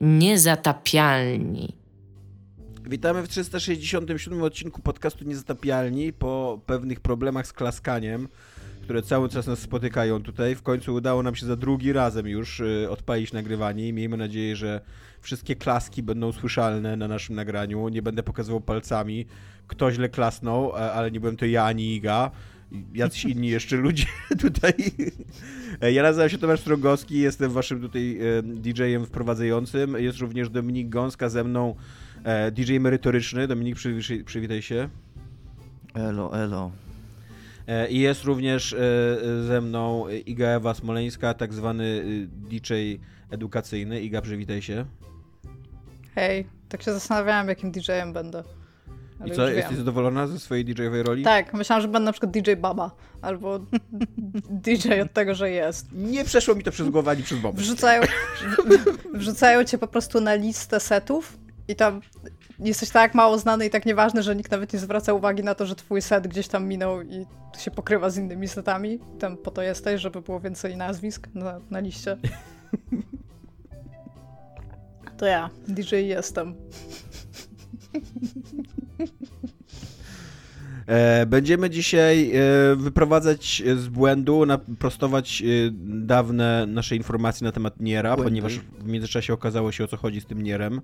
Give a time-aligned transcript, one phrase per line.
[0.00, 1.76] Niezatapialni.
[2.90, 8.28] Witamy w 367 odcinku podcastu Niezatapialni po pewnych problemach z klaskaniem,
[8.82, 10.54] które cały czas nas spotykają tutaj.
[10.54, 14.56] W końcu udało nam się za drugi razem już y, odpalić nagrywanie i miejmy nadzieję,
[14.56, 14.80] że
[15.20, 17.88] wszystkie klaski będą słyszalne na naszym nagraniu.
[17.88, 19.26] Nie będę pokazywał palcami.
[19.66, 22.30] Kto źle klasnął, ale nie byłem to ja ani Iga
[22.94, 24.06] jacyś inni jeszcze ludzie
[24.42, 24.74] tutaj.
[25.80, 29.96] E, ja nazywam się Tomasz Strągowski, jestem waszym tutaj e, DJ-em wprowadzającym.
[29.98, 31.74] Jest również Dominik Gąska ze mną,
[32.24, 33.48] e, DJ merytoryczny.
[33.48, 34.88] Dominik, przy, przywitaj się.
[35.94, 36.70] Elo, elo.
[37.88, 38.76] I jest również
[39.46, 42.72] ze mną Iga Ewa Smoleńska, tak zwany DJ
[43.30, 44.00] edukacyjny.
[44.00, 44.84] Iga, przywitaj się.
[46.14, 48.44] Hej, tak się zastanawiałem, jakim DJ-em będę.
[49.26, 51.24] I co, jesteś zadowolona ze swojej DJ-owej roli?
[51.24, 52.90] Tak, myślałam, że będę na przykład DJ Baba,
[53.22, 53.58] albo
[54.64, 55.86] DJ od tego, że jest.
[55.92, 57.60] Nie przeszło mi to przez głowę ani przez bombę.
[57.60, 58.02] Wrzucają,
[59.14, 61.38] wrzucają cię po prostu na listę setów
[61.68, 62.00] i tam
[62.58, 65.66] jesteś tak mało znany i tak nieważny, że nikt nawet nie zwraca uwagi na to,
[65.66, 68.98] że twój set gdzieś tam minął i to się pokrywa z innymi setami.
[69.18, 72.16] Tam po to jesteś, żeby było więcej nazwisk na, na liście.
[75.16, 76.54] To ja, DJ jestem.
[80.90, 84.44] E, będziemy dzisiaj e, wyprowadzać z błędu,
[84.78, 85.44] prostować e,
[86.06, 88.30] dawne nasze informacje na temat Niera, Błędy.
[88.30, 90.80] ponieważ w międzyczasie okazało się o co chodzi z tym Nierem.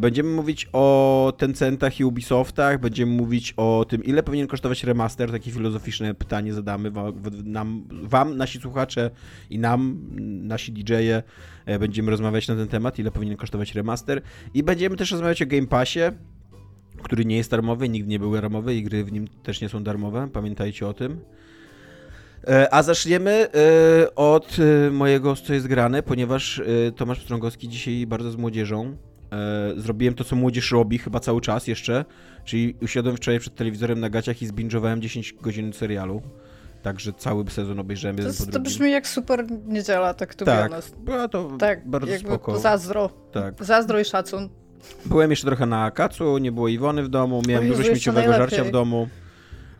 [0.00, 5.30] Będziemy mówić o Tencentach i Ubisoftach, będziemy mówić o tym, ile powinien kosztować remaster.
[5.30, 6.92] Takie filozoficzne pytanie zadamy
[7.44, 9.10] nam, wam, nasi słuchacze
[9.50, 9.98] i nam,
[10.42, 11.22] nasi DJ-e.
[11.78, 14.22] Będziemy rozmawiać na ten temat, ile powinien kosztować remaster.
[14.54, 16.00] I będziemy też rozmawiać o Game Passie,
[17.02, 19.82] który nie jest darmowy, nigdy nie był darmowy i gry w nim też nie są
[19.82, 21.20] darmowe, pamiętajcie o tym.
[22.46, 26.62] E, a zaczniemy e, od e, mojego, co jest grane, ponieważ
[26.96, 28.96] Tomasz Pstrągowski dzisiaj bardzo z młodzieżą.
[29.76, 32.04] Zrobiłem to, co młodzież robi chyba cały czas jeszcze,
[32.44, 36.22] czyli usiadłem wczoraj przed telewizorem na gaciach i zbingowałem 10 godzin serialu.
[36.82, 38.52] Także cały sezon obejrzałem to, jeden.
[38.52, 42.58] To brzmi jak super niedziela, tak tu Tak, była to tak, bardzo spoko.
[42.58, 43.10] Zazdro.
[43.32, 43.64] Tak.
[43.64, 44.48] Zazdro i szacun.
[45.06, 48.70] Byłem jeszcze trochę na Akacu, nie było Iwony w domu, miałem dużo śmieciowego żarcia w
[48.70, 49.08] domu.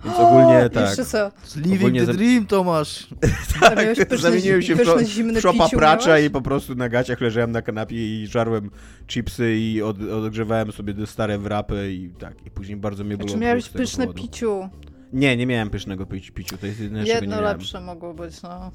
[0.05, 0.89] Więc ogólnie tak.
[0.89, 1.31] Jeszcze co?
[1.57, 3.07] Living ogólnie the dream, Tomasz.
[3.61, 8.23] tak, zamieniłem się w, w szopa pracza i po prostu na gaciach leżałem na kanapie
[8.23, 8.71] i żarłem
[9.07, 12.47] chipsy i od, odgrzewałem sobie stare wrapy i tak.
[12.47, 13.31] I później bardzo mnie było.
[13.31, 14.23] Czy miałeś pyszne powodu.
[14.23, 14.69] piciu?
[15.13, 18.71] Nie, nie miałem pysznego piciu, to jest jedyne, Jedno nie lepsze mogło być, no.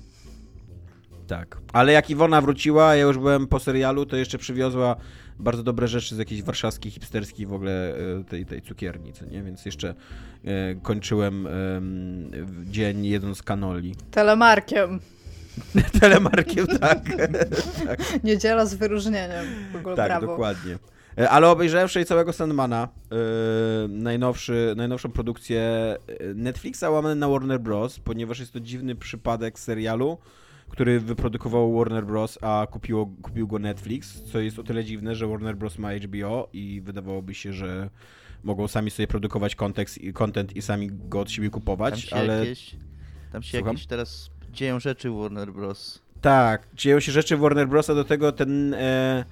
[1.28, 1.57] Tak.
[1.73, 4.95] Ale jak Iwona wróciła, ja już byłem po serialu, to jeszcze przywiozła
[5.39, 9.44] bardzo dobre rzeczy z jakiejś warszawskiej, hipsterskiej w ogóle e, tej, tej cukierni, co nie?
[9.44, 9.95] Więc jeszcze
[10.45, 11.51] e, kończyłem e,
[12.66, 13.95] dzień jedząc kanoli.
[14.11, 15.00] Telemarkiem.
[16.01, 17.00] Telemarkiem, tak.
[17.88, 18.23] tak.
[18.23, 19.45] Niedziela z wyróżnieniem.
[19.73, 20.28] W ogóle tak, brawo.
[20.28, 20.78] dokładnie.
[21.17, 23.17] E, ale obejrzałem wczoraj całego Sandmana, yy,
[23.90, 25.95] najnowszy, najnowszą produkcję
[26.35, 30.17] Netflixa łamane na Warner Bros., ponieważ jest to dziwny przypadek serialu,
[30.73, 35.28] który wyprodukował Warner Bros., a kupiło, kupił go Netflix, co jest o tyle dziwne, że
[35.28, 35.78] Warner Bros.
[35.78, 37.89] ma HBO i wydawałoby się, że
[38.44, 42.39] mogą sami sobie produkować kontekst, content i sami go od siebie kupować, tam się ale...
[42.39, 42.75] Jakieś,
[43.31, 43.73] tam się Słucham?
[43.73, 46.01] jakieś teraz dzieją rzeczy w Warner Bros.
[46.22, 48.73] Tak, dzieją się rzeczy w Warner Bros., a do tego ten...
[48.73, 49.25] E,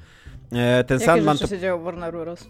[0.52, 1.62] e, ten Jakie Sandman rzeczy to...
[1.62, 2.50] się w Warner Bros.?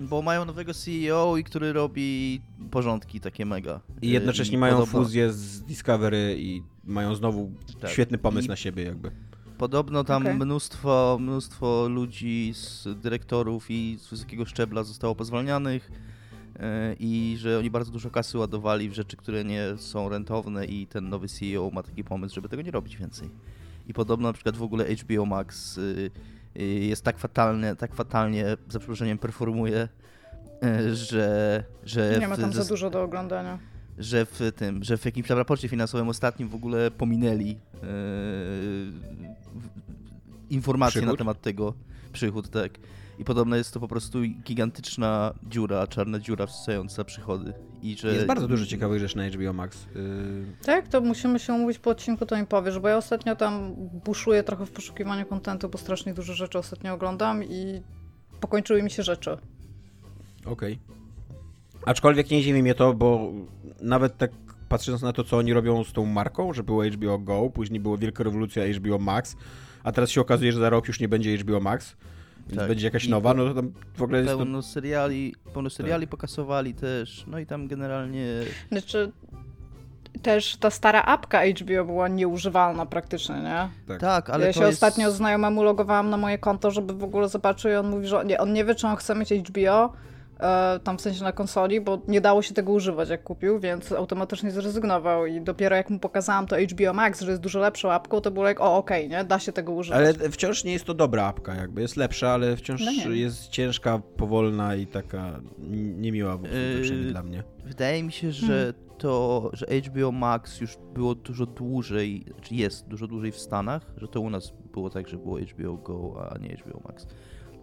[0.00, 2.40] Bo mają nowego CEO i który robi
[2.70, 3.80] porządki takie mega.
[4.02, 5.00] I jednocześnie I mają podobno...
[5.00, 7.50] fuzję z Discovery i mają znowu
[7.80, 7.90] tak.
[7.90, 8.48] świetny pomysł I...
[8.48, 9.10] na siebie jakby.
[9.58, 10.34] Podobno tam okay.
[10.34, 16.62] mnóstwo, mnóstwo ludzi z dyrektorów i z wysokiego szczebla zostało pozwalnianych yy,
[16.98, 21.08] i że oni bardzo dużo kasy ładowali w rzeczy, które nie są rentowne i ten
[21.08, 23.30] nowy CEO ma taki pomysł, żeby tego nie robić więcej.
[23.88, 26.10] I podobno na przykład w ogóle HBO Max yy,
[26.64, 29.88] jest tak fatalnie, tak fatalnie, za przeproszeniem, performuje,
[30.62, 31.64] e, że...
[31.84, 33.58] że nie ma tam w, za dużo do oglądania.
[33.98, 37.58] Że w tym, że w jakimś tam raporcie finansowym ostatnim w ogóle pominęli yy,
[40.50, 41.18] informacje przychód?
[41.18, 41.74] na temat tego,
[42.12, 42.78] przychód, tak.
[43.18, 47.52] I podobno jest to po prostu gigantyczna dziura, czarna dziura wsysająca przychody.
[47.82, 48.14] I że...
[48.14, 49.86] Jest bardzo dużo ciekawych rzeczy na HBO Max.
[49.94, 50.02] Yy...
[50.62, 53.74] Tak, to musimy się umówić po odcinku, to mi powiesz, bo ja ostatnio tam
[54.04, 57.82] buszuję trochę w poszukiwaniu kontentu, bo strasznie dużo rzeczy ostatnio oglądam i
[58.40, 59.30] pokończyły mi się rzeczy.
[60.44, 60.72] Okej.
[60.72, 60.97] Okay.
[61.88, 63.32] Aczkolwiek nie dziwi mnie to, bo
[63.80, 64.30] nawet tak
[64.68, 67.96] patrząc na to, co oni robią z tą marką, że było HBO Go, później była
[67.96, 69.36] wielka rewolucja HBO Max,
[69.84, 71.96] a teraz się okazuje, że za rok już nie będzie HBO Max
[72.56, 72.68] tak.
[72.68, 74.62] będzie jakaś I nowa, no to tam w ogóle jest pełno to...
[74.62, 76.10] seriali, pełno seriali tak.
[76.10, 78.26] pokasowali też, no i tam generalnie...
[78.72, 79.12] Znaczy,
[80.22, 83.68] też ta stara apka HBO była nieużywalna praktycznie, nie?
[83.86, 84.72] Tak, tak ale Ja się jest...
[84.72, 88.40] ostatnio znajomemu logowałam na moje konto, żeby w ogóle zobaczył i on mówi, że nie,
[88.40, 89.92] on nie wie, czy on chce mieć HBO,
[90.84, 94.50] tam w sensie na konsoli, bo nie dało się tego używać jak kupił, więc automatycznie
[94.50, 98.30] zrezygnował i dopiero jak mu pokazałam to HBO Max, że jest dużo lepszą apką, to
[98.30, 99.98] było jak, o okej, okay, nie, da się tego używać.
[99.98, 103.98] Ale wciąż nie jest to dobra apka, jakby jest lepsza, ale wciąż no jest ciężka,
[104.16, 105.40] powolna i taka
[105.96, 107.42] niemiła w yy, dla mnie.
[107.64, 108.74] Wydaje mi się, że hmm.
[108.98, 114.08] to, że HBO Max już było dużo dłużej, znaczy jest dużo dłużej w Stanach, że
[114.08, 117.06] to u nas było tak, że było HBO Go, a nie HBO Max.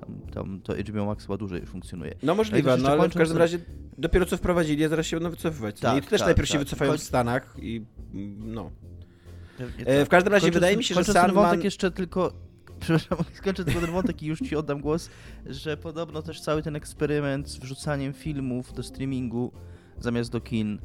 [0.05, 2.15] Tam, tam to HBO Max chyba dłużej funkcjonuje.
[2.23, 3.59] No możliwe, no ale w każdym razie
[3.97, 5.79] dopiero co wprowadzili, a zaraz się będą wycofywać.
[5.79, 6.53] Tak, I też tak, najpierw tak.
[6.53, 7.85] się wycofają w Stanach i
[8.39, 8.71] no.
[9.85, 11.25] E, w każdym razie wydaje mi się, że Sandman...
[11.25, 12.33] ten wątek jeszcze tylko
[12.79, 15.09] przepraszam, skończę tylko ten wątek i już ci oddam głos,
[15.45, 19.51] że podobno też cały ten eksperyment z wrzucaniem filmów do streamingu
[19.99, 20.79] zamiast do kin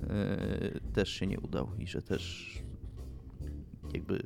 [0.73, 2.53] yy, też się nie udał i że też
[3.95, 4.23] jakby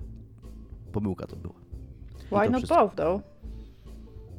[0.92, 1.54] pomyłka to była.
[2.26, 3.33] Why not both though?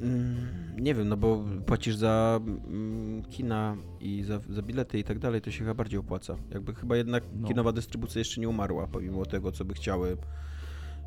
[0.00, 0.36] Mm,
[0.78, 5.40] nie wiem, no bo płacisz za mm, kina i za, za bilety i tak dalej,
[5.40, 6.36] to się chyba bardziej opłaca.
[6.54, 7.48] Jakby chyba jednak no.
[7.48, 10.16] kinowa dystrybucja jeszcze nie umarła, pomimo tego, co by chciały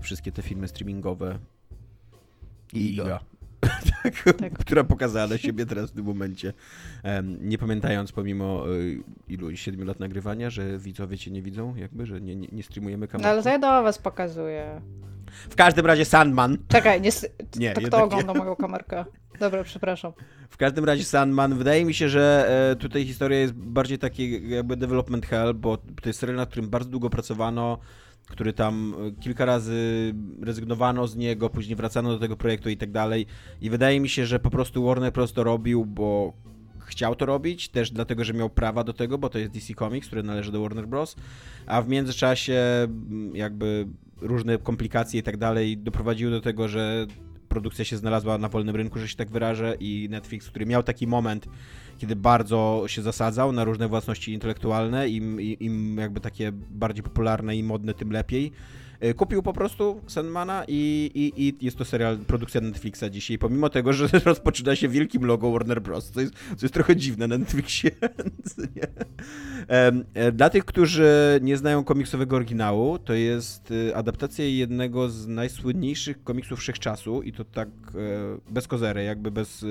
[0.02, 1.40] wszystkie te filmy streamingowe.
[2.74, 3.20] I Iga.
[4.04, 4.54] tak, tak.
[4.54, 6.54] która pokazała na siebie teraz w tym momencie.
[7.04, 12.06] Um, nie pamiętając pomimo y, ilu, siedmiu lat nagrywania, że widzowie cię nie widzą, jakby,
[12.06, 13.24] że nie, nie, nie streamujemy kamery.
[13.24, 14.82] No ale to ja do was pokazuję.
[15.50, 16.58] W każdym razie Sandman.
[16.68, 17.12] Czekaj, nie,
[17.58, 19.06] nie to kto ogląda moją kamerkę?
[19.40, 20.14] Dobra, przepraszam.
[20.50, 24.78] W każdym razie Sandman, wydaje mi się, że e, tutaj historia jest bardziej taki jakby
[24.78, 27.78] development hell, bo to jest serial, na którym bardzo długo pracowano,
[28.28, 32.92] który tam e, kilka razy rezygnowano z niego, później wracano do tego projektu i tak
[32.92, 33.26] dalej.
[33.62, 36.34] I wydaje mi się, że po prostu Warner prosto robił, bo
[36.80, 40.08] chciał to robić, też dlatego, że miał prawa do tego, bo to jest DC Comics,
[40.08, 41.16] które należy do Warner Bros.
[41.66, 42.88] A w międzyczasie
[43.34, 43.88] jakby
[44.22, 47.08] różne komplikacje i tak dalej doprowadziły do tego, że
[47.50, 51.08] produkcja się znalazła na wolnym rynku, że się tak wyrażę i Netflix, który miał taki
[51.08, 51.48] moment,
[51.98, 57.64] kiedy bardzo się zasadzał na różne własności intelektualne, im, im jakby takie bardziej popularne i
[57.64, 58.52] modne, tym lepiej.
[59.00, 63.70] E, kupił po prostu Sandmana i, i, i jest to serial, produkcja Netflixa dzisiaj, pomimo
[63.70, 67.38] tego, że rozpoczyna się wielkim logo Warner Bros., co jest, co jest trochę dziwne na
[67.38, 67.92] Netflixie.
[70.14, 76.24] E, dla tych, którzy nie znają komiksowego oryginału, to jest e, adaptacja jednego z najsłynniejszych
[76.24, 77.70] komiksów wszechczasu i to tak
[78.50, 79.66] bez kozery, jakby bez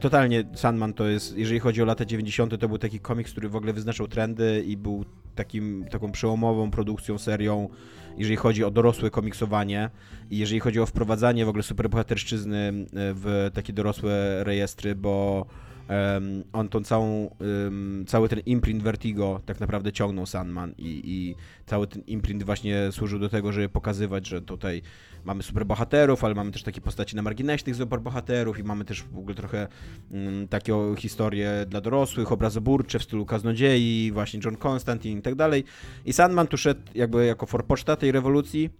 [0.00, 3.56] totalnie Sandman to jest, jeżeli chodzi o lata 90., to był taki komiks, który w
[3.56, 5.04] ogóle wyznaczał trendy i był
[5.34, 7.68] takim, taką przełomową produkcją, serią
[8.16, 9.90] jeżeli chodzi o dorosłe komiksowanie
[10.30, 15.46] i jeżeli chodzi o wprowadzanie w ogóle superbohaterszczyzny e, w takie dorosłe rejestry, bo
[15.88, 21.34] um, on tą całą, um, cały ten imprint Vertigo tak naprawdę ciągnął Sandman i, i
[21.66, 24.82] cały ten imprint właśnie służył do tego, żeby pokazywać, że tutaj
[25.24, 29.18] mamy superbohaterów, ale mamy też takie postaci na marginesie tych superbohaterów i mamy też w
[29.18, 29.68] ogóle trochę
[30.10, 35.64] um, takie historie dla dorosłych, obrazoburcze w stylu Kaznodziei, właśnie John Constantine i tak dalej.
[36.04, 38.70] I Sandman tu szedł jakby jako forpoczta tej rewolucji.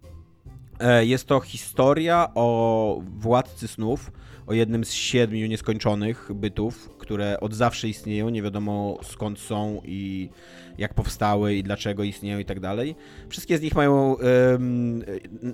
[0.82, 4.12] E, jest to historia o władcy snów,
[4.46, 10.30] o jednym z siedmiu nieskończonych bytów, które od zawsze istnieją, nie wiadomo skąd są i
[10.78, 12.96] jak powstały i dlaczego istnieją i tak dalej.
[13.28, 15.04] Wszystkie z nich mają um,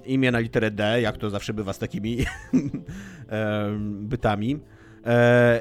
[0.05, 2.19] imię na literę D, jak to zawsze bywa z takimi
[2.53, 4.59] um, bytami.
[5.07, 5.61] E,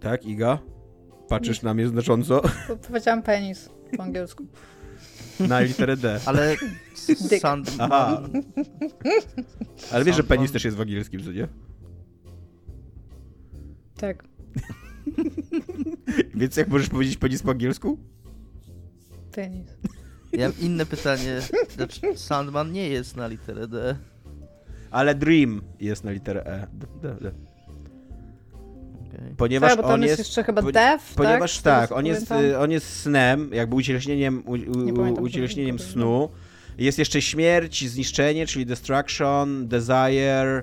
[0.00, 0.58] tak, Iga?
[1.28, 2.42] Patrzysz na mnie znacząco?
[2.88, 4.46] Powiedziałam penis po angielsku.
[5.40, 6.20] Na literę D.
[6.26, 6.56] Ale
[7.40, 7.70] Sand...
[7.78, 8.22] Aha.
[9.92, 11.48] Ale wiesz, że penis też jest w angielskim, co nie?
[13.96, 14.24] Tak.
[16.34, 17.98] Więc jak możesz powiedzieć penis po angielsku?
[19.32, 19.66] Penis.
[20.32, 21.40] Ja mam inne pytanie.
[21.74, 23.96] Znaczy, Sandman nie jest na literę D.
[24.90, 26.66] Ale Dream jest na literę E.
[26.72, 27.16] D, D.
[27.16, 27.55] Okay.
[29.36, 32.70] Ponieważ tak, bo tam on jest, jeszcze chyba Death, Ponieważ tak, tak on, jest, on
[32.70, 36.28] jest snem, jakby ucieleśnieniem, u, u, ucieleśnieniem snu.
[36.78, 40.62] Jest jeszcze śmierć, zniszczenie, czyli Destruction, Desire,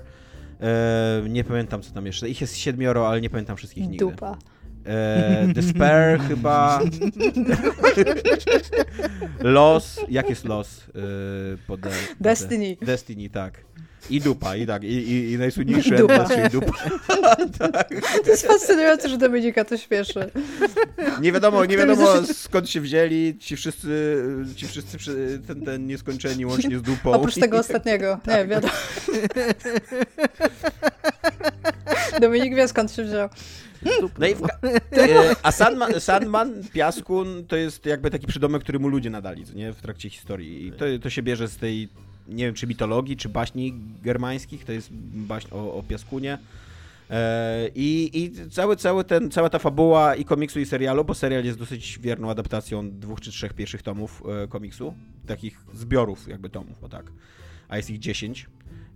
[0.60, 2.28] E, nie pamiętam, co tam jeszcze.
[2.28, 4.04] Ich jest siedmioro, ale nie pamiętam wszystkich nigdy.
[4.04, 4.38] Dupa.
[4.86, 6.80] E, Despair chyba.
[9.40, 10.00] los.
[10.08, 10.80] Jak jest los?
[10.80, 10.92] E,
[11.66, 11.90] pode.
[12.20, 12.76] Destiny.
[12.82, 13.64] Destiny, tak.
[14.10, 16.24] I dupa, i tak, i, i, i najsłynniejszy dupa.
[16.24, 16.72] czyli dupa.
[17.58, 17.88] tak.
[18.24, 20.30] To jest fascynujące, że Dominika to śpieszy.
[21.20, 24.22] Nie wiadomo, nie wiadomo skąd się wzięli ci wszyscy,
[24.56, 24.98] ci wszyscy
[25.46, 27.12] ten, ten nieskończeni łącznie z dupą.
[27.12, 28.48] Oprócz tego ostatniego, nie, tak.
[28.48, 28.72] wiadomo.
[32.20, 33.28] Dominik wie skąd się wziął.
[34.18, 39.10] No i e, a Sandman, Sandman, Piaskun to jest jakby taki przydomek, który mu ludzie
[39.10, 39.72] nadali, nie?
[39.72, 40.66] W trakcie historii.
[40.66, 41.88] I to, to się bierze z tej,
[42.28, 46.38] nie wiem, czy mitologii, czy baśni germańskich, to jest baśń o, o Piaskunie.
[47.74, 51.58] I, I cały, cały ten, cała ta fabuła i komiksu, i serialu, bo serial jest
[51.58, 54.94] dosyć wierną adaptacją dwóch czy trzech pierwszych tomów e, komiksu,
[55.26, 57.12] takich zbiorów jakby tomów, o tak.
[57.68, 58.46] A jest ich dziesięć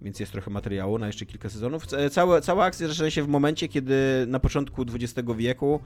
[0.03, 1.87] więc jest trochę materiału na jeszcze kilka sezonów.
[2.11, 3.95] Całe, cała akcja zaczyna się w momencie, kiedy
[4.29, 5.81] na początku XX wieku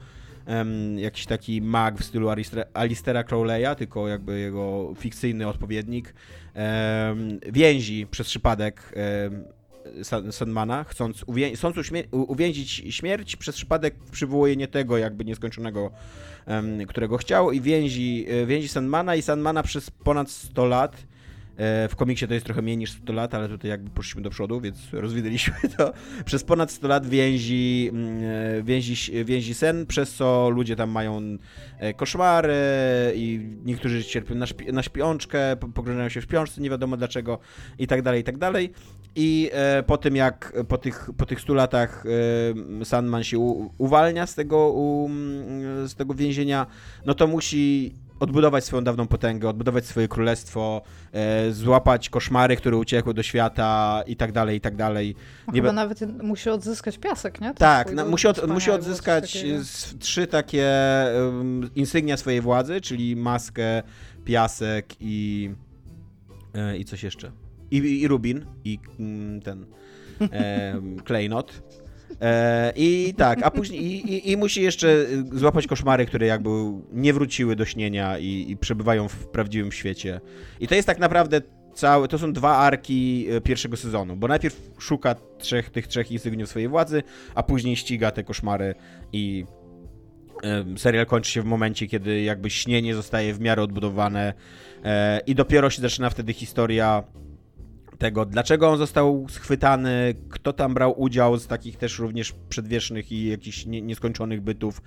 [0.97, 2.29] jakiś taki mag w stylu
[2.73, 6.13] Alistera Crowley'a, tylko jakby jego fikcyjny odpowiednik,
[7.51, 8.93] więzi przez przypadek
[9.23, 9.43] um,
[10.31, 11.75] Sandmana, chcąc, uwię chcąc
[12.11, 15.91] uwięzić śmierć, przez przypadek przywołuje nie tego jakby nieskończonego,
[16.87, 21.05] którego chciał i więzi, e, więzi Sandmana i Sandmana przez ponad 100 lat
[21.89, 24.61] w komiksie to jest trochę mniej niż 100 lat, ale tutaj jakby poszliśmy do przodu,
[24.61, 25.93] więc rozwinęliśmy to.
[26.25, 28.23] Przez ponad 100 lat więzi, mm,
[28.59, 31.37] e, więzi, więzi sen, przez co ludzie tam mają
[31.79, 32.53] e, koszmary
[33.15, 37.39] i niektórzy cierpią na, na śpiączkę, pogrążają się w śpiączce, nie wiadomo dlaczego
[37.79, 38.71] i tak dalej, i tak dalej.
[39.15, 39.51] I
[39.87, 42.03] po tym jak po tych, po tych 100 latach
[42.83, 43.39] Sandman się
[43.77, 44.75] uwalnia z tego,
[45.85, 46.67] z tego więzienia,
[47.05, 47.93] no to musi
[48.23, 54.15] odbudować swoją dawną potęgę, odbudować swoje królestwo, e, złapać koszmary, które uciekły do świata i
[54.15, 55.15] tak dalej, i tak dalej.
[55.47, 55.73] Nie chyba be...
[55.73, 57.47] nawet musi odzyskać piasek, nie?
[57.47, 59.45] Ten tak, no, musi, od, musi odzyskać
[59.99, 60.71] trzy takie
[61.15, 63.83] um, insygnia swojej władzy, czyli maskę,
[64.25, 65.49] piasek i,
[66.53, 67.31] e, i coś jeszcze.
[67.71, 69.65] I, i rubin, i mm, ten
[70.21, 71.63] e, klejnot.
[72.21, 76.49] E, I tak, a później i, i, i, musi jeszcze złapać koszmary, które jakby
[76.91, 80.21] nie wróciły do śnienia i, i przebywają w prawdziwym świecie.
[80.59, 81.41] I to jest tak naprawdę
[81.73, 86.49] całe, to są dwa arki e, pierwszego sezonu, bo najpierw szuka trzech, tych trzech insygniów
[86.49, 87.03] swojej władzy,
[87.35, 88.75] a później ściga te koszmary
[89.13, 89.45] i
[90.77, 94.33] serial kończy się w momencie, kiedy jakby śnienie zostaje w miarę odbudowane
[94.83, 97.03] e, i dopiero się zaczyna wtedy historia
[98.03, 103.29] tego, dlaczego on został schwytany, kto tam brał udział z takich też również przedwiecznych i
[103.29, 104.81] jakichś nie, nieskończonych bytów.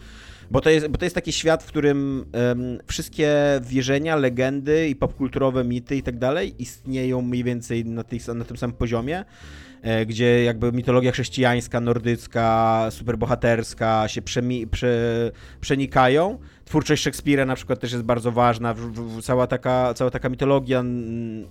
[0.51, 4.97] Bo to, jest, bo to jest taki świat, w którym um, wszystkie wierzenia, legendy i
[4.97, 8.05] popkulturowe mity i tak dalej istnieją mniej więcej na,
[8.35, 9.25] na tym samym poziomie.
[9.83, 15.31] E, gdzie jakby mitologia chrześcijańska, nordycka, superbohaterska się przemi- prze-
[15.61, 16.39] przenikają.
[16.67, 18.75] Twórczość Szekspira na przykład też jest bardzo ważna,
[19.23, 20.85] cała, taka, cała taka mitologia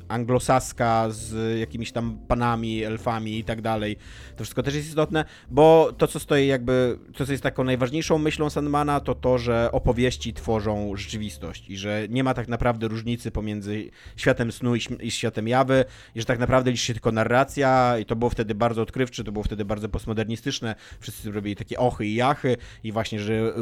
[0.07, 3.97] anglosaska z jakimiś tam panami, elfami i tak dalej.
[4.35, 8.17] To wszystko też jest istotne, bo to, co stoi jakby, to, co jest taką najważniejszą
[8.17, 13.31] myślą Sandmana, to to, że opowieści tworzą rzeczywistość i że nie ma tak naprawdę różnicy
[13.31, 17.99] pomiędzy światem snu i, i światem jawy i że tak naprawdę liczy się tylko narracja
[17.99, 22.05] i to było wtedy bardzo odkrywcze, to było wtedy bardzo postmodernistyczne, wszyscy robili takie ochy
[22.05, 23.53] i jachy i właśnie, że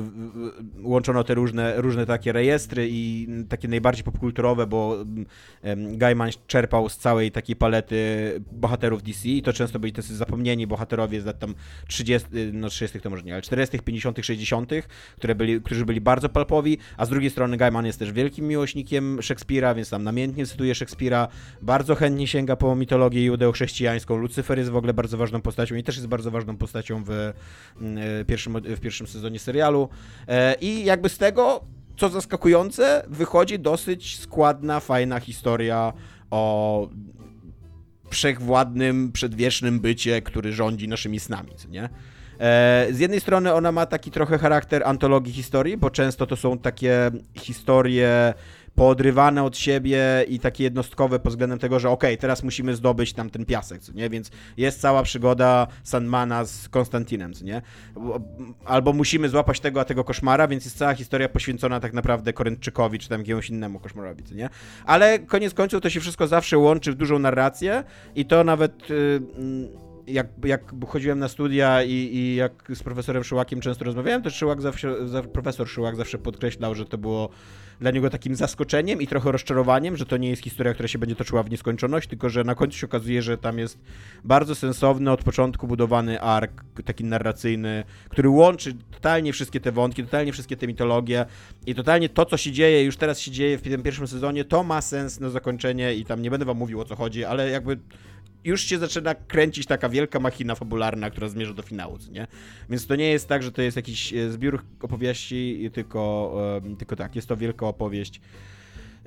[0.83, 1.42] łączono te różne,
[1.75, 4.97] różne takie rejestry i takie najbardziej popkulturowe, bo
[5.75, 7.95] Gaiman czerpał z całej takiej palety
[8.51, 11.55] bohaterów DC i to często byli tacy zapomnieni bohaterowie z lat tam
[11.87, 14.71] 30, no 30 to może nie, ale 40., 50., 60.,
[15.17, 19.21] które byli, którzy byli bardzo palpowi, a z drugiej strony Gaiman jest też wielkim miłośnikiem
[19.21, 21.27] Szekspira, więc tam namiętnie cytuje Szekspira,
[21.61, 25.95] bardzo chętnie sięga po mitologię judeo-chrześcijańską, Lucyfer jest w ogóle bardzo ważną postacią i też
[25.95, 29.89] jest bardzo ważną postacią w mm, e, pierwszym, w pierwszym sezonie serialu.
[30.27, 31.32] E, I jakby z tego,
[31.97, 35.93] co zaskakujące, wychodzi dosyć składna, fajna historia
[36.31, 36.89] o
[38.09, 41.89] wszechwładnym, przedwiecznym bycie, który rządzi naszymi snami, nie?
[42.39, 46.57] E, z jednej strony ona ma taki trochę charakter antologii historii, bo często to są
[46.57, 48.33] takie historie
[48.75, 53.13] poodrywane od siebie i takie jednostkowe pod względem tego, że okej, okay, teraz musimy zdobyć
[53.13, 54.09] tam ten piasek, co nie?
[54.09, 57.61] Więc jest cała przygoda Sandmana z Konstantinem, co nie?
[58.65, 62.99] Albo musimy złapać tego, a tego koszmara, więc jest cała historia poświęcona tak naprawdę Korynczykowi,
[62.99, 64.49] czy tam jakiemuś innemu koszmarowi, co nie?
[64.85, 67.83] Ale koniec końców to się wszystko zawsze łączy w dużą narrację
[68.15, 68.89] i to nawet...
[68.89, 74.29] Yy, jak, jak chodziłem na studia i, i jak z profesorem Szyłakiem często rozmawiałem, to
[74.29, 74.95] Szyłak zawsze,
[75.33, 77.29] profesor Szyłak zawsze podkreślał, że to było
[77.79, 81.15] dla niego takim zaskoczeniem i trochę rozczarowaniem, że to nie jest historia, która się będzie
[81.15, 83.79] toczyła w nieskończoność, tylko że na końcu się okazuje, że tam jest
[84.23, 90.31] bardzo sensowny, od początku budowany ark, taki narracyjny, który łączy totalnie wszystkie te wątki, totalnie
[90.33, 91.25] wszystkie te mitologie
[91.65, 94.63] i totalnie to, co się dzieje, już teraz się dzieje w tym pierwszym sezonie, to
[94.63, 97.77] ma sens na zakończenie i tam nie będę wam mówił o co chodzi, ale jakby
[98.45, 102.27] już się zaczyna kręcić taka wielka machina fabularna, która zmierza do finału, nie?
[102.69, 106.33] Więc to nie jest tak, że to jest jakiś e, zbiór opowieści, tylko,
[106.79, 108.21] tylko tak, jest to wielka opowieść.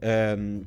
[0.03, 0.67] Um,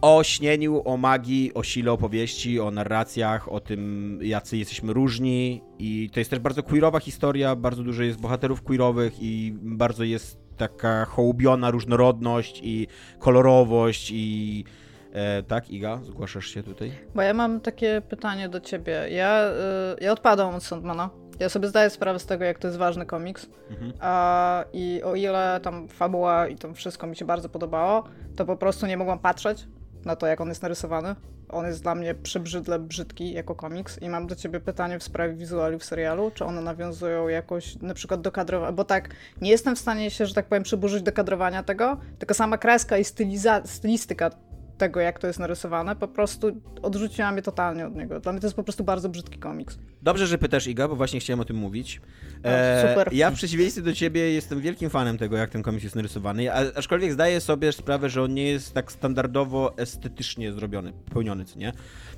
[0.00, 5.62] o śnieniu, o magii, o sile opowieści, o narracjach, o tym, jacy jesteśmy różni.
[5.78, 10.38] I to jest też bardzo queerowa historia, bardzo dużo jest bohaterów queerowych i bardzo jest
[10.56, 12.86] taka hołubiona różnorodność i
[13.18, 14.64] kolorowość i
[15.12, 16.92] E, tak, Iga, zgłaszasz się tutaj?
[17.14, 19.06] Bo ja mam takie pytanie do ciebie.
[19.10, 19.50] Ja,
[20.00, 21.10] y, ja odpadam od Sandmana.
[21.40, 23.46] Ja sobie zdaję sprawę z tego, jak to jest ważny komiks.
[23.70, 23.92] Mhm.
[24.00, 28.04] A, I o ile tam fabuła i to wszystko mi się bardzo podobało,
[28.36, 29.66] to po prostu nie mogłam patrzeć
[30.04, 31.14] na to, jak on jest narysowany.
[31.48, 35.34] On jest dla mnie przebrzydle brzydki jako komiks i mam do ciebie pytanie w sprawie
[35.34, 39.08] wizuali w serialu, czy one nawiązują jakoś na przykład do kadrowania, bo tak,
[39.40, 42.98] nie jestem w stanie się, że tak powiem, przyburzyć do kadrowania tego, tylko sama kreska
[42.98, 44.30] i styliza- stylistyka
[44.80, 48.20] tego, jak to jest narysowane, po prostu odrzuciła mnie totalnie od niego.
[48.20, 49.78] Dla mnie to jest po prostu bardzo brzydki komiks.
[50.02, 52.00] Dobrze, że pytasz, Iga, bo właśnie chciałem o tym mówić.
[52.44, 53.12] E, super.
[53.12, 56.56] Ja w przeciwieństwie do ciebie jestem wielkim fanem tego, jak ten komiks jest narysowany, a,
[56.74, 61.72] aczkolwiek zdaję sobie sprawę, że on nie jest tak standardowo estetycznie zrobiony, pełniony, co nie?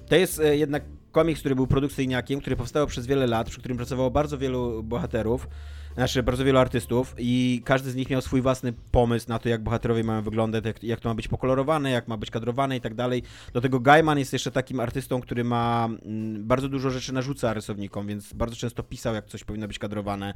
[0.09, 3.77] To jest e, jednak komiks, który był produkcyjniakiem, który powstał przez wiele lat, przy którym
[3.77, 5.49] pracowało bardzo wielu bohaterów,
[5.95, 9.63] znaczy bardzo wielu artystów i każdy z nich miał swój własny pomysł na to, jak
[9.63, 12.95] bohaterowie mają wyglądać, jak, jak to ma być pokolorowane, jak ma być kadrowane i tak
[12.95, 13.23] dalej.
[13.53, 18.07] Do tego Gaiman jest jeszcze takim artystą, który ma mm, bardzo dużo rzeczy narzuca rysownikom,
[18.07, 20.35] więc bardzo często pisał, jak coś powinno być kadrowane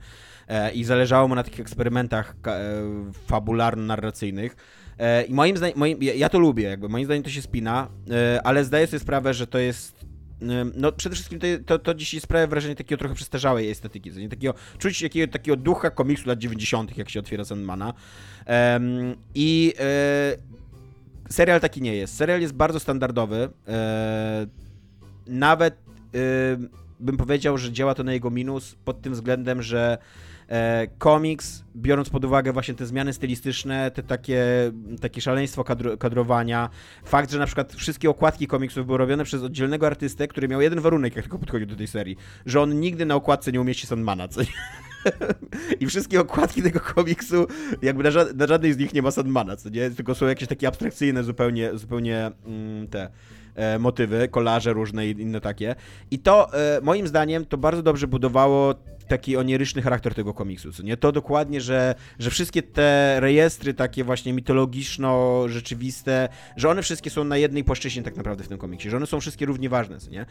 [0.49, 2.83] e, i zależało mu na takich eksperymentach e,
[3.29, 4.57] fabularno-narracyjnych.
[4.99, 7.89] E, I moim zdaniem, moim, ja, ja, to lubię, jakby moim zdaniem to się spina,
[8.11, 9.96] e, ale zdaję sobie sprawę, że to jest
[10.75, 14.55] no przede wszystkim to, to, to dzisiaj sprawia wrażenie takiego trochę przestarzałej estetyki, nie takiego,
[14.79, 17.95] czuć jakiego, takiego ducha komiksu lat 90., jak się otwiera Sandmana.
[18.47, 20.37] Um, I e,
[21.31, 22.17] serial taki nie jest.
[22.17, 23.49] Serial jest bardzo standardowy.
[23.69, 24.47] E,
[25.27, 25.79] nawet e,
[27.01, 29.99] bym powiedział, że działa to na jego minus pod tym względem, że
[30.49, 34.45] E, komiks, biorąc pod uwagę właśnie te zmiany stylistyczne, te takie,
[35.01, 36.71] takie szaleństwo kadro, kadrowania,
[37.05, 40.81] fakt, że na przykład wszystkie okładki komiksów były robione przez oddzielnego artystę, który miał jeden
[40.81, 44.29] warunek, jak tylko podchodził do tej serii, że on nigdy na okładce nie umieści Sandmana,
[44.29, 44.41] co
[45.81, 47.47] I wszystkie okładki tego komiksu,
[47.83, 49.91] jakby na, ża na, żadnej z nich nie ma Sandmana, co nie?
[49.91, 53.11] Tylko są jakieś takie abstrakcyjne zupełnie, zupełnie mm, te
[53.55, 55.75] e, motywy, kolaże różne i inne takie.
[56.11, 58.75] I to e, moim zdaniem to bardzo dobrze budowało
[59.09, 60.97] taki onieryczny charakter tego komiksu, co nie?
[60.97, 67.37] To dokładnie, że, że wszystkie te rejestry takie właśnie mitologiczno-rzeczywiste, że one wszystkie są na
[67.37, 70.27] jednej płaszczyźnie tak naprawdę w tym komiksie, że one są wszystkie równie ważne, co nie?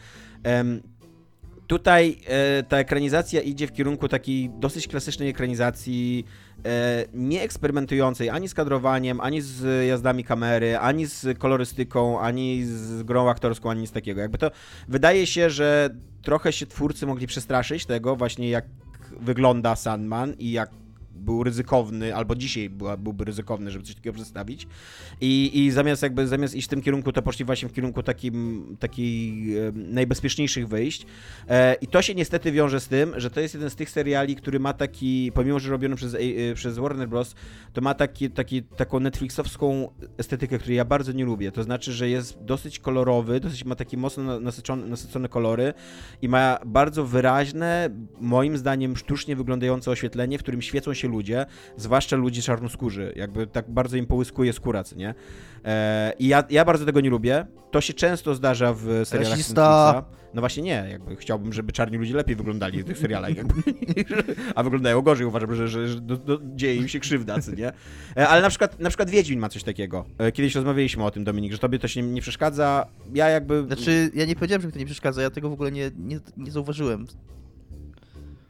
[1.66, 6.24] Tutaj e, ta ekranizacja idzie w kierunku takiej dosyć klasycznej ekranizacji,
[6.64, 13.02] e, nie eksperymentującej ani z kadrowaniem, ani z jazdami kamery, ani z kolorystyką, ani z
[13.02, 14.20] grą aktorską, ani nic takiego.
[14.20, 14.50] Jakby to
[14.88, 15.90] wydaje się, że
[16.22, 18.64] trochę się twórcy mogli przestraszyć tego właśnie jak
[19.20, 20.70] wygląda Sandman i jak
[21.16, 24.66] był ryzykowny, albo dzisiaj była, byłby ryzykowny, żeby coś takiego przedstawić.
[25.20, 28.76] I, I zamiast jakby zamiast iść w tym kierunku, to poszli właśnie w kierunku takim,
[28.80, 31.06] takich e, najbezpieczniejszych wyjść.
[31.48, 34.36] E, I to się niestety wiąże z tym, że to jest jeden z tych seriali,
[34.36, 36.18] który ma taki, pomimo że robiony przez, e,
[36.54, 37.34] przez Warner Bros.,
[37.72, 41.52] to ma taki, taki, taką Netflixowską estetykę, której ja bardzo nie lubię.
[41.52, 45.74] To znaczy, że jest dosyć kolorowy, dosyć ma takie mocno nasycone, nasycone kolory
[46.22, 52.16] i ma bardzo wyraźne, moim zdaniem sztucznie wyglądające oświetlenie, w którym świecą się ludzie, zwłaszcza
[52.16, 55.14] ludzie czarnoskórzy, jakby tak bardzo im połyskuje skóra, co nie?
[55.64, 57.46] E, I ja, ja bardzo tego nie lubię.
[57.70, 60.16] To się często zdarza w serialach Netflixa.
[60.34, 63.54] No właśnie nie, jakby chciałbym, żeby czarni ludzie lepiej wyglądali w tych serialach, jakby,
[64.54, 67.72] a wyglądają gorzej, uważam, że, że, że do, do, dzieje im się krzywda, co nie?
[68.16, 70.04] E, ale na przykład, na przykład Wiedźmin ma coś takiego.
[70.18, 72.86] E, kiedyś rozmawialiśmy o tym, Dominik, że tobie to się nie, nie przeszkadza.
[73.14, 73.64] Ja jakby...
[73.66, 76.20] Znaczy, ja nie powiedziałem, że mi to nie przeszkadza, ja tego w ogóle nie, nie,
[76.36, 77.06] nie zauważyłem.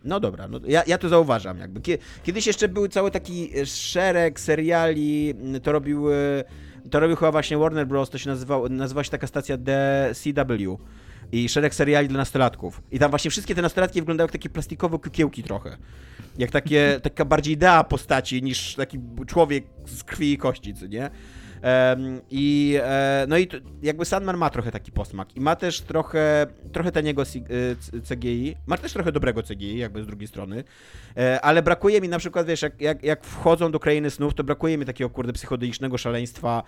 [0.06, 1.58] No dobra, no ja, ja to zauważam.
[1.58, 1.98] Jakby.
[2.22, 6.06] Kiedyś jeszcze był cały taki szereg seriali, to robił,
[6.90, 10.78] to robił chyba właśnie Warner Bros., to się nazywał, nazywała się taka stacja DCW
[11.32, 12.82] i szereg seriali dla nastolatków.
[12.90, 15.76] I tam właśnie wszystkie te nastolatki wyglądały jak takie plastikowe kukiełki trochę.
[16.38, 21.10] Jak takie, taka bardziej idea postaci niż taki człowiek z krwi i kości, co nie?
[22.30, 23.48] I e, no i
[23.82, 27.22] jakby Sandman ma trochę taki posmak i ma też trochę, trochę taniego
[28.08, 30.64] CGI, e, ma też trochę dobrego CGI, jakby z drugiej strony,
[31.16, 34.44] e, ale brakuje mi na przykład, wiesz, jak, jak, jak wchodzą do krainy snów, to
[34.44, 36.62] brakuje mi takiego, kurde, psychodelicznego szaleństwa,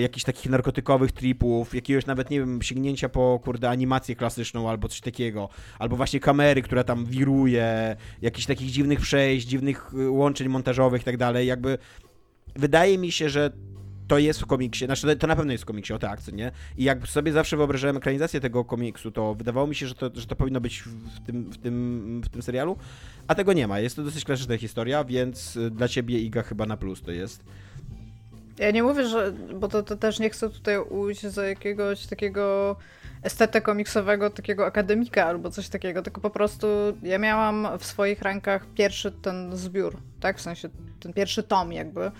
[0.00, 5.00] jakichś takich narkotykowych tripów, jakiegoś nawet, nie wiem, sięgnięcia po, kurde, animację klasyczną albo coś
[5.00, 11.04] takiego, albo właśnie kamery, która tam wiruje, jakichś takich dziwnych przejść, dziwnych łączeń montażowych i
[11.04, 11.78] tak dalej, jakby
[12.56, 13.50] wydaje mi się, że
[14.10, 16.52] to jest w komiksie, znaczy to na pewno jest w komiksie o te akcje, nie?
[16.78, 20.26] I jak sobie zawsze wyobrażałem ekranizację tego komiksu, to wydawało mi się, że to, że
[20.26, 22.76] to powinno być w tym, w, tym, w tym serialu,
[23.28, 23.80] a tego nie ma.
[23.80, 27.44] Jest to dosyć klasyczna historia, więc dla ciebie Iga chyba na plus to jest.
[28.58, 32.76] Ja nie mówię, że, bo to, to też nie chcę tutaj ujść za jakiegoś takiego
[33.22, 36.66] estetę komiksowego, takiego akademika albo coś takiego, tylko po prostu
[37.02, 40.38] ja miałam w swoich rękach pierwszy ten zbiór, tak?
[40.38, 40.68] W sensie
[41.00, 42.10] ten pierwszy tom jakby.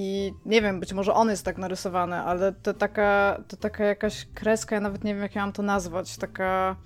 [0.00, 4.26] I nie wiem, być może on jest tak narysowany, ale to taka, to taka jakaś
[4.34, 6.76] kreska, ja nawet nie wiem, jak ja mam to nazwać, taka...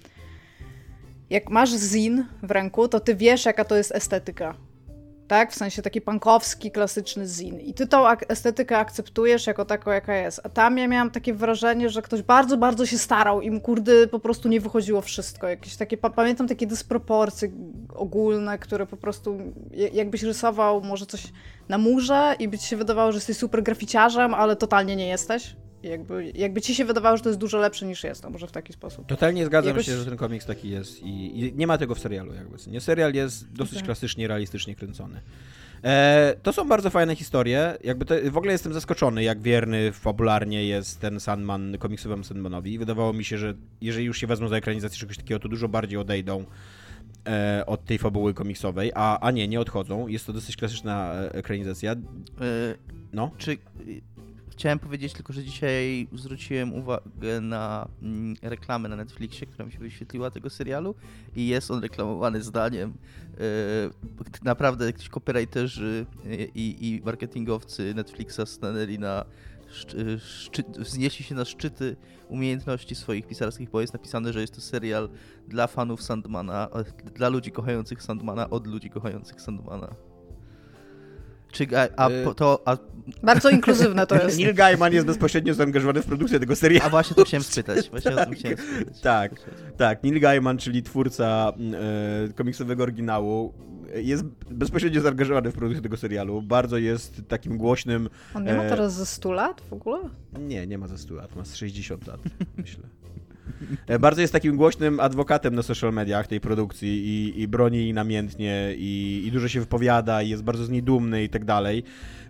[1.30, 4.54] Jak masz zin w ręku, to ty wiesz, jaka to jest estetyka
[5.32, 5.52] tak?
[5.52, 7.60] W sensie taki punkowski, klasyczny zin.
[7.60, 10.40] I ty tą estetykę akceptujesz jako taką, jaka jest.
[10.44, 14.06] A tam ja miałam takie wrażenie, że ktoś bardzo, bardzo się starał i mu kurde
[14.06, 15.48] po prostu nie wychodziło wszystko.
[15.48, 17.48] Jakieś takie, pamiętam takie dysproporcje
[17.94, 19.38] ogólne, które po prostu
[19.92, 21.32] jakbyś rysował może coś
[21.68, 25.56] na murze i by ci się wydawało, że jesteś super graficiarzem, ale totalnie nie jesteś.
[25.82, 28.52] Jakby, jakby ci się wydawało, że to jest dużo lepsze niż jest, no może w
[28.52, 29.06] taki sposób.
[29.06, 29.86] Totalnie zgadzam Jakoś...
[29.86, 32.56] się, że ten komiks taki jest i, i, nie ma tego w serialu jakby.
[32.66, 33.86] Nie, serial jest dosyć okay.
[33.86, 35.20] klasycznie, realistycznie kręcony.
[35.84, 37.76] E, to są bardzo fajne historie.
[37.84, 42.78] Jakby to, w ogóle jestem zaskoczony, jak wierny fabularnie jest ten Sandman komiksowemu Sandmanowi.
[42.78, 45.98] Wydawało mi się, że jeżeli już się wezmą za ekranizację czegoś takiego, to dużo bardziej
[45.98, 46.44] odejdą
[47.26, 50.08] e, od tej fabuły komiksowej, a, a nie, nie odchodzą.
[50.08, 51.92] Jest to dosyć klasyczna e, ekranizacja.
[51.92, 51.96] E,
[53.12, 53.30] no.
[53.38, 53.56] Czy
[54.62, 59.78] Chciałem powiedzieć tylko, że dzisiaj zwróciłem uwagę na mm, reklamę na Netflixie, która mi się
[59.78, 60.94] wyświetliła tego serialu
[61.36, 62.94] i jest on reklamowany zdaniem.
[63.38, 66.06] Yy, naprawdę jakiś copywriterzy
[66.54, 69.24] i, i marketingowcy Netflixa stanęli na
[69.70, 71.96] szczy, wznieśli się na szczyty
[72.28, 75.08] umiejętności swoich pisarskich, bo jest napisane, że jest to serial
[75.48, 76.68] dla fanów Sandmana,
[77.14, 80.11] dla ludzi kochających Sandmana, od ludzi kochających Sandmana.
[81.52, 82.76] Czy, a, a, y- to, a...
[83.22, 84.38] Bardzo inkluzywne to jest.
[84.38, 86.86] Neil Gaiman jest bezpośrednio zaangażowany w produkcję tego serialu.
[86.86, 87.90] A właśnie to chciałem spytać.
[87.90, 89.00] Właśnie tak, chciałem spytać.
[89.00, 89.32] tak,
[89.76, 90.02] tak.
[90.02, 91.52] Neil Gaiman, czyli twórca
[92.28, 93.54] e, komiksowego oryginału,
[93.94, 96.42] jest bezpośrednio zaangażowany w produkcję tego serialu.
[96.42, 98.08] Bardzo jest takim głośnym...
[98.34, 99.98] On nie ma e, teraz ze 100 lat w ogóle?
[100.38, 101.36] Nie, nie ma ze 100 lat.
[101.36, 102.20] Ma 60 lat,
[102.56, 102.82] myślę.
[103.86, 107.94] E, bardzo jest takim głośnym adwokatem na social mediach tej produkcji i, i broni jej
[107.94, 111.82] namiętnie i, i, dużo się wypowiada i jest bardzo z niej dumny i tak dalej.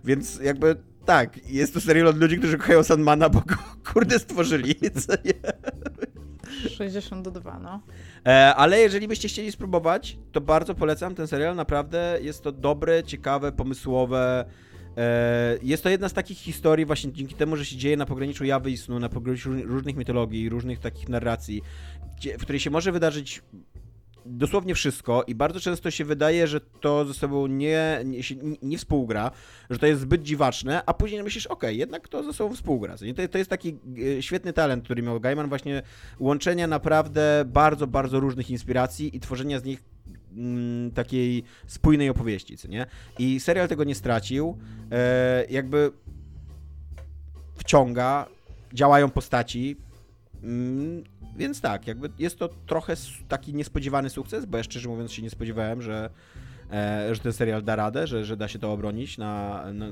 [0.03, 3.55] Więc jakby tak, jest to serial od ludzi, którzy kochają Sandmana, bo go
[3.93, 4.75] kurde stworzyli.
[4.75, 5.33] Co nie?
[6.69, 7.81] 62, no.
[8.25, 11.55] E, ale jeżeli byście chcieli spróbować, to bardzo polecam ten serial.
[11.55, 14.45] Naprawdę jest to dobre, ciekawe, pomysłowe.
[14.97, 18.45] E, jest to jedna z takich historii właśnie dzięki temu, że się dzieje na pograniczu
[18.45, 21.61] jawy i snu, na pograniczu różnych mitologii, różnych takich narracji,
[22.39, 23.41] w której się może wydarzyć
[24.25, 28.21] dosłownie wszystko i bardzo często się wydaje, że to ze sobą nie, nie,
[28.61, 29.31] nie współgra,
[29.69, 32.97] że to jest zbyt dziwaczne, a później myślisz, okay, jednak to ze sobą współgra.
[32.97, 33.77] To, to jest taki
[34.17, 35.81] e, świetny talent, który miał Gaiman, właśnie
[36.19, 39.83] łączenia naprawdę bardzo, bardzo różnych inspiracji i tworzenia z nich
[40.37, 42.85] mm, takiej spójnej opowieści, co nie?
[43.19, 44.57] I serial tego nie stracił.
[44.91, 45.91] E, jakby
[47.55, 48.25] wciąga,
[48.73, 49.77] działają postaci,
[50.43, 51.03] mm,
[51.35, 52.95] więc tak, jakby jest to trochę
[53.27, 56.09] taki niespodziewany sukces, bo ja szczerze mówiąc się nie spodziewałem, że,
[56.71, 59.87] e, że ten serial da radę, że, że da się to obronić na, na,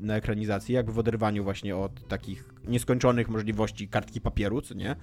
[0.00, 4.96] na ekranizacji, jakby w oderwaniu właśnie od takich nieskończonych możliwości kartki papieru, co nie?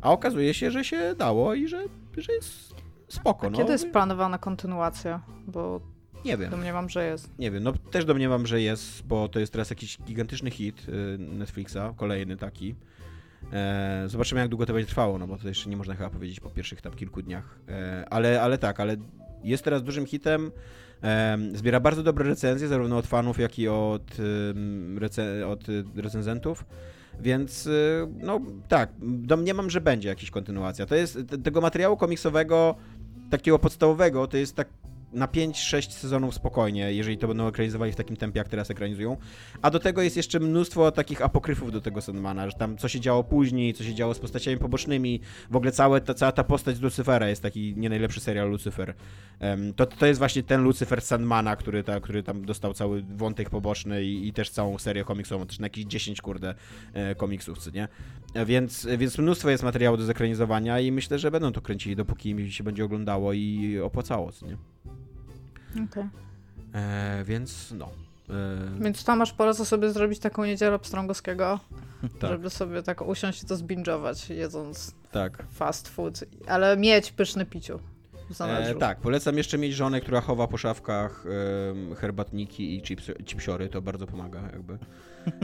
[0.00, 1.84] A okazuje się, że się dało i że,
[2.16, 2.74] że jest
[3.12, 3.46] spoko.
[3.46, 3.58] A no.
[3.58, 5.20] Kiedy jest planowana kontynuacja?
[5.46, 5.80] Bo
[6.24, 6.50] nie wiem.
[6.50, 7.38] Domniemam, że jest.
[7.38, 11.18] Nie wiem, no też domniemam, że jest, bo to jest teraz jakiś gigantyczny hit y,
[11.18, 12.74] Netflixa, kolejny taki.
[13.52, 16.40] E, zobaczymy, jak długo to będzie trwało, no bo to jeszcze nie można chyba powiedzieć
[16.40, 17.58] po pierwszych tam kilku dniach.
[17.68, 18.96] E, ale, ale tak, ale
[19.44, 20.50] jest teraz dużym hitem.
[21.02, 24.16] E, zbiera bardzo dobre recenzje, zarówno od fanów, jak i od,
[24.98, 26.64] rece od recenzentów.
[27.20, 30.86] Więc y, no tak, domniemam, że będzie jakaś kontynuacja.
[30.86, 32.74] To jest tego materiału komiksowego,
[33.30, 34.68] takiego podstawowego, to jest tak
[35.12, 39.16] na 5-6 sezonów spokojnie, jeżeli to będą ekranizowali w takim tempie, jak teraz ekranizują.
[39.62, 43.00] A do tego jest jeszcze mnóstwo takich apokryfów do tego Sandmana, że tam co się
[43.00, 45.20] działo później, co się działo z postaciami pobocznymi.
[45.50, 48.94] W ogóle całe, ta, cała ta postać z Lucifera jest taki nie najlepszy serial Lucifer.
[49.40, 53.50] Um, to, to jest właśnie ten Lucifer Sandmana, który, ta, który tam dostał cały wątek
[53.50, 56.54] poboczny i, i też całą serię komiksową, też na jakieś 10 kurde
[56.92, 57.88] e, komiksów, co nie?
[58.34, 62.34] E, więc, więc mnóstwo jest materiału do zekranizowania i myślę, że będą to kręcili, dopóki
[62.34, 64.56] mi się będzie oglądało i opłacało, co nie?
[65.72, 66.08] Okay.
[66.74, 67.90] E, więc no.
[68.30, 68.80] E...
[68.80, 71.60] Więc tam masz po sobie zrobić taką niedzielę pstrągowskiego,
[72.20, 72.30] tak.
[72.30, 75.44] żeby sobie tak usiąść i to zbingować, jedząc tak.
[75.52, 77.80] fast food, ale mieć pyszne piciu.
[78.40, 81.24] E, tak, polecam jeszcze mieć żonę, która chowa po szafkach
[81.92, 84.78] e, herbatniki i chips, chipsiory, to bardzo pomaga jakby.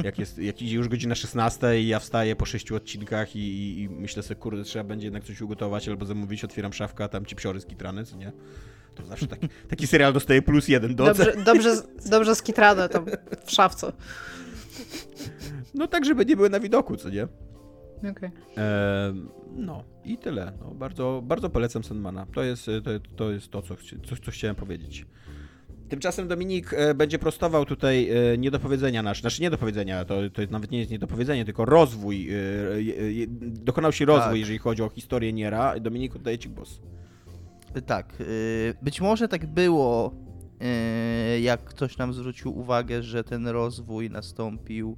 [0.04, 3.82] Jak, jest, jak idzie już godzina 16 i ja wstaję po sześciu odcinkach i, i,
[3.82, 7.24] i myślę sobie, kurde, trzeba będzie jednak coś ugotować albo zamówić, otwieram szafkę, a tam
[7.24, 8.32] chipsiory skitrane, co nie?
[8.96, 13.06] To zawsze taki, taki serial dostaje plus jeden do Dobrze, dobrze, dobrze skitrane tam
[13.46, 13.92] w szafce.
[15.74, 17.28] No tak, żeby nie były na widoku, co nie?
[18.10, 18.30] Okay.
[19.56, 20.52] no i tyle.
[20.60, 22.26] No, bardzo, bardzo polecam Sandmana.
[22.34, 23.76] To jest to, to, jest to co,
[24.08, 25.06] co, co chciałem powiedzieć.
[25.88, 29.20] Tymczasem Dominik e, będzie prostował tutaj e, niedopowiedzenia nasze.
[29.20, 32.28] Znaczy niedopowiedzenia, to, to nawet nie jest niedopowiedzenie, tylko rozwój.
[32.30, 32.34] E,
[33.40, 34.38] dokonał się rozwój, tak.
[34.38, 35.80] jeżeli chodzi o historię Niera.
[35.80, 36.80] Dominik, oddaję ci głos.
[37.86, 38.22] Tak.
[38.82, 40.14] Być może tak było,
[41.40, 44.96] jak ktoś nam zwrócił uwagę, że ten rozwój nastąpił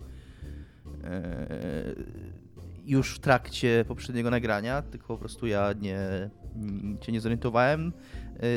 [2.85, 6.31] już w trakcie poprzedniego nagrania, tylko po prostu ja nie,
[7.01, 7.93] cię nie zorientowałem.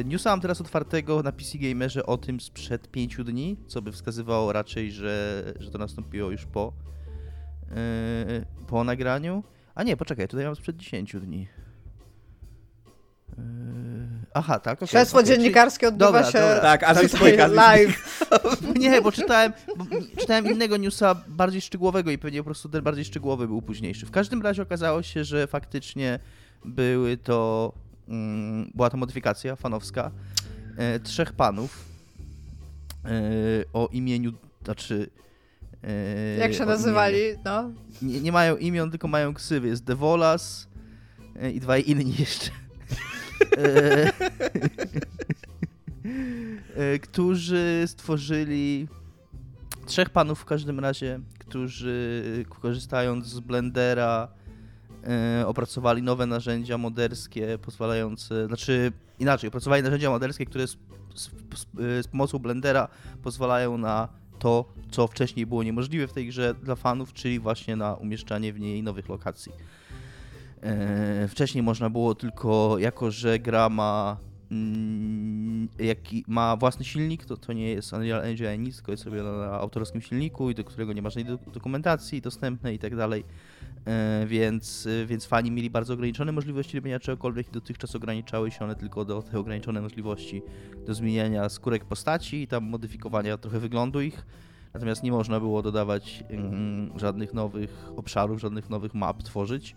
[0.05, 4.53] Newsa mam teraz otwartego na PC Gamerze o tym sprzed 5 dni, co by wskazywało
[4.53, 6.73] raczej, że, że to nastąpiło już po,
[8.67, 9.43] po nagraniu.
[9.75, 11.47] A nie, poczekaj, tutaj mam sprzed 10 dni.
[13.37, 13.43] Yy,
[14.33, 14.77] aha, tak.
[14.79, 16.59] Okay, Śledztwo okay, dziennikarskie odbywa dobra, się dobra.
[16.59, 18.25] Tak, a live.
[18.79, 19.85] nie, bo czytałem, bo
[20.19, 24.05] czytałem innego newsa bardziej szczegółowego i pewnie po prostu ten bardziej szczegółowy był późniejszy.
[24.05, 26.19] W każdym razie okazało się, że faktycznie
[26.65, 27.73] były to
[28.11, 30.11] Mm, była to modyfikacja fanowska
[30.77, 31.85] e, trzech panów
[33.05, 33.09] e,
[33.73, 35.09] o imieniu, znaczy...
[35.83, 37.71] E, Jak się nazywali, no?
[38.01, 39.67] Nie, nie, mają imion, tylko mają ksywy.
[39.67, 40.67] Jest Devolas
[41.53, 42.51] i dwaj inni jeszcze.
[47.01, 48.88] którzy stworzyli
[49.86, 52.23] trzech panów w każdym razie, którzy
[52.62, 54.27] korzystając z Blendera
[55.08, 60.77] E, opracowali nowe narzędzia moderskie pozwalające, znaczy inaczej, opracowali narzędzia moderskie, które z,
[61.15, 61.30] z,
[62.04, 62.88] z, pomocą Blendera
[63.23, 64.08] pozwalają na
[64.39, 68.60] to, co wcześniej było niemożliwe w tej grze dla fanów, czyli właśnie na umieszczanie w
[68.60, 69.51] niej nowych lokacji.
[70.62, 74.17] E, wcześniej można było tylko, jako że gra ma,
[74.52, 79.32] mm, jaki, ma własny silnik, to, to nie jest Unreal Engine nic, tylko jest robione
[79.32, 83.24] na autorskim silniku i do którego nie ma żadnej dokumentacji dostępnej i tak dalej
[83.88, 88.76] E, więc, więc fani mieli bardzo ograniczone możliwości robienia czegokolwiek i dotychczas ograniczały się one
[88.76, 90.41] tylko do te ograniczone możliwości
[90.86, 94.26] do zmieniania skórek postaci i tam modyfikowania trochę wyglądu ich.
[94.74, 99.76] Natomiast nie można było dodawać mm, żadnych nowych obszarów, żadnych nowych map tworzyć,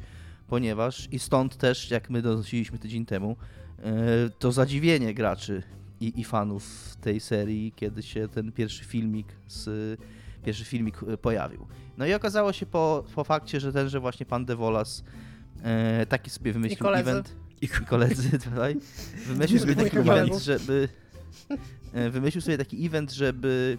[0.55, 3.37] ponieważ i stąd też, jak my donosiliśmy tydzień temu,
[3.79, 5.63] e, to zadziwienie graczy
[6.01, 9.69] i, i fanów tej serii, kiedy się ten pierwszy filmik z
[10.45, 11.67] pierwszy filmik e, pojawił.
[11.99, 15.05] No i okazało się po, po fakcie, że tenże właśnie pan Devolas
[15.63, 17.37] e, taki sobie wymyślił I event.
[17.61, 18.77] I koledzy tutaj.
[19.27, 20.89] Wymyślił sobie taki event, żeby.
[21.93, 23.79] E, wymyślił sobie taki event, żeby.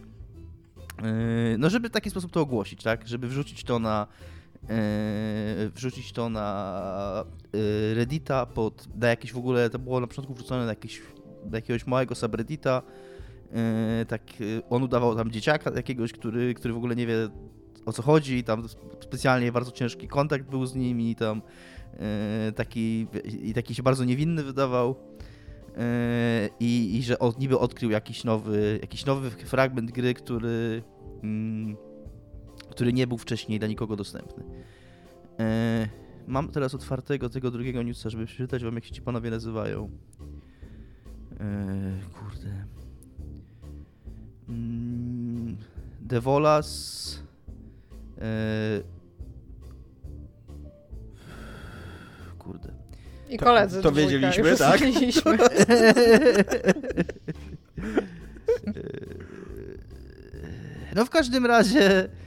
[0.98, 3.08] E, no, żeby w taki sposób to ogłosić, tak?
[3.08, 4.08] Żeby wrzucić to na.
[4.70, 10.34] E, wrzucić to na e, Reddita pod, na jakieś w ogóle, to było na początku
[10.34, 11.02] wrzucone na, jakieś,
[11.52, 12.82] na jakiegoś małego subreddita,
[13.54, 14.22] E, tak,
[14.70, 17.30] on udawał tam dzieciaka jakiegoś, który, który w ogóle nie wie
[17.86, 18.64] o co chodzi, tam
[19.00, 21.42] specjalnie bardzo ciężki kontakt był z nim i tam
[22.56, 23.08] taki,
[23.44, 24.96] i taki się bardzo niewinny wydawał.
[26.60, 30.84] I, i że od, niby odkrył jakiś nowy, jakiś nowy fragment gry, który,
[31.24, 31.78] mm,
[32.76, 34.44] który nie był wcześniej dla nikogo dostępny.
[36.28, 39.90] Mam teraz otwartego tego drugiego newsa, żeby przeczytać wam, jak się ci panowie nazywają.
[42.14, 42.66] Kurde.
[44.50, 45.58] Mm,
[46.02, 47.20] Devolas.
[48.18, 48.82] E,
[52.40, 52.74] kurde.
[53.30, 53.78] I koledzy.
[53.78, 54.82] To, to wiedzieliśmy, tak?
[54.82, 55.38] Wiedzieliśmy.
[60.96, 62.25] no w każdym razie e,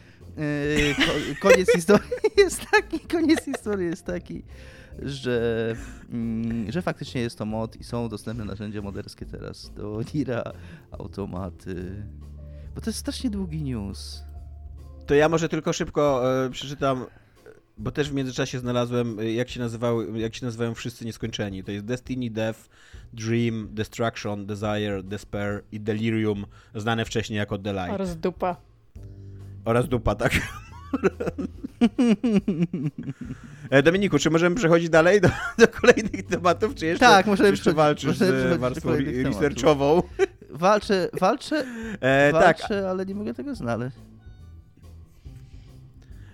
[1.41, 4.43] koniec historii jest taki, koniec historii jest taki,
[5.03, 5.77] że,
[6.11, 10.43] mm, że faktycznie jest to mod i są dostępne narzędzia moderskie teraz do Nira,
[10.91, 12.03] automaty.
[12.75, 14.23] Bo to jest strasznie długi news.
[15.07, 17.07] To ja może tylko szybko e, przeczytam,
[17.79, 21.65] bo też w międzyczasie znalazłem, e, jak się, nazywały, jak się nazywają wszyscy nieskończeni.
[21.65, 22.69] To jest Destiny, Death,
[23.13, 27.91] Dream, Destruction, Desire, Despair i Delirium, znane wcześniej jako The Light.
[27.93, 28.68] Oraz dupa.
[29.69, 30.33] Oraz dupa, tak.
[33.71, 35.29] E, Dominiku, czy możemy przechodzić dalej do,
[35.59, 38.91] do kolejnych tematów, czy jeszcze, tak, możemy jeszcze walczysz z warstwą
[39.25, 40.03] researchową?
[40.51, 41.57] Walczę, walczę,
[42.01, 42.43] e, tak.
[42.43, 42.85] walczę, tak.
[42.85, 43.97] ale nie mogę tego znaleźć.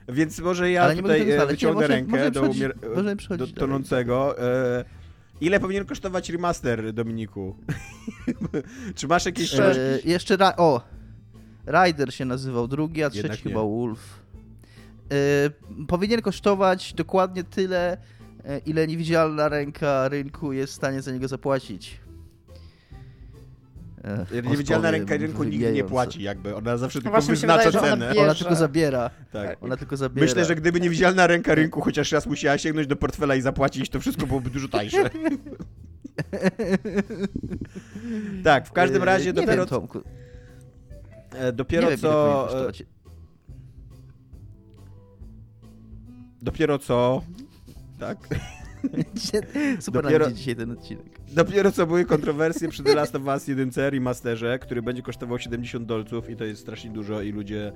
[0.09, 4.43] Więc może ja tutaj e, wyciągnę nie, rękę do, umier- do tonącego.
[4.43, 4.85] E,
[5.41, 7.57] ile powinien kosztować remaster, Dominiku?
[8.97, 9.55] czy masz jakieś...
[9.55, 10.95] E, jeszcze, ra- o,
[11.67, 14.25] Rider się nazywał drugi, a trzeci chyba Wolf.
[15.11, 17.97] Yy, powinien kosztować dokładnie tyle,
[18.45, 22.01] yy, ile niewidzialna ręka rynku jest w stanie za niego zapłacić.
[24.05, 26.57] e, Niewidzialna powiem, ręka rynku nigdy nie płaci, jakby.
[26.57, 28.09] Ona zawsze tylko właśnie mi się wyznacza wydaje, ona cenę.
[28.15, 28.21] bierze.
[28.25, 29.11] Ona tylko zabiera.
[29.33, 29.57] Tak.
[29.65, 30.27] Ona tylko zabiera.
[30.27, 34.01] Myślę, że gdyby niewidzialna ręka rynku chociaż raz musiała sięgnąć do portfela i zapłacić, to
[34.01, 35.11] wszystko byłoby dużo tańsze.
[38.45, 40.03] tak, w każdym Yy, razie nie dopiero, wiem, Tomku.
[41.35, 42.43] E, dopiero wiem, co...
[42.47, 42.83] kosztować.
[46.43, 47.23] Dopiero co...
[47.99, 48.19] Tak.
[49.81, 51.21] Super Dopiero- dzisiaj ten odcinek.
[51.33, 55.87] Dopiero co były kontrowersje przy The Last of Us 1 remasterze, który będzie kosztował 70
[55.87, 57.73] dolców i to jest strasznie dużo i ludzie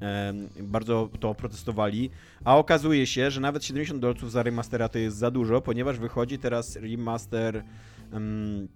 [0.00, 2.10] em, bardzo to protestowali.
[2.44, 6.38] A okazuje się, że nawet 70 dolców za remastera to jest za dużo, ponieważ wychodzi
[6.38, 7.64] teraz remaster
[8.12, 8.68] em,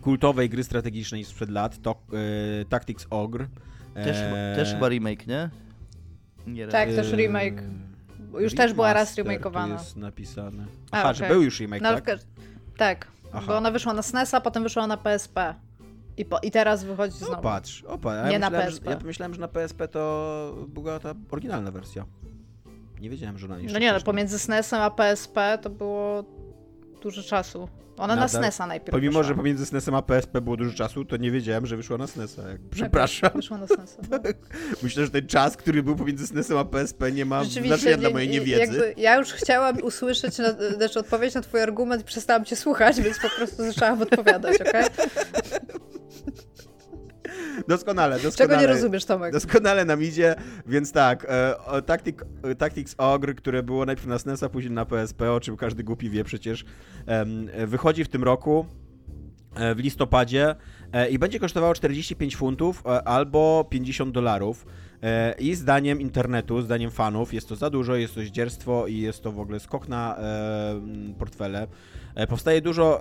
[0.00, 1.90] kultowej gry strategicznej sprzed lat, to,
[2.60, 3.46] e, Tactics Ogre.
[3.94, 5.50] Też, chyba- E, też chyba remake, nie?
[6.46, 7.04] Nie Tak, remake.
[7.04, 7.62] też remake.
[8.38, 9.74] e, Już też była raz remaster remakeowana.
[9.74, 10.64] jest napisane.
[10.90, 12.18] A, Aha, że był już remake, No, tak?
[12.76, 13.44] tak, Aha.
[13.46, 15.54] bo ona wyszła na SNES-a, potem wyszła na PSP.
[16.16, 17.42] I, po, i teraz wychodzi No znowu.
[17.42, 18.84] patrz, opa, ja Nie na myślałem, PSP.
[18.84, 22.06] Że, ja myślałem, że na PSP to była ta oryginalna wersja.
[23.00, 26.24] Nie wiedziałem, że ona jeszcze No nie, no pomiędzy SNES-em a PSP to było
[27.02, 27.68] dużo czasu.
[28.00, 29.22] Ona na Nadal- SNES-a najpierw Pomimo, wyszła.
[29.22, 32.42] że pomiędzy SNES-em a PSP było dużo czasu, to nie wiedziałem, że wyszła na SNES-a.
[32.70, 33.30] Przepraszam.
[33.34, 34.02] Wyszła na SNES-a.
[34.10, 34.18] no.
[34.82, 38.28] Myślę, że ten czas, który był pomiędzy SNES-em a PSP nie ma znaczenia dla mojej
[38.28, 38.94] nie- niewiedzy.
[38.96, 43.18] Ja już chciałam usłyszeć, na, znaczy odpowiedzieć na twój argument i przestałam cię słuchać, więc
[43.18, 44.84] po prostu zaczęłam odpowiadać, okej?
[47.68, 48.36] Doskonale, doskonale.
[48.36, 49.32] Czego nie rozumiesz, Tomek?
[49.32, 50.34] Doskonale nam idzie,
[50.66, 52.16] więc tak, e, Tactic,
[52.58, 56.10] Tactics Ogre, które było najpierw na SNES, a później na PSP, o czym każdy głupi
[56.10, 56.64] wie przecież,
[57.66, 58.66] wychodzi w tym roku,
[59.54, 60.54] e, w listopadzie
[60.92, 64.66] e, i będzie kosztowało 45 funtów e, albo 50 dolarów.
[65.02, 69.22] E, I zdaniem internetu, zdaniem fanów, jest to za dużo, jest to zdzierstwo i jest
[69.22, 70.80] to w ogóle skok na e,
[71.18, 71.66] portfele.
[72.14, 73.00] E, Powstaje dużo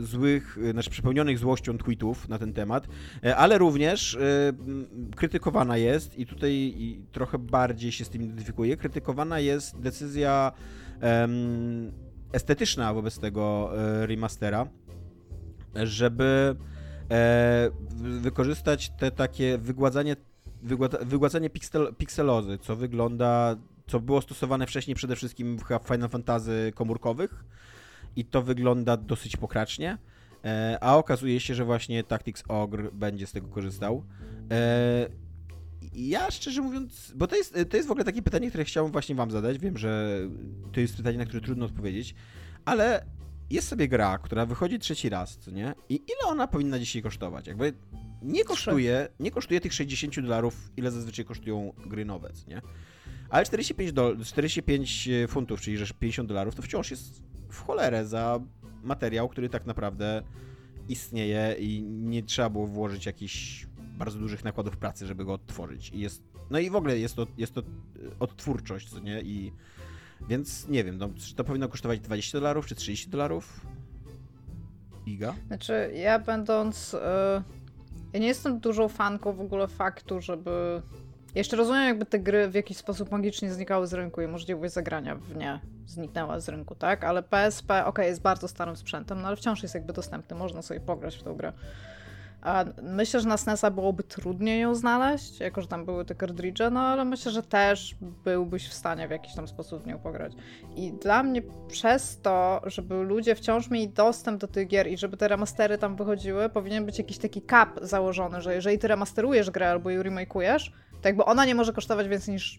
[0.00, 2.88] złych, znaczy przepełnionych złością tweetów na ten temat,
[3.36, 4.18] ale również
[5.16, 6.74] krytykowana jest i tutaj
[7.12, 10.52] trochę bardziej się z tym identyfikuję, krytykowana jest decyzja
[12.32, 13.70] estetyczna wobec tego
[14.06, 14.66] remastera,
[15.74, 16.56] żeby
[17.90, 20.16] wy- wykorzystać te takie wygładzanie,
[21.02, 27.44] wygładzanie piksel, pikselozy, co wygląda, co było stosowane wcześniej przede wszystkim w Final Fantasy komórkowych
[28.16, 29.98] i to wygląda dosyć pokracznie,
[30.44, 34.04] e, a okazuje się, że właśnie Tactics Ogre będzie z tego korzystał.
[34.50, 35.08] E,
[35.94, 39.14] ja szczerze mówiąc, bo to jest, to jest w ogóle takie pytanie, które chciałem właśnie
[39.14, 40.18] wam zadać, wiem, że
[40.72, 42.14] to jest pytanie, na które trudno odpowiedzieć,
[42.64, 43.06] ale
[43.50, 45.74] jest sobie gra, która wychodzi trzeci raz, co nie?
[45.88, 47.46] I ile ona powinna dzisiaj kosztować?
[47.46, 47.72] Jakby
[48.22, 52.62] nie kosztuje, nie kosztuje tych 60 dolarów, ile zazwyczaj kosztują gry nowe, nie?
[53.30, 58.40] Ale 45, do, 45 funtów, czyli że 50 dolarów, to wciąż jest w cholerę za
[58.82, 60.22] materiał, który tak naprawdę
[60.88, 65.90] istnieje i nie trzeba było włożyć jakichś bardzo dużych nakładów pracy, żeby go odtworzyć.
[65.90, 67.64] I jest, no i w ogóle jest to, jest to e,
[68.20, 69.20] odtwórczość, co nie?
[69.20, 69.52] I
[70.28, 73.66] więc nie wiem, no, czy to powinno kosztować 20 dolarów, czy 30 dolarów?
[75.06, 75.34] Iga?
[75.46, 76.94] Znaczy, ja będąc.
[76.94, 77.42] e,
[78.12, 80.82] ja nie jestem dużą fanką w ogóle faktu, żeby.
[81.34, 85.14] Jeszcze rozumiem, jakby te gry w jakiś sposób magicznie znikały z rynku i możliwość zagrania
[85.14, 87.04] w nie zniknęła z rynku, tak?
[87.04, 90.80] Ale PSP, okej, jest bardzo starym sprzętem, no ale wciąż jest jakby dostępny, można sobie
[90.80, 91.52] pograć w tą grę.
[92.42, 96.70] A myślę, że na SNESa byłoby trudniej ją znaleźć, jako że tam były te kartridże,
[96.70, 100.32] no ale myślę, że też byłbyś w stanie w jakiś tam sposób w nią pograć.
[100.76, 105.16] I dla mnie przez to, żeby ludzie wciąż mieli dostęp do tych gier i żeby
[105.16, 109.70] te remastery tam wychodziły, powinien być jakiś taki cap założony, że jeżeli ty remasterujesz grę
[109.70, 112.58] albo ją remakeujesz, to jakby ona nie może kosztować więcej niż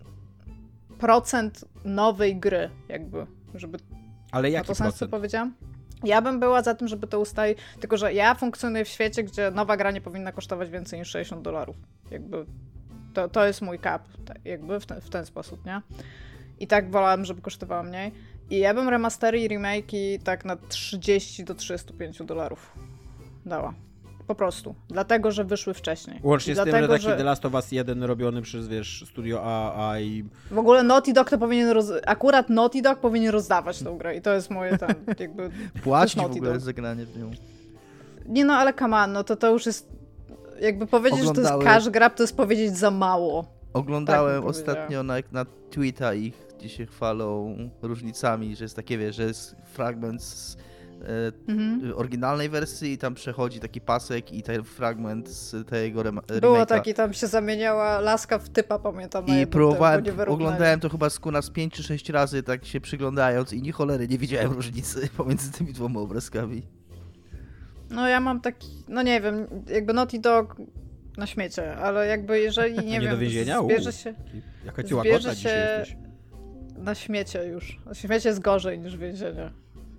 [0.99, 3.77] procent nowej gry, jakby, żeby
[4.31, 5.11] Ale jaki to sens, co procent?
[5.11, 5.53] powiedziałam?
[6.03, 9.51] Ja bym była za tym, żeby to ustalić, tylko że ja funkcjonuję w świecie, gdzie
[9.51, 11.75] nowa gra nie powinna kosztować więcej niż 60 dolarów.
[12.11, 12.45] Jakby
[13.13, 15.81] to, to jest mój cap, tak, jakby w ten, w ten sposób, nie?
[16.59, 18.11] I tak wolałam, żeby kosztowała mniej.
[18.49, 22.73] I ja bym remastery i remake'i tak na 30 do 35 dolarów
[23.45, 23.73] dała.
[24.27, 24.75] Po prostu.
[24.89, 26.19] Dlatego, że wyszły wcześniej.
[26.23, 29.05] Łącznie I z tym, że dlatego, taki The Last of Us 1 robiony przez, wiesz,
[29.09, 30.23] studio AA i...
[30.51, 31.91] W ogóle Naughty Dog to powinien roz...
[32.05, 35.49] Akurat Naughty Dog powinien rozdawać tą grę i to jest moje tam jakby...
[35.83, 36.61] Płacić w ogóle Dog.
[36.61, 37.31] za granie w nią.
[38.25, 39.87] Nie no, ale come on, no to to już jest...
[40.59, 43.45] Jakby powiedzieć, że to jest cash grab, to jest powiedzieć za mało.
[43.73, 49.15] Oglądałem Tak ostatnio na, na Twitta ich, gdzie się chwalą różnicami, że jest takie, wiesz,
[49.15, 50.57] że jest fragment z
[51.47, 51.93] Mhm.
[51.95, 56.93] oryginalnej wersji i tam przechodzi taki pasek i ten fragment z tego rem- Było taki,
[56.93, 59.25] tam się zamieniała laska w typa, pamiętam.
[59.27, 62.81] I próbowałem, tym, nie oglądałem to chyba z nas 5 czy 6 razy, tak się
[62.81, 66.63] przyglądając i ni cholery nie widziałem różnicy pomiędzy tymi dwoma obrazkami.
[67.89, 70.55] No ja mam taki, no nie wiem, jakby Naughty Dog
[71.17, 73.61] na śmiecie, ale jakby jeżeli, nie, nie wiem, do więzienia?
[73.63, 74.13] zbierze się
[74.65, 75.95] Jaka ci się- dzisiaj jesteś.
[76.77, 77.79] na śmiecie już.
[77.85, 79.51] Na śmiecie jest gorzej niż więzienie.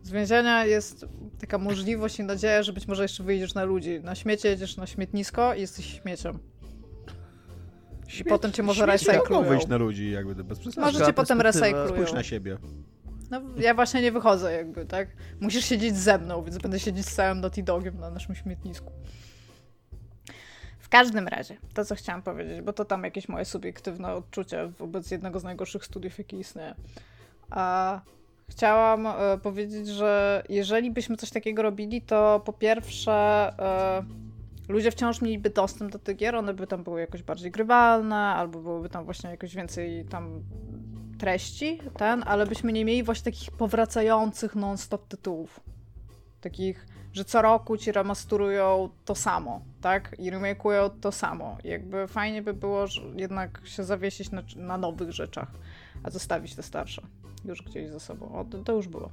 [0.04, 1.06] Z więzienia jest
[1.40, 4.00] taka możliwość i nadzieja, że być może jeszcze wyjdziesz na ludzi.
[4.00, 6.38] Na śmiecie jedziesz na śmietnisko i jesteś śmieciem.
[8.08, 9.48] Śmieć- potem cię może śmieci mogą recyklują.
[9.48, 10.80] wyjść na ludzi, jakby bez przesady.
[10.86, 11.88] Może cię potem recyklują.
[11.88, 12.58] Spójrz na siebie.
[13.30, 15.08] No, ja właśnie nie wychodzę jakby, tak?
[15.40, 18.92] Musisz siedzieć ze mną, więc będę siedzieć z całym Naughty Dogiem na naszym śmietnisku.
[20.78, 25.10] W każdym razie, to co chciałam powiedzieć, bo to tam jakieś moje subiektywne odczucie wobec
[25.10, 26.74] jednego z najgorszych studiów, jaki istnieje.
[27.50, 28.00] A
[28.48, 33.12] chciałam e, powiedzieć, że jeżeli byśmy coś takiego robili, to po pierwsze
[33.58, 34.04] e,
[34.68, 38.60] ludzie wciąż mieliby dostęp do tych gier, one by tam były jakoś bardziej grywalne, albo
[38.60, 40.42] byłoby tam właśnie jakoś więcej tam
[41.18, 45.60] treści, ten, ale byśmy nie mieli właśnie takich powracających non-stop tytułów.
[46.40, 50.16] Takich, że co roku ci remasterują to samo, tak?
[50.18, 51.58] I remake'ują to samo.
[51.64, 52.84] Jakby fajnie by było
[53.16, 55.48] jednak się zawiesić na, na nowych rzeczach,
[56.02, 57.02] a zostawić te starsze
[57.44, 58.34] już gdzieś ze sobą.
[58.34, 59.10] O, to, to już było.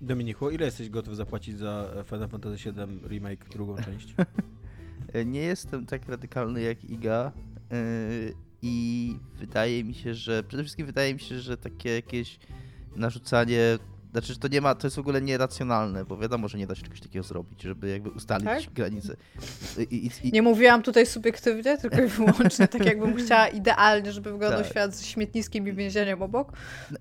[0.00, 4.14] Dominiku, ile jesteś gotów zapłacić za Final Fantasy VII Remake drugą część?
[5.26, 7.32] Nie jestem tak radykalny jak Iga
[7.70, 7.76] e,
[8.62, 12.38] i wydaje mi się, że przede wszystkim wydaje mi się, że takie jakieś
[12.96, 13.78] narzucanie,
[14.14, 16.74] znaczy, że to nie ma, to jest w ogóle nieracjonalne, bo wiadomo, że nie da
[16.74, 18.72] się czegoś takiego zrobić, żeby jakby ustalić Tak?
[18.74, 19.16] granice.
[19.78, 24.32] I, i, i, Nie mówiłam tutaj subiektywnie, tylko i wyłącznie tak, jakbym chciała idealnie, żeby
[24.32, 24.70] wyglądał Tak.
[24.70, 26.52] świat z śmietniskiem i więzieniem obok.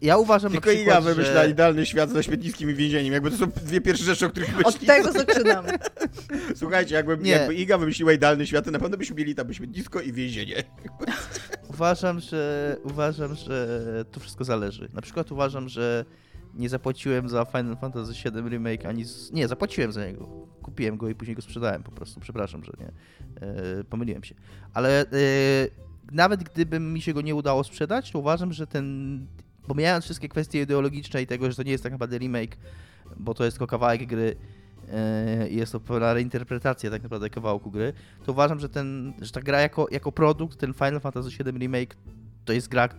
[0.01, 1.49] ja uważam Tylko na Iga przykład, wymyśla że...
[1.49, 3.13] idealny świat ze śmietniskiem i więzieniem.
[3.13, 4.87] Jakby to są dwie pierwsze rzeczy, o których Od myśli.
[4.87, 5.69] tego zaczynamy.
[6.55, 7.31] Słuchajcie, jakby, Nie.
[7.31, 10.63] jakby Iga wymyśliła idealny świat, to na pewno byśmy mieli tam śmietnisko i więzienie.
[11.73, 13.67] Uważam, że uważam, że
[14.11, 14.89] to wszystko zależy.
[14.93, 16.05] Na przykład uważam, że
[16.55, 19.31] nie zapłaciłem za Final Fantasy VII Remake ani z...
[19.31, 20.27] Nie, zapłaciłem za niego.
[20.61, 22.19] Kupiłem go i później go sprzedałem po prostu.
[22.19, 22.91] Przepraszam, że nie.
[23.47, 24.35] E, pomyliłem się.
[24.73, 25.05] Ale e,
[26.11, 29.27] nawet gdyby mi się go nie udało sprzedać, to uważam, że ten...
[29.67, 32.57] Pomijając wszystkie kwestie ideologiczne i tego, że to nie jest tak naprawdę remake,
[33.17, 34.35] bo to jest tylko kawałek gry
[34.91, 37.93] e, i jest to pewna reinterpretacja tak naprawdę kawałku gry,
[38.25, 41.95] to uważam, że, ten, że ta gra jako, jako produkt, ten Final Fantasy VII Remake,
[42.45, 42.89] to jest gra,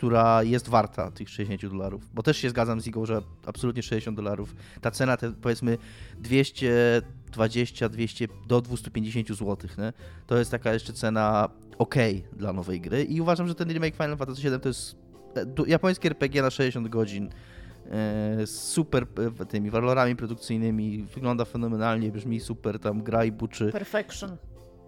[0.00, 2.08] która jest warta tych 60 dolarów.
[2.14, 4.54] Bo też się zgadzam z Igą, że absolutnie 60 dolarów.
[4.80, 5.78] Ta cena, te, powiedzmy
[6.18, 9.92] 220, 200 do 250 zł, nie?
[10.26, 11.48] to jest taka jeszcze cena
[11.78, 11.94] ok
[12.32, 13.04] dla nowej gry.
[13.04, 14.96] I uważam, że ten remake Final Fantasy VII to jest
[15.36, 17.28] e, japońskie RPG na 60 godzin.
[17.90, 19.06] e, z super
[19.40, 24.36] e, tymi walorami produkcyjnymi, wygląda fenomenalnie, brzmi super, tam gra i buczy Perfection.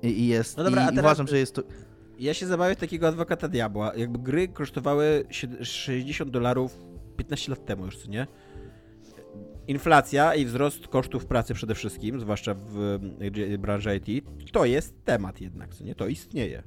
[0.02, 0.56] i, i jest.
[0.56, 1.62] No dobra, i, teraz- uważam, że jest to.
[2.22, 3.92] Ja się zabawię takiego adwokata diabła.
[3.96, 6.78] Jakby gry kosztowały sied- 60 dolarów
[7.16, 8.26] 15 lat temu już, co nie?
[9.66, 12.98] Inflacja i wzrost kosztów pracy przede wszystkim, zwłaszcza w
[13.58, 15.94] branży IT, to jest temat jednak, co nie?
[15.94, 16.62] To istnieje.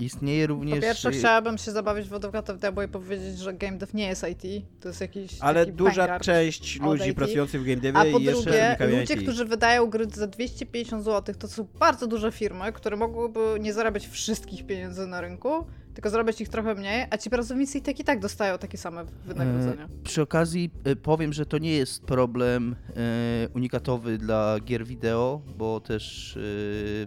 [0.00, 0.74] Istnieje również.
[0.74, 3.92] Po pierwsze y, chciałabym się zabawić w adwokata w diabła i powiedzieć, że game dev
[3.94, 8.04] nie jest IT, to jest jakiś Ale duża część ludzi pracujących w game devie A
[8.12, 9.22] po jeszcze drugie, ludzie, IT.
[9.22, 14.08] którzy wydają gry za 250 zł, to są bardzo duże firmy, które mogłyby nie zarabiać
[14.08, 15.66] wszystkich pieniędzy na rynku,
[15.98, 19.04] tylko zarabiać ich trochę mniej, a ci pracownicy i tak i tak dostają takie same
[19.26, 19.84] wynagrodzenia.
[19.84, 25.42] E, Przy okazji e, powiem, że to nie jest problem e, unikatowy dla gier wideo,
[25.56, 26.40] bo też e,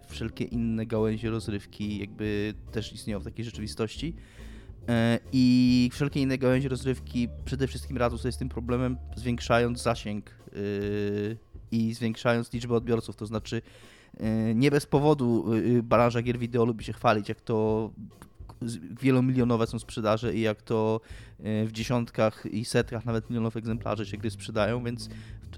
[0.10, 4.16] wszelkie inne gałęzie rozrywki jakby też istnieją w takiej rzeczywistości.
[4.89, 10.30] E, I wszelkie inne gałęzie rozrywki przede wszystkim radzą sobie z tym problemem, zwiększając zasięg
[10.30, 10.52] e,
[11.72, 13.16] i zwiększając liczbę odbiorców.
[13.16, 13.62] To znaczy,
[14.56, 15.46] nie bez powodu
[15.84, 17.89] branża gier wideo lubi się chwalić, jak to
[19.01, 21.01] wielomilionowe są sprzedaże i jak to
[21.39, 25.09] e, w dziesiątkach i setkach nawet milionów egzemplarzy się gry sprzedają, więc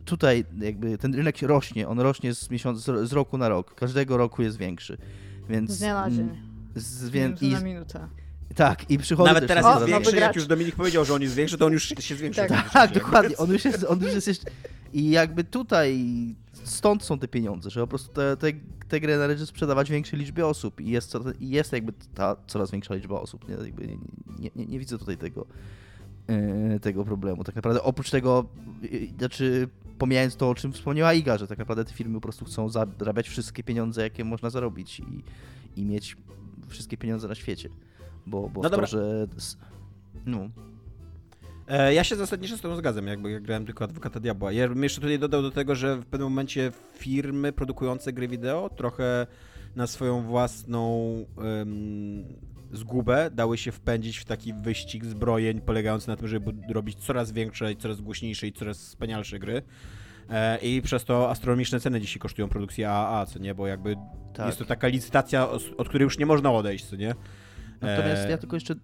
[0.05, 4.17] tutaj jakby ten rynek rośnie, on rośnie z, miesiąc, z z roku na rok, każdego
[4.17, 4.97] roku jest większy,
[5.49, 5.71] więc...
[5.71, 6.19] Z dnia na dzień.
[6.19, 6.37] mm,
[6.75, 8.07] Z, Więc więc, na i, minutę.
[8.55, 11.57] tak, i przychody Nawet teraz jest większy, jak już Dominik powiedział, że on jest większy,
[11.57, 12.47] to on już się zwiększył.
[12.47, 12.69] Tak.
[12.69, 13.37] Tak, dokładnie.
[13.37, 14.45] On już jest, on już jest jeszcze...
[14.93, 15.99] I jakby tutaj
[16.63, 18.47] stąd są te pieniądze, że po prostu te, te,
[18.87, 22.95] te gry należy sprzedawać większej liczbie osób i jest, i jest jakby ta coraz większa
[22.95, 23.49] liczba osób.
[23.49, 23.97] Nie, nie,
[24.39, 25.45] nie, nie, nie widzę tutaj tego,
[26.27, 27.43] e, tego problemu.
[27.43, 28.45] Tak naprawdę oprócz tego,
[28.83, 32.45] e, znaczy pomijając to, o czym wspomniała Iga, że tak naprawdę te firmy po prostu
[32.45, 35.23] chcą zarabiać wszystkie pieniądze, jakie można zarobić i,
[35.81, 36.17] i mieć
[36.67, 37.69] wszystkie pieniądze na świecie.
[38.27, 39.27] Bo, bo No to, że...
[40.25, 40.49] No.
[41.67, 44.51] E, Ja się zasadniczo z tym zgadzam, jakby jak grałem tylko Adwokata Diabła.
[44.51, 48.69] Ja bym jeszcze tutaj dodał do tego, że w pewnym momencie firmy produkujące gry wideo
[48.69, 49.27] trochę
[49.75, 51.15] na swoją własną
[52.71, 57.71] zgubę dały się wpędzić w taki wyścig zbrojeń polegający na tym, żeby robić coraz większe
[57.71, 59.61] i coraz głośniejsze i coraz wspanialsze gry.
[60.29, 63.55] E, I przez to astronomiczne ceny dzisiaj kosztują produkcję AAA, co nie?
[63.55, 63.95] Bo jakby
[64.33, 64.45] tak.
[64.45, 67.15] jest to taka licytacja, od której już nie można odejść, co nie?
[67.81, 68.75] Natomiast ja tylko jeszcze...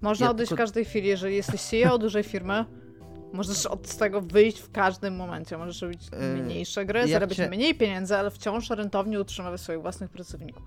[0.00, 0.62] Można ja odejść tylko...
[0.62, 2.64] w każdej chwili, jeżeli jesteś CEO dużej firmy,
[3.32, 5.58] Możesz od tego wyjść w każdym momencie.
[5.58, 7.48] Możesz robić e, mniejsze gry, ja zarabiać chcia...
[7.48, 10.62] mniej pieniędzy, ale wciąż rentownie utrzymywać swoich własnych pracowników.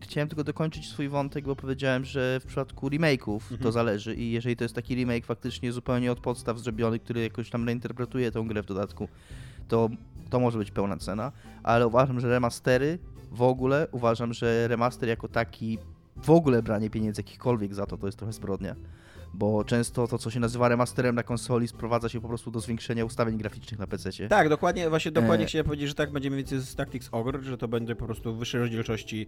[0.00, 3.60] Chciałem tylko dokończyć swój wątek, bo powiedziałem, że w przypadku remake'ów mhm.
[3.60, 7.50] to zależy i jeżeli to jest taki remake faktycznie zupełnie od podstaw zrobiony, który jakoś
[7.50, 9.08] tam reinterpretuje tę grę w dodatku,
[9.68, 9.88] to
[10.30, 12.98] to może być pełna cena, ale uważam, że remastery
[13.30, 15.78] w ogóle, uważam, że remaster jako taki,
[16.22, 18.76] w ogóle branie pieniędzy jakichkolwiek za to, to jest trochę zbrodnia
[19.34, 23.04] bo często to, co się nazywa remasterem na konsoli, sprowadza się po prostu do zwiększenia
[23.04, 24.28] ustawień graficznych na PC.
[24.28, 25.48] Tak, dokładnie, właśnie dokładnie e...
[25.48, 28.36] chciałem powiedzieć, że tak będzie mniej więcej z Tactics Ogre, że to będzie po prostu
[28.36, 29.26] wyższej rozdzielczości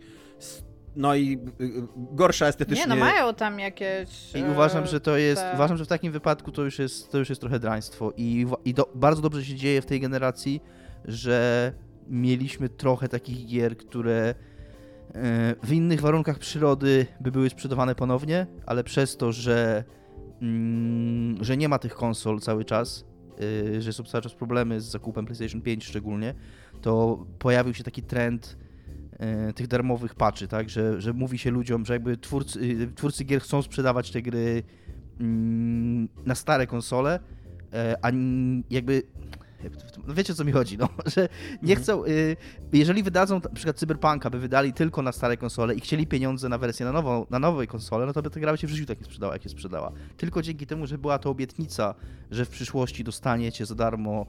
[0.97, 2.85] no i y, y, gorsza estetycznie.
[2.85, 4.35] Nie, no mają tam jakieś.
[4.35, 5.43] I uważam, że to jest.
[5.43, 5.55] Te...
[5.55, 8.13] Uważam, że w takim wypadku to już jest, to już jest trochę draństwo.
[8.17, 10.63] I, i do, bardzo dobrze się dzieje w tej generacji,
[11.05, 11.73] że
[12.09, 14.35] mieliśmy trochę takich gier, które E,
[15.63, 19.85] w innych warunkach przyrody by były sprzedawane ponownie, ale przez to, że,
[20.43, 23.05] mm, że nie ma tych konsol cały czas,
[23.77, 26.35] e, że są cały czas problemy z zakupem PlayStation 5 szczególnie,
[26.81, 28.57] to pojawił się taki trend
[29.19, 33.41] e, tych darmowych patchy, tak, że, że mówi się ludziom, że jakby twórcy, twórcy gier
[33.41, 34.63] chcą sprzedawać te gry
[35.21, 37.21] mm, na stare konsole,
[38.03, 38.11] a
[38.71, 39.03] jakby
[40.07, 41.29] no wiecie o co mi chodzi, no, że
[41.63, 41.83] nie mhm.
[41.83, 42.37] chcą, y,
[42.73, 46.59] jeżeli wydadzą na przykład Cyberpunka, by wydali tylko na stare konsole i chcieli pieniądze na
[46.59, 48.99] wersję na, nową, na nowej konsole, no to by ta gra się w życiu tak
[48.99, 49.93] nie sprzedała, jak się sprzedała.
[50.17, 51.95] Tylko dzięki temu, że była to obietnica,
[52.31, 54.27] że w przyszłości dostaniecie za darmo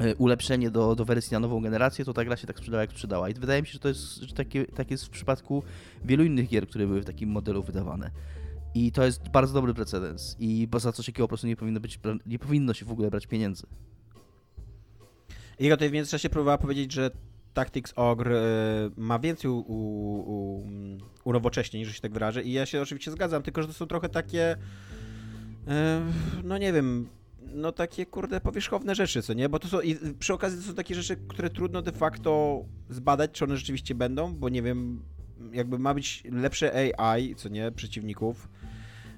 [0.00, 2.80] y, y, ulepszenie do, do wersji na nową generację, to ta gra się tak sprzedała,
[2.80, 3.28] jak sprzedała.
[3.28, 5.62] I wydaje mi się, że to jest, że takie, tak jest w przypadku
[6.04, 8.10] wielu innych gier, które były w takim modelu wydawane.
[8.74, 10.36] I to jest bardzo dobry precedens.
[10.38, 13.26] I za coś takiego po prostu nie powinno, być, nie powinno się w ogóle brać
[13.26, 13.66] pieniędzy.
[15.58, 17.10] Iga tutaj w międzyczasie próbowała powiedzieć, że
[17.54, 18.42] Tactics Ogre
[18.96, 20.66] ma więcej u, u,
[21.24, 22.42] unowocześnień, że się tak wyrażę.
[22.42, 24.52] I ja się oczywiście zgadzam, tylko że to są trochę takie.
[24.52, 24.56] Y,
[26.44, 27.08] no nie wiem.
[27.54, 29.48] No takie kurde powierzchowne rzeczy, co nie?
[29.48, 29.80] Bo to są.
[29.80, 33.94] I przy okazji to są takie rzeczy, które trudno de facto zbadać, czy one rzeczywiście
[33.94, 35.02] będą, bo nie wiem.
[35.52, 38.48] Jakby ma być lepsze AI, co nie, przeciwników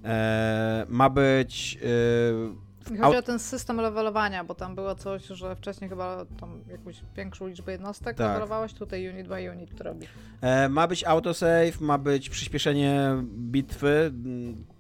[0.04, 1.78] E, ma być...
[1.82, 7.00] E, Chodzi o ten system levelowania, bo tam było coś, że wcześniej chyba tam jakąś
[7.16, 8.26] większą liczbę jednostek tak.
[8.26, 10.10] levelowałeś, tutaj unit by unit to robisz.
[10.40, 14.12] E, ma być autosave, ma być przyspieszenie bitwy.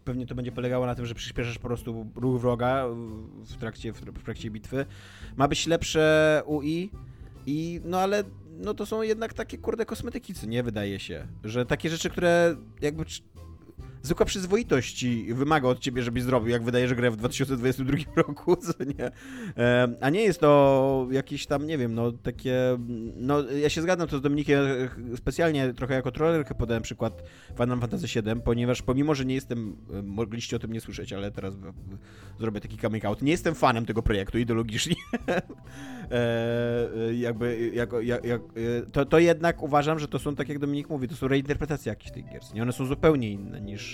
[0.04, 2.86] Pewnie to będzie polegało na tym, że przyspieszasz po prostu ruch wroga
[3.36, 4.86] w trakcie, w trakcie bitwy.
[5.36, 6.90] Ma być lepsze UI
[7.46, 8.24] i no ale
[8.58, 12.56] no to są jednak takie kurde kosmetyki, co nie wydaje się, że takie rzeczy, które
[12.80, 13.04] jakby
[14.02, 18.72] zwykła przyzwoitość wymaga od ciebie, żebyś zrobił, jak wydaje, że grę w 2022 roku, co
[18.84, 19.10] nie?
[19.56, 22.78] E, a nie jest to jakieś tam, nie wiem, no takie,
[23.16, 24.64] no ja się zgadzam to z Dominikiem,
[25.16, 27.22] specjalnie trochę jako trollerkę podałem przykład
[27.56, 31.30] Final Fantasy VII, ponieważ pomimo, że nie jestem, e, mogliście o tym nie słyszeć, ale
[31.30, 31.54] teraz
[32.38, 34.96] zrobię taki coming out, nie jestem fanem tego projektu ideologicznie.
[36.10, 38.42] e, jakby, jako, jak, jak,
[38.92, 42.12] to, to jednak uważam, że to są, tak jak Dominik mówi, to są reinterpretacje jakichś
[42.12, 42.62] tych gier, nie?
[42.62, 43.91] One są zupełnie inne niż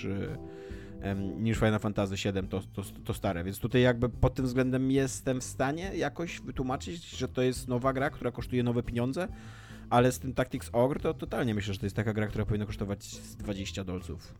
[1.38, 5.40] niż, Final Fantasy VII, to, to, to stare, więc tutaj jakby pod tym względem jestem
[5.40, 9.28] w stanie jakoś wytłumaczyć, że to jest nowa gra, która kosztuje nowe pieniądze,
[9.90, 12.66] ale z tym Tactics Ogre to totalnie myślę, że to jest taka gra, która powinna
[12.66, 14.34] kosztować 20 dolców.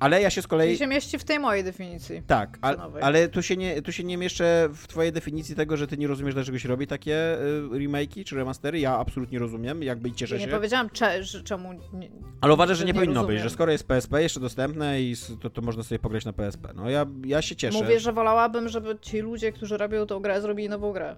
[0.00, 0.72] Ale ja się z kolei.
[0.72, 2.22] I się mieści w tej mojej definicji.
[2.26, 5.86] Tak, ale, ale tu, się nie, tu się nie mieszczę w twojej definicji tego, że
[5.86, 8.80] ty nie rozumiesz, dlaczego się robi takie y, remake'i czy remastery.
[8.80, 10.50] Ja absolutnie rozumiem, jakby i cieszę ja nie się.
[10.50, 11.72] Nie powiedziałam cze, czemu.
[11.92, 13.36] Nie, ale uważam, że nie, nie powinno rozumiem.
[13.36, 16.68] być, że skoro jest PSP jeszcze dostępne i to, to można sobie pograć na PSP.
[16.74, 17.78] No ja, ja się cieszę.
[17.78, 21.16] Mówię, że wolałabym, żeby ci ludzie, którzy robią tą grę, zrobili nową grę.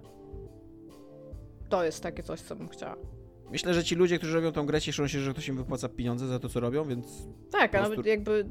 [1.69, 3.18] To jest takie coś, co bym chciała.
[3.51, 6.27] Myślę, że ci ludzie, którzy robią tą grę, cieszą się, że ktoś im wypłaca pieniądze
[6.27, 7.07] za to, co robią, więc.
[7.51, 8.09] Tak, ale prostu...
[8.09, 8.45] jakby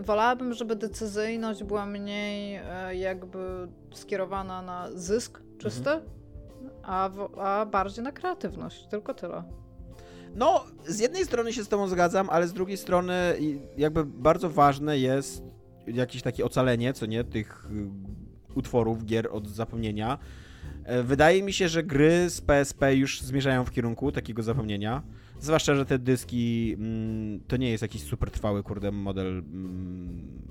[0.00, 6.10] wolałabym, żeby decyzyjność była mniej e, jakby skierowana na zysk czysty, mhm.
[6.82, 8.86] a, a bardziej na kreatywność.
[8.86, 9.44] Tylko tyle.
[10.34, 13.14] No, z jednej strony się z Tobą zgadzam, ale z drugiej strony,
[13.76, 15.42] jakby bardzo ważne jest
[15.86, 20.18] jakieś takie ocalenie, co nie, tych y, utworów, gier od zapomnienia
[21.04, 25.02] wydaje mi się, że gry z PSP już zmierzają w kierunku takiego zapomnienia.
[25.40, 30.48] Zwłaszcza, że te dyski mm, to nie jest jakiś super trwały, kurde, model mm,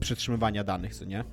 [0.00, 1.24] przetrzymywania danych, co nie?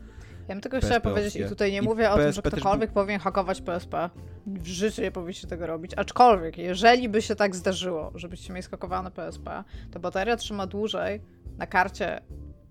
[0.47, 2.89] Ja bym tylko chciała powiedzieć i tutaj nie I mówię PSP o tym, że ktokolwiek
[2.89, 2.93] też...
[2.93, 4.09] powinien hakować PSP.
[4.47, 5.91] W życiu nie powinniście tego robić.
[5.97, 11.21] Aczkolwiek, jeżeli by się tak zdarzyło, żebyście mieli skakowane PSP, to bateria trzyma dłużej
[11.57, 12.21] na karcie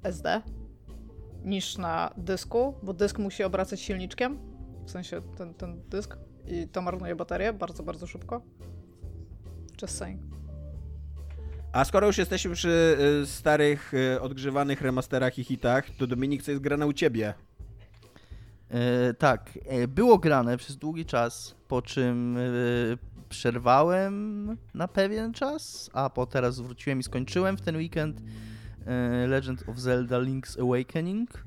[0.02, 0.42] SD
[1.44, 4.38] niż na dysku, bo dysk musi obracać silniczkiem
[4.88, 6.16] w sensie ten, ten dysk
[6.46, 8.42] i to marnuje baterię bardzo, bardzo szybko.
[9.82, 10.20] Just saying.
[11.72, 16.50] A skoro już jesteśmy przy y, starych, y, odgrzewanych remasterach i hitach, to Dominik, co
[16.50, 17.34] jest grane u ciebie?
[18.70, 22.40] E, tak, e, było grane przez długi czas, po czym e,
[23.28, 28.20] przerwałem na pewien czas, a po teraz wróciłem i skończyłem w ten weekend
[28.86, 31.44] e, Legend of Zelda Link's Awakening,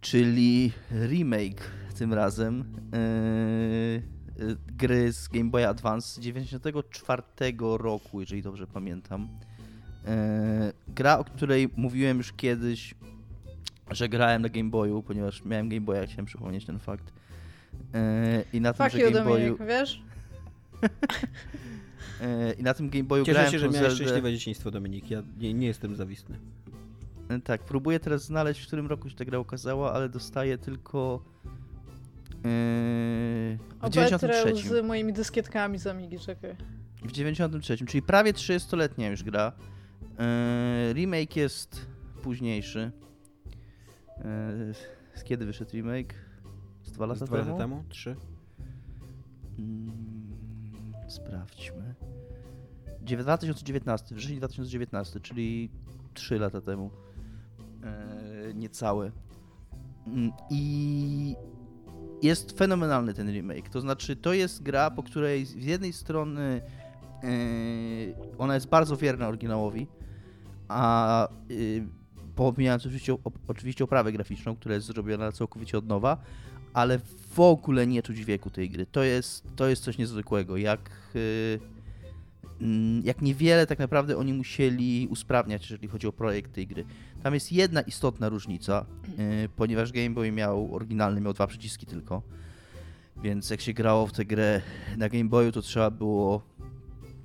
[0.00, 2.60] czyli remake tym razem
[2.92, 7.22] e, e, gry z Game Boy Advance z 94
[7.78, 9.28] roku, jeżeli dobrze pamiętam.
[10.06, 12.94] E, gra, o której mówiłem już kiedyś,
[13.90, 17.12] że grałem na Game Boyu, ponieważ miałem Game Boya, chciałem przypomnieć ten fakt.
[17.94, 20.02] E, I na tym, Fuck że you, Game Boyu, Dominik, wiesz?
[22.20, 23.96] e, I na tym Game Boyu Cieszę grałem się, że miałeś Zeldę.
[23.96, 25.10] szczęśliwe dzieciństwo, Dominik.
[25.10, 26.38] Ja nie, nie jestem zawistny.
[27.28, 31.24] E, Tak, próbuję teraz znaleźć, w którym roku się ta gra ukazała, ale dostaję tylko
[32.44, 34.68] e, w Opetrę 93.
[34.68, 36.56] z moimi dyskietkami z Amigi, czekaj.
[37.04, 39.52] W 93, czyli prawie 30-letnia już gra.
[40.18, 41.86] E, remake jest
[42.22, 42.92] późniejszy.
[44.18, 44.22] E,
[45.14, 46.14] z kiedy wyszedł remake?
[46.82, 47.48] Z dwa Z lata dwa temu?
[47.50, 47.84] lata temu?
[47.88, 48.16] Trzy?
[49.58, 49.92] Mm,
[51.08, 51.94] sprawdźmy.
[53.02, 55.70] Dziewię- 2019, wrzesień 2019, czyli
[56.14, 56.90] 3 lata temu.
[57.84, 59.10] E, niecałe.
[60.06, 61.36] Mm, I
[62.22, 63.68] jest fenomenalny ten remake.
[63.68, 66.60] To znaczy, to jest gra, po której z jednej strony
[67.22, 67.28] e,
[68.38, 69.86] ona jest bardzo wierna oryginałowi,
[70.68, 71.86] a y,
[72.36, 76.16] pomijając oczywiście, op- oczywiście oprawę graficzną, która jest zrobiona całkowicie od nowa,
[76.72, 76.98] ale
[77.30, 78.86] w ogóle nie czuć wieku tej gry.
[78.86, 80.56] To jest, to jest coś niezwykłego.
[80.56, 81.79] Jak, y, mm,
[83.04, 86.84] jak niewiele tak naprawdę oni musieli usprawniać, jeżeli chodzi o projekt tej gry.
[87.22, 88.86] Tam jest jedna istotna różnica,
[89.44, 92.22] y, ponieważ Game Boy miał oryginalny, miał dwa przyciski tylko.
[93.22, 94.60] Więc jak się grało w tę grę
[94.96, 96.42] na Game Boyu, to trzeba było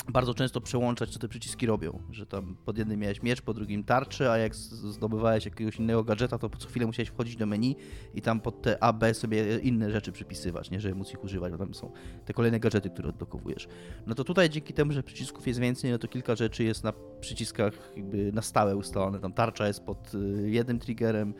[0.10, 2.00] bardzo często przełączać, co te przyciski robią.
[2.12, 6.38] Że tam pod jednym miałeś miecz, po drugim tarczę, a jak zdobywałeś jakiegoś innego gadżeta,
[6.38, 7.76] to co chwilę musiałeś wchodzić do menu
[8.14, 11.52] i tam pod te A, B sobie inne rzeczy przypisywać, nie, żeby móc ich używać,
[11.52, 11.92] bo tam są
[12.26, 13.68] te kolejne gadżety, które odblokowujesz.
[14.08, 16.94] No to tutaj dzięki temu, że przycisków jest więcej, no to kilka rzeczy jest na
[17.20, 19.20] przyciskach jakby na stałe ustalone.
[19.20, 21.34] Tam tarcza jest pod y, jednym triggerem,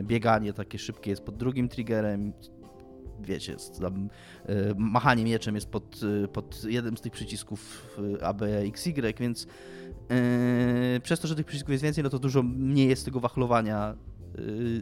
[0.00, 2.32] y, bieganie takie szybkie jest pod drugim triggerem,
[3.20, 4.08] wiecie, jest tam,
[4.48, 8.86] y, machanie mieczem jest pod, y, pod jednym z tych przycisków y, A, B, X,
[8.86, 9.46] Y, więc
[11.02, 13.94] przez to, że tych przycisków jest więcej, no to dużo mniej jest tego wachlowania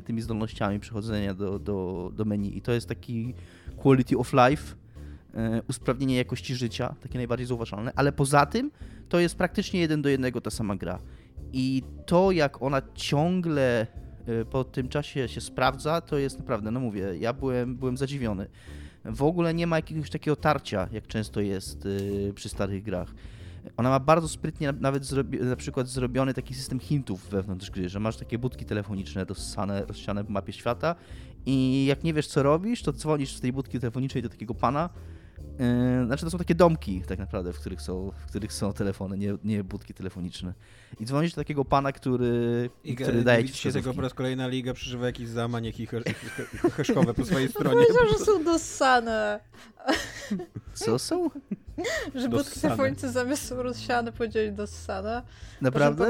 [0.04, 3.34] tymi zdolnościami przechodzenia do, do, do menu i to jest taki
[3.76, 4.74] quality of life,
[5.68, 8.70] usprawnienie jakości życia, takie najbardziej zauważalne, ale poza tym
[9.08, 10.98] to jest praktycznie jeden do jednego ta sama gra.
[11.52, 13.86] I to, jak ona ciągle
[14.50, 18.46] po tym czasie się sprawdza, to jest naprawdę, no mówię, ja byłem, byłem zadziwiony.
[19.04, 23.14] W ogóle nie ma jakiegoś takiego tarcia, jak często jest y, przy starych grach.
[23.76, 27.88] Ona ma bardzo sprytnie na- nawet zrobi, na przykład zrobiony taki system hintów wewnątrz gry,
[27.88, 30.94] że masz takie budki telefoniczne dossane, rozsiane w mapie świata
[31.46, 34.90] i jak nie wiesz co robisz, to dzwonisz z tej budki telefonicznej do takiego pana.
[35.38, 39.18] Yy, znaczy to są takie domki tak naprawdę, w których są, w których są telefony,
[39.18, 40.54] nie, nie budki telefoniczne.
[41.00, 44.02] I dzwonisz do takiego pana, który, I który daje ci widzicie tego po wskazówki.
[44.02, 45.88] raz kolejny liga przeżywa jakiś zamań, jakiś
[46.72, 47.86] heszkowe po swojej stronie.
[47.86, 49.40] Powiedział, że są dossane.
[50.74, 51.30] Co są?
[52.14, 55.22] Że budki telefonicy zamiast są rozsiane powiedzieli dossane.
[55.60, 56.04] Naprawdę?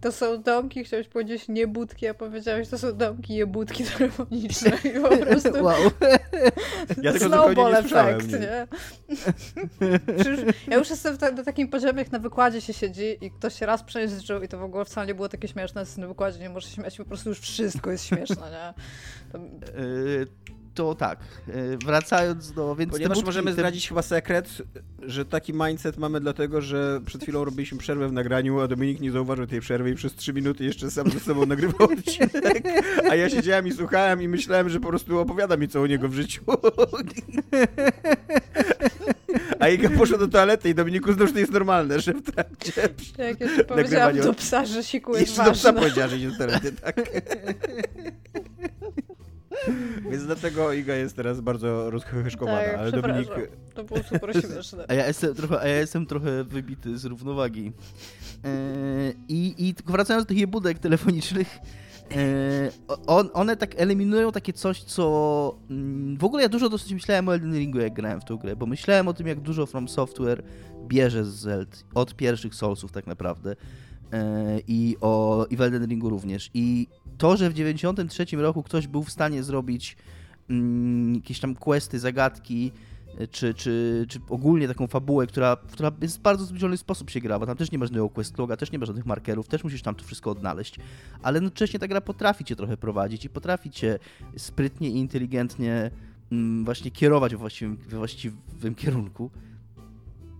[0.00, 4.70] To są domki, chciałeś powiedzieć nie budki, a powiedziałeś, to są domki, je budki telefoniczne
[4.84, 5.76] i po prostu Wow.
[7.02, 8.38] Ja tego snowball effect, nie.
[8.38, 8.66] nie?
[10.70, 13.66] Ja już jestem ta, na takim poziomie, jak na wykładzie się siedzi i ktoś się
[13.66, 16.48] raz przejeżdżał i to w ogóle wcale nie było takie śmieszne, jest na wykładzie nie
[16.48, 18.74] możesz się śmiać, po prostu już wszystko jest śmieszne, nie?
[19.32, 19.38] To,
[19.80, 20.26] Yy,
[20.80, 21.54] to tak, yy,
[21.84, 22.74] wracając do...
[22.76, 24.62] Więc te Ponieważ budki- możemy te- zdradzić chyba sekret,
[25.02, 29.10] że taki mindset mamy dlatego, że przed chwilą robiliśmy przerwę w nagraniu, a Dominik nie
[29.12, 32.62] zauważył tej przerwy i przez trzy minuty jeszcze sam ze sobą nagrywał odcinek.
[33.10, 36.08] A ja siedziałem i słuchałem i myślałem, że po prostu opowiada mi co u niego
[36.08, 36.42] w życiu.
[39.60, 42.72] A Iga poszła do toalety i Dominik uznał, że to jest normalne, że w trakcie
[43.18, 45.80] jak jeszcze powiedziałam do psa, że siku jest jeszcze do psa ważne.
[45.80, 46.96] powiedziała, że idzie do toalety, tak.
[50.10, 53.28] Więc dlatego Iga jest teraz bardzo rozhyszkowana, Tak, ale Dominik...
[53.74, 54.84] To było super śmieszne.
[54.88, 57.64] A ja jestem trochę, a ja jestem trochę wybity z równowagi.
[57.64, 61.58] Yy, I, I wracając do tych budek telefonicznych,
[62.10, 62.16] yy,
[63.06, 65.58] on, one tak eliminują takie coś, co...
[65.70, 68.56] mm, W ogóle ja dużo dosyć myślałem o Elden Ringu, jak grałem w tą grę,
[68.56, 70.42] bo myślałem o tym, jak dużo From Software
[70.86, 73.56] bierze z Zeld, od pierwszych Soulsów tak naprawdę.
[74.12, 74.18] Yy,
[74.68, 76.50] I o i w Elden Ringu również.
[76.54, 76.88] I
[77.20, 79.96] to, że w 93 roku ktoś był w stanie zrobić
[80.50, 82.72] mm, jakieś tam questy, zagadki,
[83.30, 87.38] czy, czy, czy ogólnie taką fabułę, która, która jest w bardzo zbliżony sposób się gra,
[87.38, 89.94] bo tam też nie ma żadnego questloga, też nie ma żadnych markerów, też musisz tam
[89.94, 90.76] to wszystko odnaleźć,
[91.22, 93.98] ale jednocześnie ta gra potrafi cię trochę prowadzić i potrafi cię
[94.36, 95.90] sprytnie i inteligentnie
[96.32, 99.30] mm, właśnie kierować we właściwym, we właściwym kierunku.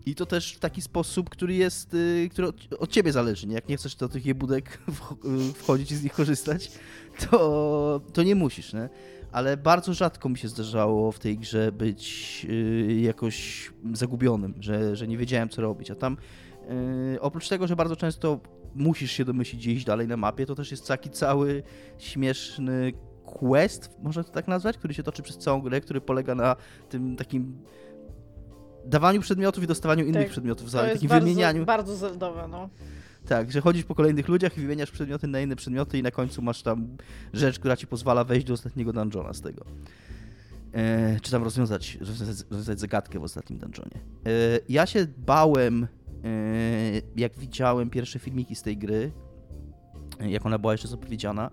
[0.06, 2.48] I to też w taki sposób, który jest, y, który
[2.78, 3.54] od, ciebie zależy, nie?
[3.54, 4.78] Jak nie chcesz do tych jebudek
[5.50, 6.72] y, wchodzić i z nich korzystać,
[7.30, 8.88] to, to nie musisz, nie?
[9.32, 15.08] ale bardzo rzadko mi się zdarzało w tej grze być yy, jakoś zagubionym, że, że
[15.08, 15.90] nie wiedziałem co robić.
[15.90, 16.16] A tam
[17.20, 18.40] oprócz tego, że bardzo często
[18.74, 21.62] musisz się domyślić gdzieś dalej na mapie, to też jest taki cały
[21.98, 22.92] śmieszny
[23.24, 26.56] quest, można to tak nazwać, który się toczy przez całą grę, który polega na
[26.88, 27.58] tym takim
[28.86, 31.64] dawaniu przedmiotów i dostawaniu innych tak, przedmiotów, za takim bardzo, wymienianiu.
[31.64, 32.68] bardzo zeldowe, no.
[33.28, 36.42] Tak, że chodzisz po kolejnych ludziach i wymieniasz przedmioty na inne przedmioty i na końcu
[36.42, 36.96] masz tam
[37.32, 39.64] rzecz, która ci pozwala wejść do ostatniego dungeona z tego.
[40.72, 43.96] E, czy tam rozwiązać, rozwiązać, rozwiązać zagadkę w ostatnim dungeonie.
[44.26, 44.30] E,
[44.68, 45.86] ja się bałem,
[46.24, 46.28] e,
[47.16, 49.12] jak widziałem pierwsze filmiki z tej gry,
[50.20, 51.50] jak ona była jeszcze zapowiedziana,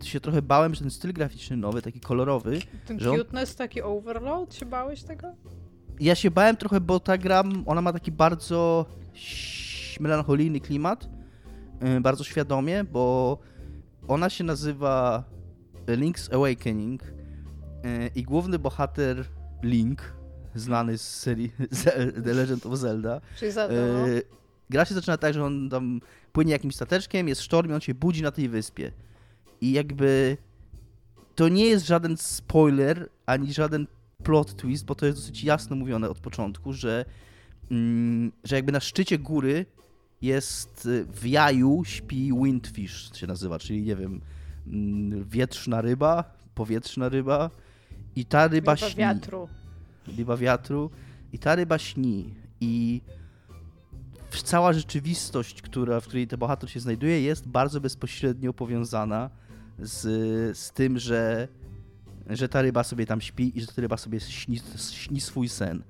[0.00, 2.58] e, się trochę bałem, że ten styl graficzny nowy, taki kolorowy.
[2.86, 3.18] Ten że on...
[3.18, 5.32] cuteness, taki overload, się bałeś tego?
[6.00, 8.86] Ja się bałem trochę, bo ta gra, ona ma taki bardzo
[10.00, 11.08] melancholijny klimat,
[11.96, 13.38] y, bardzo świadomie, bo
[14.08, 15.24] ona się nazywa
[15.86, 19.24] Link's Awakening y, i główny bohater
[19.62, 20.14] Link,
[20.54, 21.52] znany z serii
[22.24, 24.08] The Legend of Zelda, Czyli Zelda, no.
[24.08, 24.22] Y,
[24.70, 26.00] gra się zaczyna tak, że on tam
[26.32, 28.92] płynie jakimś stateczkiem, jest sztorm i on się budzi na tej wyspie.
[29.60, 30.36] I jakby
[31.34, 33.86] to nie jest żaden spoiler, ani żaden
[34.22, 37.04] plot twist, bo to jest dosyć jasno mówione od początku, że,
[37.70, 39.66] mm, że jakby na szczycie góry
[40.22, 44.20] jest y, w jaju śpi windfish, się nazywa, czyli nie wiem,
[44.66, 47.50] mm, wietrzna ryba, powietrzna ryba
[48.16, 48.98] i ta ryba, ryba śni.
[48.98, 49.48] wiatru.
[50.18, 50.90] Ryba wiatru
[51.32, 53.00] i ta ryba śni i
[54.44, 59.30] cała rzeczywistość, która, w której ten bohater się znajduje jest bardzo bezpośrednio powiązana
[59.78, 60.02] z,
[60.58, 61.48] z tym, że,
[62.30, 64.60] że ta ryba sobie tam śpi i że ta ryba sobie śni,
[64.92, 65.82] śni swój sen.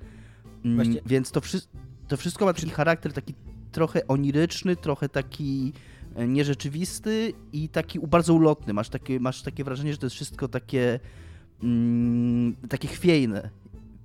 [0.65, 1.01] Mm, Właśnie...
[1.07, 1.61] Więc to, wszy
[2.09, 3.35] to wszystko ma taki charakter taki
[3.73, 5.73] trochę oniryczny, trochę taki
[6.15, 8.73] e, nierzeczywisty i taki bardzo ulotny.
[8.75, 11.01] Masz takie, masz takie wrażenie, że to jest wszystko takie,
[11.63, 13.51] mm, takie chwiejne.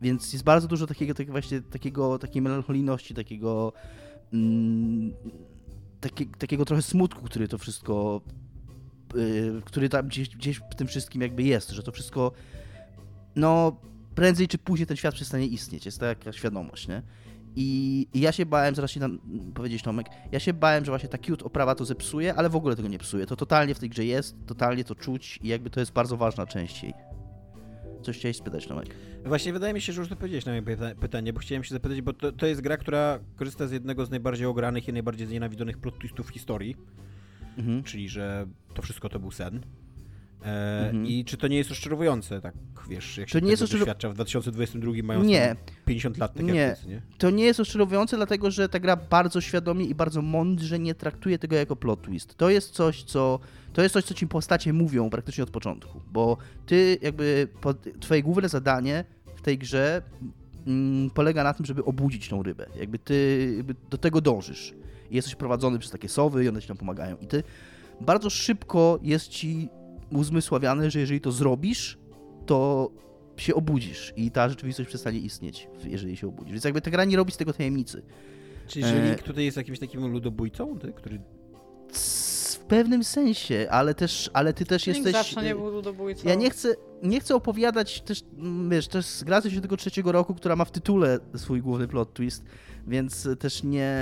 [0.02, 3.74] Więc jest bardzo dużo takiego, tak właśnie, takiego, takiej melancholijności, takiego,
[4.34, 5.14] mm,
[6.02, 8.22] takie, takiego trochę smutku, który to wszystko,
[9.66, 12.32] który tam gdzieś, gdzieś w tym wszystkim jakby jest, że to wszystko,
[13.36, 13.80] no
[14.16, 17.02] prędzej czy później ten świat przestanie istnieć, jest taka świadomość, nie?
[17.56, 19.20] I, ja się bałem, zaraz ci tam
[19.54, 22.76] powiedzieć Tomek, ja się bałem, że właśnie ta cute oprawa to zepsuje, ale w ogóle
[22.76, 23.26] tego nie psuje.
[23.26, 26.46] To totalnie w tej grze jest, totalnie to czuć i jakby to jest bardzo ważna
[26.46, 26.94] część jej.
[28.02, 28.88] Coś chciałeś spytać, Tomek?
[29.26, 32.14] Właśnie wydaje mi się, że już odpowiedziałeś na moje pytanie, bo chciałem się zapytać, bo
[32.14, 36.00] to, to jest gra, która korzysta z jednego z najbardziej ogranych i najbardziej znienawidzonych plot
[36.00, 36.76] twistów w historii.
[37.60, 37.84] Mhm.
[37.84, 39.62] Czyli, że to wszystko to był sen.
[40.46, 41.06] E, mhm.
[41.08, 42.54] I czy to nie jest rozczarowujące, tak
[42.90, 45.56] wiesz, jak się nie jest doświadcza w 2022 mając nie.
[45.86, 46.54] 50 lat, tak nie.
[46.54, 47.02] jak nie?
[47.18, 51.40] To nie jest rozczarowujące, dlatego że ta gra bardzo świadomie i bardzo mądrze nie traktuje
[51.40, 52.36] tego jako plot twist.
[52.36, 53.40] To jest coś, co
[53.74, 57.48] to jest coś, co ci postacie mówią praktycznie od początku, bo ty jakby
[58.00, 59.06] twoje główne zadanie
[59.36, 60.02] w tej grze
[60.68, 62.66] mm, polega na tym, żeby obudzić tą rybę.
[62.80, 64.74] Jakby ty jakby do tego dążysz.
[65.12, 67.18] I jesteś prowadzony przez takie sowy i one ci tam pomagają.
[67.18, 67.44] I ty
[68.02, 69.70] bardzo szybko jest ci
[70.12, 71.98] uzmysławiane, że jeżeli to zrobisz,
[72.46, 72.92] to
[73.38, 76.54] się obudzisz i ta rzeczywistość przestanie istnieć, jeżeli się obudzisz.
[76.54, 78.04] Więc jakby ta gra nie robi z tego tajemnicy.
[78.68, 81.22] Czyli że Link tutaj jest jakimś takim ludobójcą, ty, który...
[82.54, 85.14] W pewnym sensie, ale też, ale ty też Link jesteś...
[85.14, 86.30] zawsze nie był ludobójcą.
[86.30, 88.24] Ja nie chcę, nie chcę opowiadać też,
[88.70, 92.44] wiesz, też z gra tego trzeciego roku, która ma w tytule swój główny plot twist,
[92.90, 93.98] więc też nie,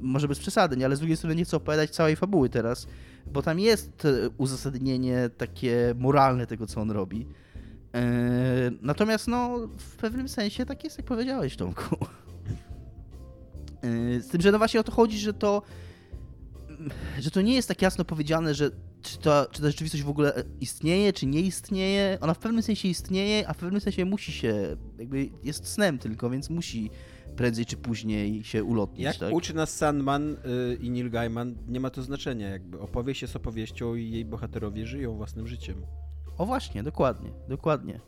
[0.00, 2.86] może bez przesady, nie, ale z drugiej strony nie chcę opowiadać całej fabuły teraz,
[3.26, 4.06] bo tam jest
[4.38, 7.26] uzasadnienie takie moralne tego, co on robi.
[7.94, 11.96] E, natomiast no, w pewnym sensie tak jest, jak powiedziałeś, Tomku.
[13.82, 15.62] E, z tym, że no właśnie o to chodzi, że to
[17.18, 18.70] że to nie jest tak jasno powiedziane, że
[19.02, 22.18] czy, to, czy ta rzeczywistość w ogóle istnieje, czy nie istnieje.
[22.20, 26.30] Ona w pewnym sensie istnieje, a w pewnym sensie musi się, jakby jest snem tylko,
[26.30, 26.90] więc musi
[27.36, 29.00] prędzej czy później się ulotnić.
[29.00, 29.32] Jak tak?
[29.32, 32.48] uczy nas Sandman yy, i Neil Gaiman, nie ma to znaczenia.
[32.48, 35.82] Jakby opowieść jest opowieścią i jej bohaterowie żyją własnym życiem.
[36.38, 38.00] O właśnie, dokładnie, dokładnie.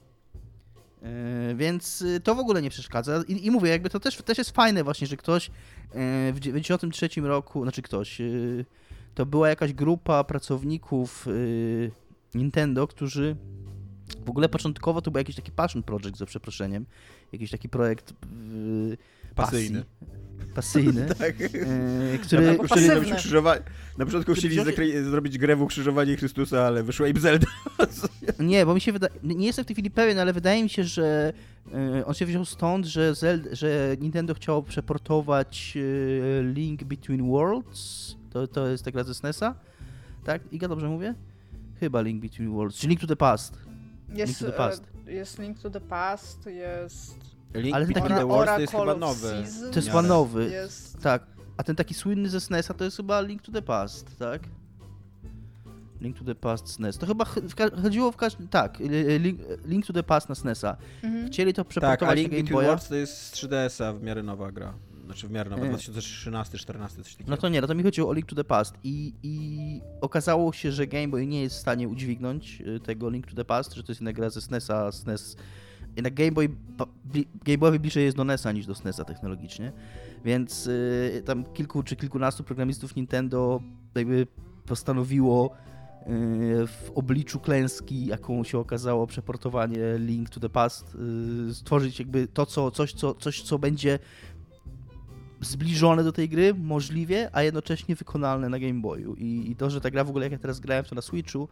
[1.02, 3.22] Yy, więc y, to w ogóle nie przeszkadza.
[3.28, 5.52] I, I, mówię, jakby to też, też jest fajne właśnie, że ktoś yy,
[6.32, 8.64] w 1993 roku, znaczy ktoś, yy,
[9.14, 11.90] to była jakaś grupa pracowników y,
[12.34, 13.36] Nintendo, którzy
[14.26, 16.86] W ogóle początkowo to był jakiś taki passion project, za przeproszeniem.
[17.32, 18.14] Jakiś taki projekt
[19.34, 19.84] Pasyjny.
[20.54, 21.06] Pasyjny.
[21.18, 21.40] tak.
[21.40, 22.86] Na który, początku chcieli pasywny.
[22.86, 23.62] zrobić ukrzyżowanie,
[23.98, 24.56] na początku chcieli
[25.04, 27.46] zrobić grę w ukrzyżowanie Chrystusa, ale wyszła im Zelda.
[28.40, 30.84] Nie, bo mi się wydaje, nie jestem w tej chwili pewien, ale wydaje mi się,
[30.84, 31.32] że
[31.98, 38.14] y, on się wziął stąd, że, Zelda, że Nintendo chciało przeportować y, Link Between Worlds.
[38.30, 39.54] To, to jest ta gra ze SNESa.
[40.24, 40.42] Tak?
[40.52, 41.14] Iga, dobrze mówię?
[41.80, 43.58] Chyba Link Between Worlds, czy Link to the Past.
[44.14, 44.84] Jest, to the Past.
[45.08, 47.31] e, jest Link to the Past, jest...
[47.54, 49.44] Link Ale Between taki- the Worlds to jest chyba nowy.
[49.72, 50.50] To jest chyba nowy.
[50.50, 50.98] Jest...
[51.02, 51.26] Tak.
[51.56, 54.42] A ten taki słynny ze SNESa to jest chyba Link to the Past, tak?
[56.02, 56.98] Link to the Past SNES.
[56.98, 57.24] To chyba
[57.82, 58.48] chodziło w każdym...
[58.48, 60.76] Tak, y, y, Link, Link to the Past na SNESa.
[61.02, 61.26] Mhm.
[61.26, 62.76] Chcieli to Tak, a przeportować Link na Game Boya.
[62.88, 64.74] To jest z 3DS-a w miarę nowa gra.
[65.04, 65.72] Znaczy w miarę nowa, E.
[65.72, 67.30] 2013-14 coś takiego.
[67.30, 70.52] No to nie, no to mi chodziło o Link to the Past i, i okazało
[70.52, 73.74] się, że Game Boy nie jest w stanie udźwignąć y, tego Link to the Past,
[73.74, 75.36] że to jest inna gra ze SNESa, SNES.
[75.96, 76.48] Jednak Game Boy,
[77.44, 79.72] Game bliżej jest do NESa niż do SNESa technologicznie,
[80.24, 83.60] więc y, tam kilku czy kilkunastu programistów Nintendo
[83.94, 84.26] jakby
[84.66, 86.06] postanowiło y,
[86.66, 90.96] w obliczu klęski, jaką się okazało przeportowanie Link to the Past,
[91.50, 93.98] y, stworzyć jakby to, co, coś, co, coś, co będzie
[95.40, 99.14] zbliżone do tej gry, możliwie, a jednocześnie wykonalne na Game Boyu.
[99.14, 101.48] I, I to, że ta gra w ogóle, jak ja teraz grałem to na Switchu,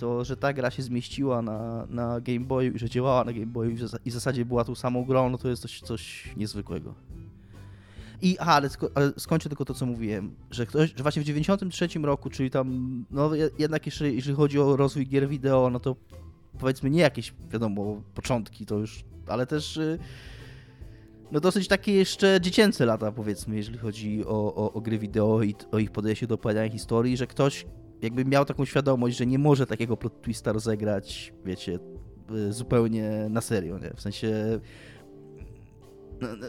[0.00, 3.46] to, że ta gra się zmieściła na, na Game Boyu i że działała na Game
[3.46, 6.30] Boyu i w, i w zasadzie była tą samą grą, no to jest coś, coś
[6.36, 6.94] niezwykłego.
[8.22, 11.24] I, aha, ale, tylko, ale skończę tylko to, co mówiłem, że ktoś, że właśnie w
[11.24, 15.80] 93 roku, czyli tam, no je- jednak jeżeli, jeżeli chodzi o rozwój gier wideo, no
[15.80, 15.96] to
[16.58, 19.98] powiedzmy nie jakieś, wiadomo, początki to już, ale też y,
[21.32, 25.54] no dosyć takie jeszcze dziecięce lata, powiedzmy, jeżeli chodzi o, o, o gry wideo i
[25.72, 27.66] o ich podejście do opowiadania historii, że ktoś
[28.02, 31.78] jakby miał taką świadomość, że nie może takiego plot twista rozegrać, wiecie,
[32.48, 33.90] y, zupełnie na serio, nie?
[33.96, 34.60] W sensie...
[36.20, 36.46] no, no,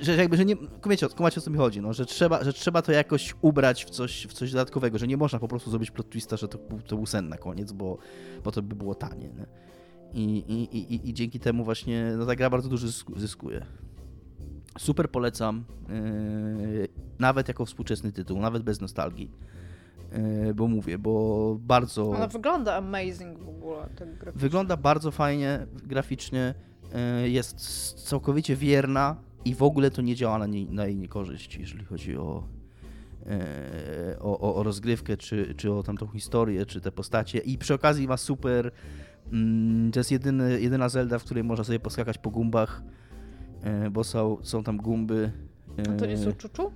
[0.00, 0.56] Że jakby, że nie...
[0.56, 3.90] Kumacie, kumacie o co mi chodzi, no, że trzeba, że trzeba to jakoś ubrać w
[3.90, 6.96] coś, w coś dodatkowego, że nie można po prostu zrobić plot twista, że to, to
[6.96, 7.98] był sen na koniec, bo,
[8.44, 9.46] bo to by było tanie, nie?
[10.14, 13.66] I, i, i, i- dzięki temu właśnie no, ta gra bardzo dużo zysku- zyskuje.
[14.78, 19.30] Super polecam, yy, nawet jako współczesny tytuł, nawet bez nostalgii.
[20.44, 22.10] Yy, bo mówię, bo bardzo.
[22.10, 24.32] Ona wygląda amazing w ogóle, tak.
[24.34, 26.54] Wygląda bardzo fajnie graficznie,
[27.22, 27.56] yy, jest
[28.08, 32.16] całkowicie wierna i w ogóle to nie działa na, nie, na jej niekorzyść, jeżeli chodzi
[32.16, 32.44] o,
[33.26, 37.38] yy, o, o, o rozgrywkę, czy, czy o tamtą historię, czy te postacie.
[37.38, 38.70] I przy okazji ma super.
[39.32, 42.82] mm, To jest jedyny, jedyna Zelda, w której można sobie poskakać po gumbach,
[43.90, 45.32] bo są, są tam gumby.
[45.78, 46.72] A to nie są czuczu?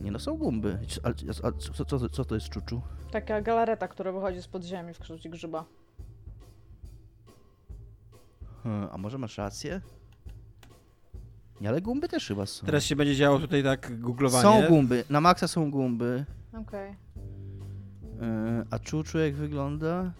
[0.00, 0.78] Nie no, są gumby.
[1.02, 2.82] A, a, a co, co, co to jest czuczu?
[3.10, 5.64] Taka galareta, która wychodzi z podziemi w kształcie grzyba.
[8.62, 9.80] Hmm, a może masz rację?
[11.60, 12.66] Nie, ale gumby też chyba są.
[12.66, 14.62] Teraz się będzie działo tutaj tak googlowanie.
[14.62, 16.24] Są gumby, na maksa są gumby.
[16.52, 16.90] Okej.
[16.90, 20.12] Yy, a czuczu jak wygląda?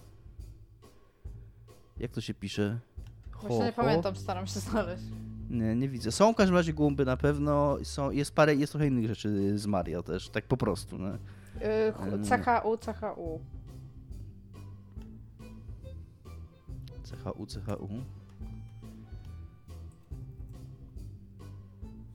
[1.97, 2.79] Jak to się pisze?
[3.41, 3.83] Właśnie nie Ho, ho?
[3.83, 5.05] pamiętam, staram się znaleźć.
[5.53, 6.13] Nie, nie widzę.
[6.13, 7.77] Są w każdym razie gumby na pewno.
[7.83, 10.99] Są, jest parę, jest trochę innych rzeczy z Mario też, tak po prostu.
[10.99, 11.09] No.
[11.09, 11.19] Yy,
[11.99, 12.25] Mm.
[12.25, 13.41] CHU, CHU.
[17.25, 17.89] CHU, CHU.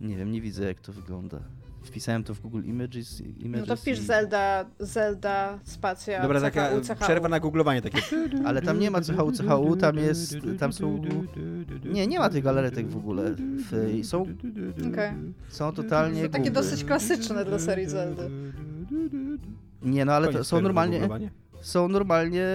[0.01, 1.39] Nie wiem, nie widzę jak to wygląda.
[1.87, 3.19] Wpisałem to w Google Images.
[3.19, 8.01] No images to wpisz i- Zelda, Zelda, spacja, Dobra, taka CHU, przerwa na googlowanie takie.
[8.47, 11.01] Ale tam nie ma CHU, CHU, tam jest, tam są...
[11.85, 13.35] Nie, nie ma tych galaretek w ogóle.
[13.37, 14.21] W, są,
[14.91, 15.11] Okej.
[15.49, 18.29] są totalnie To takie dosyć klasyczne dla serii Zeldy.
[19.81, 21.31] Nie, no ale to są normalnie, googlowanie.
[21.61, 22.45] Są normalnie...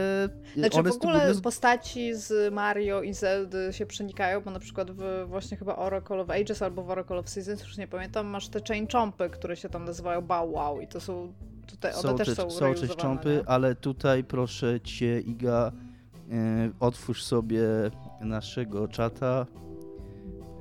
[0.56, 4.90] Znaczy one w ogóle z- postaci z Mario i Zeldy się przenikają, bo na przykład
[4.90, 8.48] w właśnie chyba Oracle of Ages albo w Oracle of Seasons, już nie pamiętam, masz
[8.48, 11.32] te chain chompy, które się tam nazywają Bow Wow i to są
[11.66, 13.48] tutaj, one są, też te- są są cząpy, nie?
[13.48, 15.72] ale tutaj proszę cię, Iga,
[16.30, 17.62] e, otwórz sobie
[18.20, 19.46] naszego czata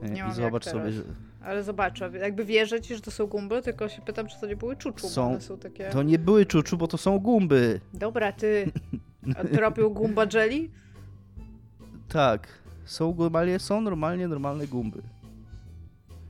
[0.01, 1.03] Nie i zobacz sobie, że
[1.43, 4.55] Ale zobaczę, jakby wierzę ci, że to są gumby, tylko się pytam, czy to nie
[4.55, 5.89] były czuczu, Są- bo one są takie...
[5.89, 7.79] to nie były czuczu, bo to są gumby.
[7.93, 8.71] Dobra, ty,
[9.35, 10.69] a ty robił gumba jelly?
[12.07, 12.47] Tak,
[12.85, 15.01] są normalnie, są normalnie normalne gumby.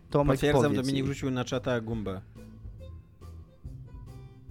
[0.10, 1.04] Tomek Potwierdzam, powiedz Dominik jej.
[1.04, 2.22] wrzucił na czata gumbę.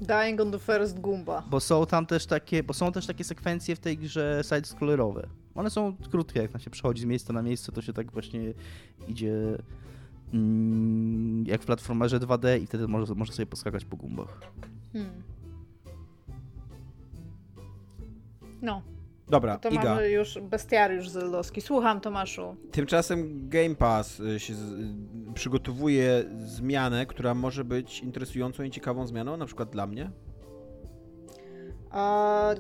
[0.00, 1.42] Dying on the first gumba.
[1.50, 5.26] Bo są tam też takie, bo są też takie sekwencje w tej grze side-scrollerowe.
[5.54, 8.40] One są krótkie, jak tam się przechodzi z miejsca na miejsce, to się tak właśnie
[9.08, 9.32] idzie
[10.35, 14.41] mm, jak w platformerze 2D i wtedy może, może sobie poskakać po gumbach.
[14.93, 15.22] Hmm.
[18.62, 18.83] No.
[19.28, 19.85] Dobra, to Iga.
[19.85, 21.61] mamy już bestiariusz zeldowski.
[21.61, 22.57] Słucham, Tomaszu.
[22.70, 24.95] Tymczasem Game Pass y, się z, y,
[25.35, 30.11] przygotowuje zmianę, która może być interesującą i ciekawą zmianą, na przykład dla mnie.
[31.91, 32.55] A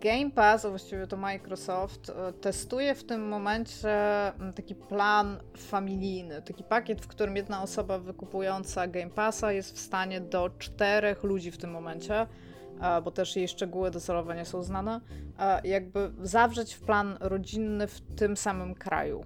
[0.00, 3.88] Game Pass, a właściwie to Microsoft, e, testuje w tym momencie
[4.34, 9.78] mm, taki plan familijny, taki pakiet, w którym jedna osoba wykupująca Game Passa jest w
[9.78, 12.26] stanie do czterech ludzi w tym momencie,
[12.80, 15.00] e, bo też jej szczegóły docelowe nie są znane,
[15.38, 19.24] e, jakby zawrzeć w plan rodzinny w tym samym kraju.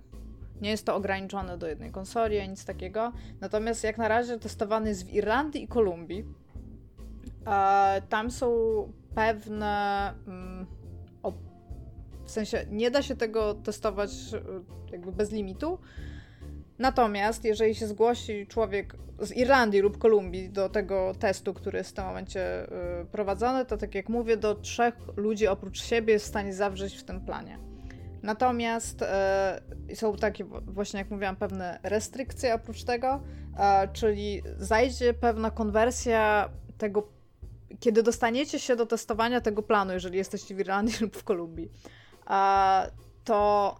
[0.61, 3.13] Nie jest to ograniczone do jednej konsoli, nic takiego.
[3.41, 6.25] Natomiast jak na razie testowany jest w Irlandii i Kolumbii.
[8.09, 8.49] Tam są
[9.15, 10.15] pewne.
[10.27, 10.67] Mm,
[12.25, 14.11] w sensie nie da się tego testować
[14.91, 15.79] y, jakby bez limitu.
[16.79, 21.93] Natomiast jeżeli się zgłosi człowiek z Irlandii lub Kolumbii do tego testu, który jest w
[21.93, 22.65] tym momencie
[23.03, 26.97] y, prowadzony, to tak jak mówię, do trzech ludzi oprócz siebie jest w stanie zawrzeć
[26.97, 27.59] w tym planie.
[28.23, 29.05] Natomiast
[29.91, 33.23] y, są takie właśnie, jak mówiłam, pewne restrykcje oprócz tego,
[33.93, 36.49] czyli zajdzie pewna konwersja
[36.79, 37.22] tego
[37.81, 41.71] kiedy dostaniecie się do testowania tego planu, jeżeli jesteście w Irlandii lub w Kolumbii,
[43.25, 43.77] to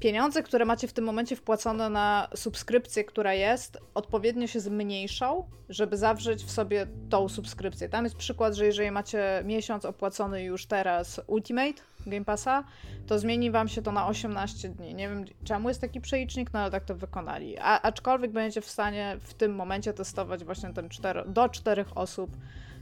[0.00, 5.96] pieniądze, które macie w tym momencie wpłacone na subskrypcję, która jest, odpowiednio się zmniejszą, żeby
[5.96, 7.88] zawrzeć w sobie tą subskrypcję.
[7.88, 12.64] Tam jest przykład, że jeżeli macie miesiąc opłacony już teraz Ultimate Game Passa,
[13.06, 14.94] to zmieni wam się to na 18 dni.
[14.94, 17.58] Nie wiem czemu jest taki przelicznik, no ale tak to wykonali.
[17.58, 22.30] A, aczkolwiek będziecie w stanie w tym momencie testować właśnie ten cztero, do czterech osób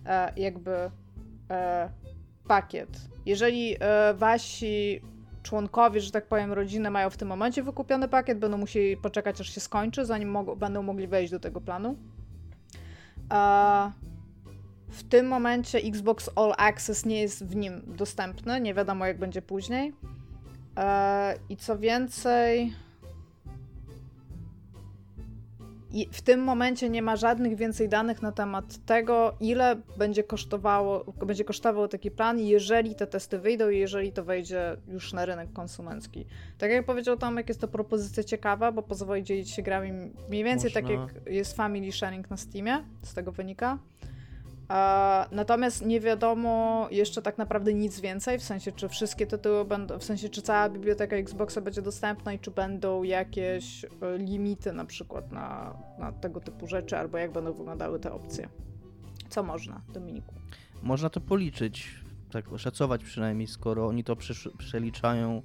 [0.08, 0.90] E, jakby
[1.50, 1.90] e,
[2.48, 2.88] pakiet.
[3.26, 5.00] Jeżeli e, wasi
[5.42, 9.54] członkowie, że tak powiem, rodziny mają w tym momencie wykupiony pakiet, będą musieli poczekać, aż
[9.54, 11.96] się skończy, zanim mogą, będą mogli wejść do tego planu.
[14.88, 19.42] W tym momencie Xbox All Access nie jest w nim dostępny, nie wiadomo jak będzie
[19.42, 19.92] później.
[21.48, 22.72] I co więcej,
[25.92, 31.04] i w tym momencie nie ma żadnych więcej danych na temat tego, ile będzie kosztowało,
[31.26, 35.52] będzie kosztował taki plan, jeżeli te testy wyjdą i jeżeli to wejdzie już na rynek
[35.52, 36.26] konsumencki.
[36.58, 39.92] Tak jak powiedział Tomek, jest to propozycja ciekawa, bo pozwoli dzielić się grami
[40.28, 41.06] mniej więcej tak Można.
[41.06, 43.78] tak jak jest family sharing na Steamie, z tego wynika.
[45.32, 50.04] Natomiast nie wiadomo jeszcze tak naprawdę nic więcej, w sensie czy wszystkie tytuły będą, w
[50.04, 53.88] sensie czy cała biblioteka Xboxa będzie dostępna i czy będą jakieś e,
[54.18, 58.48] limity na przykład na, na tego typu rzeczy, albo jak będą wyglądały te opcje.
[59.28, 60.34] Co można, Dominiku?
[60.82, 61.94] Można to policzyć,
[62.32, 64.16] tak szacować przynajmniej, skoro oni to
[64.58, 65.42] przeliczają,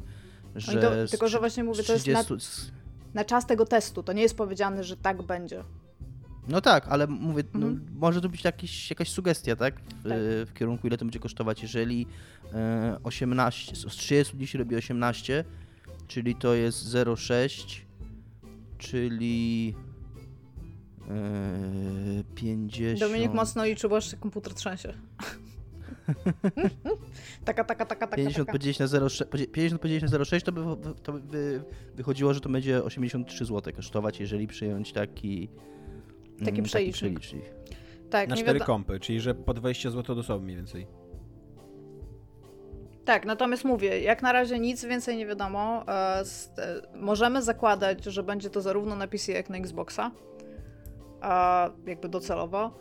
[0.56, 0.82] że...
[0.82, 2.14] To, tylko, że właśnie mówię, 30...
[2.28, 2.74] to jest na,
[3.14, 5.64] na czas tego testu, to nie jest powiedziane, że tak będzie.
[6.48, 7.98] No tak, ale mówię, no, mhm.
[8.00, 9.76] może to być jakiś, jakaś sugestia, tak?
[9.76, 10.18] W, tak?
[10.50, 11.62] w, kierunku, ile to będzie kosztować.
[11.62, 12.08] Jeżeli
[12.54, 15.44] e, 18, z 30 dni się robi 18,
[16.08, 17.82] czyli to jest 0,6,
[18.78, 19.76] czyli
[21.10, 23.00] e, 50...
[23.00, 24.94] Dominik mocno liczy, bo się komputer trzęsie.
[27.46, 28.16] taka, taka, taka, taka.
[28.16, 30.62] 50 podzielić na 0,6, 50 podzielić na 0,6 to by,
[31.04, 31.64] to by
[31.96, 35.50] wychodziło, że to będzie 83 zł kosztować, jeżeli przyjąć taki
[36.46, 37.20] Taki mm, przelicznik.
[37.20, 37.38] Taki
[38.10, 40.88] Tak, Na cztery kompy, czyli że po 20 zł do sobie mniej więcej.
[43.06, 45.84] Tak, natomiast mówię, jak na razie nic więcej nie wiadomo.
[45.88, 46.24] E, e,
[46.96, 50.12] możemy zakładać, że będzie to zarówno na PC, jak na Xboxa.
[51.86, 52.72] jakby docelowo.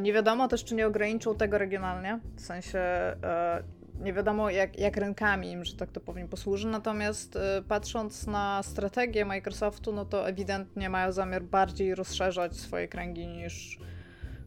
[0.00, 2.20] nie wiadomo też, czy nie ograniczą tego regionalnie.
[2.36, 3.62] W sensie e,
[4.00, 6.68] nie wiadomo, jak, jak rynkami im, że tak to powiem, posłuży.
[6.68, 13.26] Natomiast y, patrząc na strategię Microsoftu, no to ewidentnie mają zamiar bardziej rozszerzać swoje kręgi
[13.26, 13.78] niż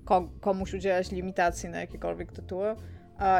[0.05, 2.75] ko komuś udzielać limitacji na jakiekolwiek tytuły.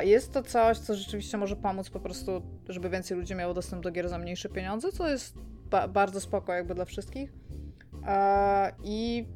[0.02, 3.92] Jest to coś, co rzeczywiście może pomóc po prostu, żeby więcej ludzi miało dostęp do
[3.92, 5.38] gier za mniejsze pieniądze, co jest
[5.70, 7.34] ba bardzo spoko jakby dla wszystkich.
[8.84, 9.28] I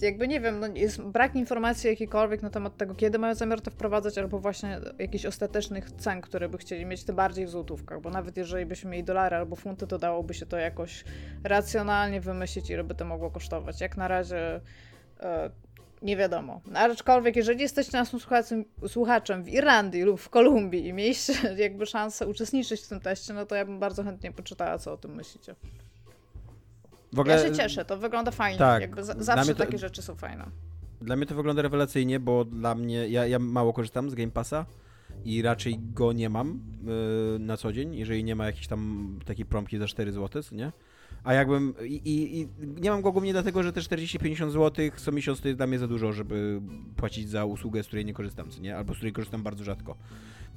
[0.00, 3.70] jakby nie wiem, no jest brak informacji jakikolwiek na temat tego, kiedy mają zamiar to
[3.70, 8.10] wprowadzać, albo właśnie jakichś ostatecznych cen, które by chcieli mieć, tym bardziej w złotówkach, bo
[8.10, 11.04] nawet jeżeli byśmy mieli dolary albo funty, to dałoby się to jakoś
[11.44, 13.80] racjonalnie wymyślić, ile by to mogło kosztować.
[13.80, 14.60] Jak na razie
[15.20, 15.50] e,
[16.02, 16.60] nie wiadomo.
[16.66, 21.86] No, aczkolwiek, jeżeli jesteście naszym słuchaczem, słuchaczem w Irlandii lub w Kolumbii i mieliście jakby
[21.86, 25.14] szansę uczestniczyć w tym teście, no to ja bym bardzo chętnie poczytała, co o tym
[25.14, 25.54] myślicie.
[27.18, 27.34] Ogóle...
[27.34, 28.58] Ja się cieszę, to wygląda fajnie.
[28.58, 29.64] Tak, Jakby zawsze to...
[29.64, 30.46] takie rzeczy są fajne.
[31.00, 34.66] Dla mnie to wygląda rewelacyjnie, bo dla mnie, ja, ja mało korzystam z Game Passa
[35.24, 36.60] i raczej go nie mam
[37.32, 40.72] yy, na co dzień, jeżeli nie ma jakiejś tam takiej prompki za 4 zł, nie?
[41.24, 41.74] A jakbym.
[41.84, 42.48] I, i, I,
[42.80, 45.78] nie mam go głównie dlatego, że te 40-50 zł co miesiąc to jest dla mnie
[45.78, 46.60] za dużo, żeby
[46.96, 48.76] płacić za usługę, z której nie korzystam, co nie?
[48.76, 49.96] Albo z której korzystam bardzo rzadko.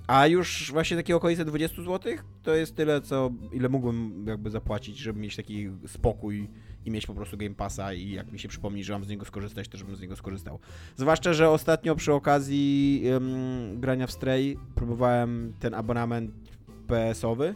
[0.07, 4.97] A już właśnie takie okolice 20 zł to jest tyle, co ile mógłbym jakby zapłacić,
[4.97, 6.49] żeby mieć taki spokój
[6.85, 9.25] i mieć po prostu Game Passa i jak mi się przypomni, że mam z niego
[9.25, 10.59] skorzystać, to żebym z niego skorzystał.
[10.95, 13.03] Zwłaszcza, że ostatnio przy okazji
[13.73, 16.31] grania w Stray próbowałem ten abonament
[16.87, 17.55] PS-owy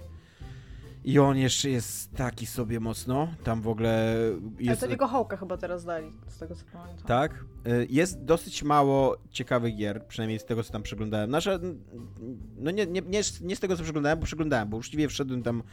[1.09, 3.27] i on jeszcze jest taki sobie mocno.
[3.43, 4.15] Tam w ogóle
[4.59, 4.69] jest.
[4.69, 7.05] Ale to jego hołka chyba teraz dali, z tego co pamiętam.
[7.05, 7.45] Tak.
[7.67, 11.29] Y, jest dosyć mało ciekawych gier, przynajmniej z tego co tam przeglądałem.
[11.29, 11.59] Nasze,
[12.57, 15.63] no nie, nie, nie, nie z tego co przeglądałem, bo przeglądałem, bo uczciwie wszedłem tam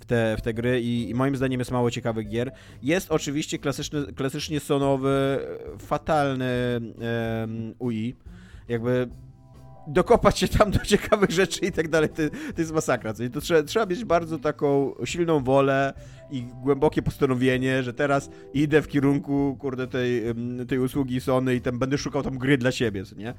[0.00, 2.52] w te, w te gry i, i moim zdaniem jest mało ciekawych gier.
[2.82, 5.38] Jest oczywiście klasyczny, klasycznie sonowy,
[5.78, 6.80] fatalny
[7.40, 8.14] um, UI.
[8.68, 9.08] Jakby
[9.86, 12.22] dokopać się tam do ciekawych rzeczy i tak dalej, to,
[12.54, 13.12] to jest masakra.
[13.32, 15.94] To trzeba, trzeba mieć bardzo taką silną wolę
[16.30, 20.22] i głębokie postanowienie, że teraz idę w kierunku, kurde, tej,
[20.68, 23.34] tej usługi Sony i tam będę szukał tam gry dla siebie, nie?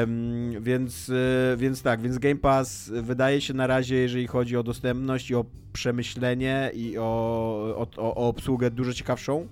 [0.00, 4.62] Um, więc, e, więc tak, więc Game Pass wydaje się na razie, jeżeli chodzi o
[4.62, 9.48] dostępność i o przemyślenie i o, o, o obsługę dużo ciekawszą um,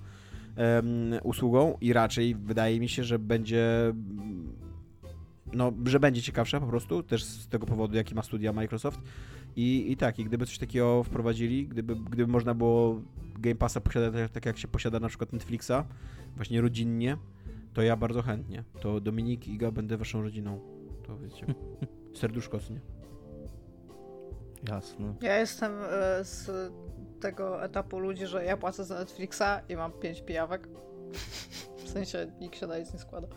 [1.23, 3.93] usługą i raczej wydaje mi się, że będzie
[5.53, 8.99] no, że będzie ciekawsza po prostu, też z tego powodu, jaki ma studia Microsoft.
[9.55, 13.01] I, i tak, i gdyby coś takiego wprowadzili, gdyby, gdyby można było
[13.39, 15.71] Game Passa posiadać tak, tak jak się posiada na przykład Netflixa,
[16.35, 17.17] właśnie rodzinnie,
[17.73, 18.63] to ja bardzo chętnie.
[18.81, 20.59] To Dominik i Iga będę waszą rodziną.
[21.07, 21.45] To wiecie.
[22.19, 22.79] Serduszko, nie?
[24.67, 25.15] Jasne.
[25.21, 25.85] Ja jestem y,
[26.23, 26.51] z
[27.19, 30.67] tego etapu ludzi, że ja płacę za Netflixa i mam pięć pijawek.
[31.85, 33.27] W sensie nikt się na nic nie składa.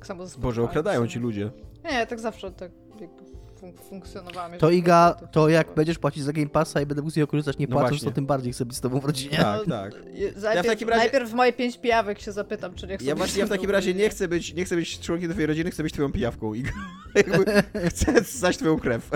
[0.00, 1.50] Tak samo z Boże, okradają ci ludzie.
[1.84, 2.70] Nie, tak zawsze tak
[3.00, 3.22] jakby
[3.60, 4.60] fun funkcjonowałem.
[4.60, 7.58] To Iga, to jak będziesz płacić za Game Passa i będę mógł z niego korzystać
[7.58, 8.08] nie no płacąc, właśnie.
[8.08, 9.36] to tym bardziej chcę być z tobą w rodzinie.
[9.36, 9.92] Tak, no, tak.
[9.94, 11.00] Najpierw, ja w takim razie...
[11.00, 13.70] najpierw w moje pięć pijawek się zapytam, czy nie chcę Ja właśnie ja w takim
[13.70, 16.54] razie nie chcę być, nie chcę być członkiem twojej rodziny, chcę być twoją pijawką.
[16.54, 16.70] Iga.
[17.90, 19.10] chcę znać twoją krew.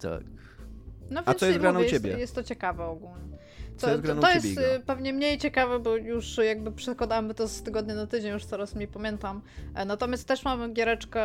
[0.00, 0.22] tak.
[1.10, 2.08] No A co jest grane u ciebie?
[2.08, 3.33] Jest, jest to ciekawe ogólnie.
[3.76, 7.62] Co, to, to, to jest y, pewnie mniej ciekawe, bo już jakby przekładamy to z
[7.62, 9.42] tygodnia na tydzień, już coraz mniej pamiętam.
[9.74, 11.22] E, natomiast też mamy giereczkę,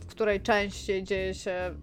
[0.00, 1.74] w której częściej dzieje się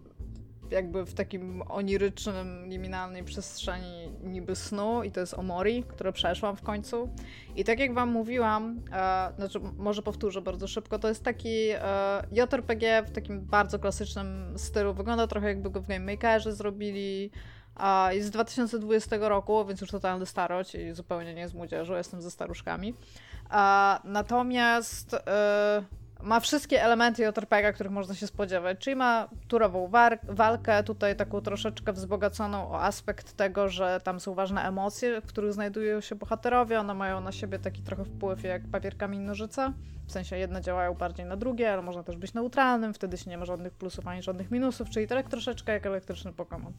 [0.71, 6.61] jakby w takim onirycznym, liminalnej przestrzeni niby snu i to jest Omori, które przeszłam w
[6.61, 7.09] końcu.
[7.55, 11.81] I tak jak wam mówiłam, e, znaczy może powtórzę bardzo szybko, to jest taki e,
[12.31, 14.93] JRPG w takim bardzo klasycznym stylu.
[14.93, 17.31] Wygląda trochę jakby go w Game Makerze zrobili.
[17.77, 22.21] A jest z 2020 roku, więc już totalny starość i zupełnie nie z młodzieżą, jestem
[22.21, 22.93] ze staruszkami.
[23.49, 25.17] A, natomiast y,
[26.21, 29.91] ma wszystkie elementy JRPG, których można się spodziewać, czyli ma turową
[30.23, 35.53] walkę, tutaj taką troszeczkę wzbogaconą o aspekt tego, że tam są ważne emocje, w których
[35.53, 39.73] znajdują się bohaterowie, one mają na siebie taki trochę wpływ jak papier, kamień, nożyce,
[40.07, 43.37] w sensie jedne działają bardziej na drugie, ale można też być neutralnym, wtedy się nie
[43.37, 46.71] ma żadnych plusów ani żadnych minusów, czyli tak troszeczkę jak elektryczny Pokémon.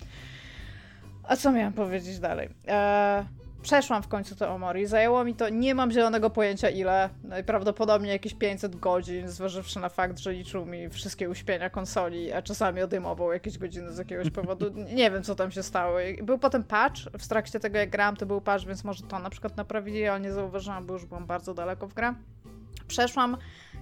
[1.29, 2.49] A co miałam powiedzieć dalej?
[2.67, 3.25] Eee,
[3.63, 4.87] przeszłam w końcu to Omori.
[4.87, 7.09] Zajęło mi to, nie mam zielonego pojęcia ile.
[7.25, 12.83] Najprawdopodobniej jakieś 500 godzin, zważywszy na fakt, że liczył mi wszystkie uśpienia konsoli, a czasami
[12.83, 14.71] odejmował jakieś godziny z jakiegoś powodu.
[14.95, 15.99] Nie wiem, co tam się stało.
[16.23, 19.31] Był potem patch, w trakcie tego jak grałam, to był patch, więc może to na
[19.31, 22.15] przykład naprawili, ale nie zauważyłam, bo już byłam bardzo daleko w grę.
[22.89, 23.37] Przeszłam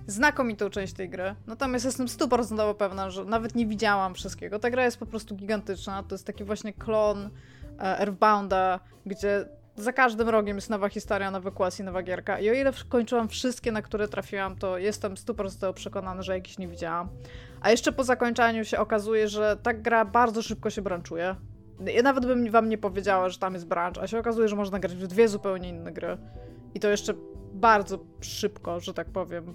[0.07, 1.35] znakomitą część tej gry.
[1.47, 4.59] Natomiast jestem stuprocentowo pewna, że nawet nie widziałam wszystkiego.
[4.59, 6.03] Ta gra jest po prostu gigantyczna.
[6.03, 7.31] To jest taki właśnie klon
[7.79, 9.47] e, Earthbounda, gdzie
[9.77, 12.41] za każdym rogiem jest nowa historia, nowy quest i nowa gierka.
[12.41, 16.69] I o ile kończyłam wszystkie, na które trafiłam, to jestem stuprocentowo przekonana, że jakiś nie
[16.69, 17.09] widziałam.
[17.61, 21.37] A jeszcze po zakończeniu się okazuje, że ta gra bardzo szybko się branczuje.
[21.95, 24.79] Ja nawet bym wam nie powiedziała, że tam jest branch, a się okazuje, że można
[24.79, 26.19] grać w dwie zupełnie inne gry.
[26.75, 27.15] I to jeszcze
[27.57, 29.55] bardzo szybko, że tak powiem,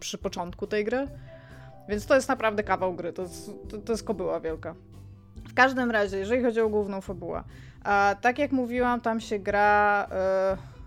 [0.00, 1.08] przy początku tej gry.
[1.88, 4.74] Więc to jest naprawdę kawał gry, to jest, to, to jest kobyła wielka.
[5.48, 7.44] W każdym razie, jeżeli chodzi o główną fabułę,
[7.84, 10.08] a tak jak mówiłam, tam się gra.
[10.10, 10.80] Yy,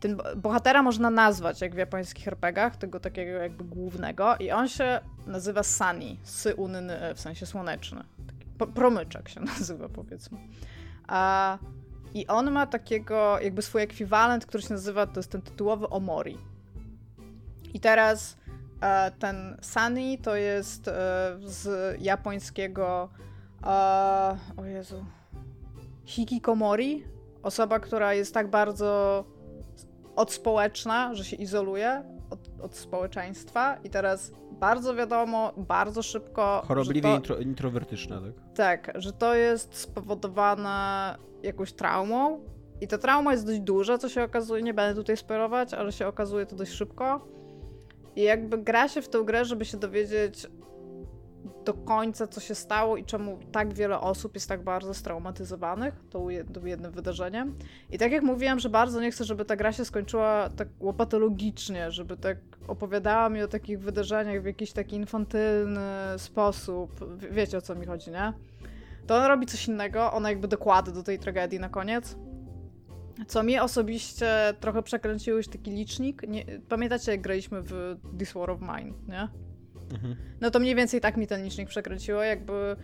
[0.00, 5.00] ten bohatera można nazwać, jak w japońskich RPGach, tego takiego jakby głównego, i on się
[5.26, 8.04] nazywa Sunny, sy-unny, w sensie słoneczny.
[8.26, 10.38] Taki promyczek się nazywa, powiedzmy.
[11.08, 11.58] A,
[12.14, 16.38] I on ma takiego, jakby swój ekwiwalent, który się nazywa, to jest ten tytułowy Omori.
[17.74, 18.36] I teraz
[18.80, 20.92] e, ten Sunny to jest e,
[21.44, 23.08] z japońskiego
[23.62, 23.66] e,
[24.56, 25.04] o Jezu
[26.04, 27.04] hikikomori,
[27.42, 29.24] osoba, która jest tak bardzo
[30.16, 36.62] odspołeczna, że się izoluje od, od społeczeństwa i teraz bardzo wiadomo, bardzo szybko...
[36.68, 38.54] Chorobliwie to, intro, introwertyczna, tak?
[38.54, 42.40] Tak, że to jest spowodowane jakąś traumą,
[42.80, 46.06] I ta trauma jest dość duża, co się okazuje, nie będę tutaj spoilować, ale się
[46.06, 47.28] okazuje to dość szybko.
[48.16, 50.46] I jakby gra się w tę grę, żeby się dowiedzieć
[51.64, 56.28] do końca, co się stało i czemu tak wiele osób jest tak bardzo straumatyzowanych tą
[56.64, 57.58] jednym wydarzeniem.
[57.90, 61.90] I tak jak mówiłam, że bardzo nie chcę, żeby ta gra się skończyła tak łopatologicznie,
[61.90, 62.38] żeby tak
[62.68, 65.80] opowiadała mi o takich wydarzeniach w jakiś taki infantylny
[66.16, 67.16] sposób.
[67.30, 68.32] Wiecie o co mi chodzi, nie?
[69.06, 72.16] To ona robi coś innego, ona jakby dokłada do tej tragedii na koniec.
[73.26, 76.22] Co mnie osobiście trochę przekręciło już taki licznik.
[76.28, 79.49] Nie, pamiętacie, jak graliśmy w This War of Mine, nie?
[79.92, 80.16] Mhm.
[80.40, 82.76] No to mniej więcej tak mi ten licznik przekręciło, jakby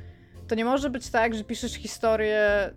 [0.48, 2.70] to nie może być tak, że piszesz historię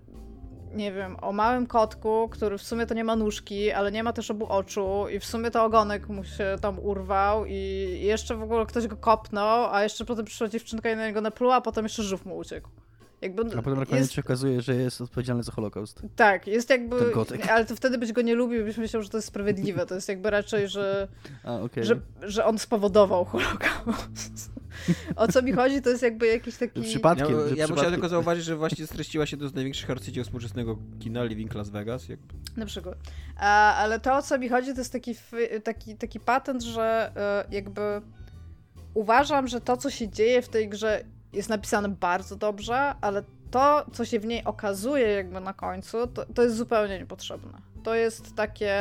[0.74, 4.14] nie wiem, o małym kotku, który w sumie to nie ma nóżki, ale nie ma
[4.14, 7.56] też obu oczu i w sumie to ogonek mu się tam urwał i
[8.02, 11.56] jeszcze w ogóle ktoś go kopnął, a jeszcze potem przyszła dziewczynka i na niego napluła,
[11.56, 12.70] a potem jeszcze żółw mu uciekł.
[13.22, 14.14] Jakby a potem na koniec jest...
[14.14, 16.02] się okazuje, że jest odpowiedzialny za Holokaust.
[16.16, 16.96] Tak, jest jakby.
[17.50, 19.86] Ale to wtedy byś go nie lubił, byś myślał, że to jest sprawiedliwe.
[19.86, 21.08] To jest jakby raczej, że,
[21.44, 21.84] a, okay.
[21.84, 24.52] że, że on spowodował Holokaust.
[25.16, 26.82] O co mi chodzi, to jest jakby jakiś taki.
[26.82, 27.38] Przypadkiem.
[27.50, 31.24] Ja, ja musiałem tylko zauważyć, że właśnie streściła się do z największych arcydzieł współczesnego kina,
[31.24, 32.10] Living Las Vegas.
[32.10, 32.34] Jakby.
[32.58, 32.98] Na przykład.
[33.38, 35.16] A, ale to, o co mi chodzi, to jest taki,
[35.64, 37.82] taki, taki patent, że e, jakby
[38.94, 41.04] uważam, że to, co się dzieje w tej grze
[41.34, 46.26] jest napisane bardzo dobrze, ale to, co się w niej okazuje jakby na końcu, to,
[46.26, 47.62] to jest zupełnie niepotrzebne.
[47.84, 48.76] To jest takie...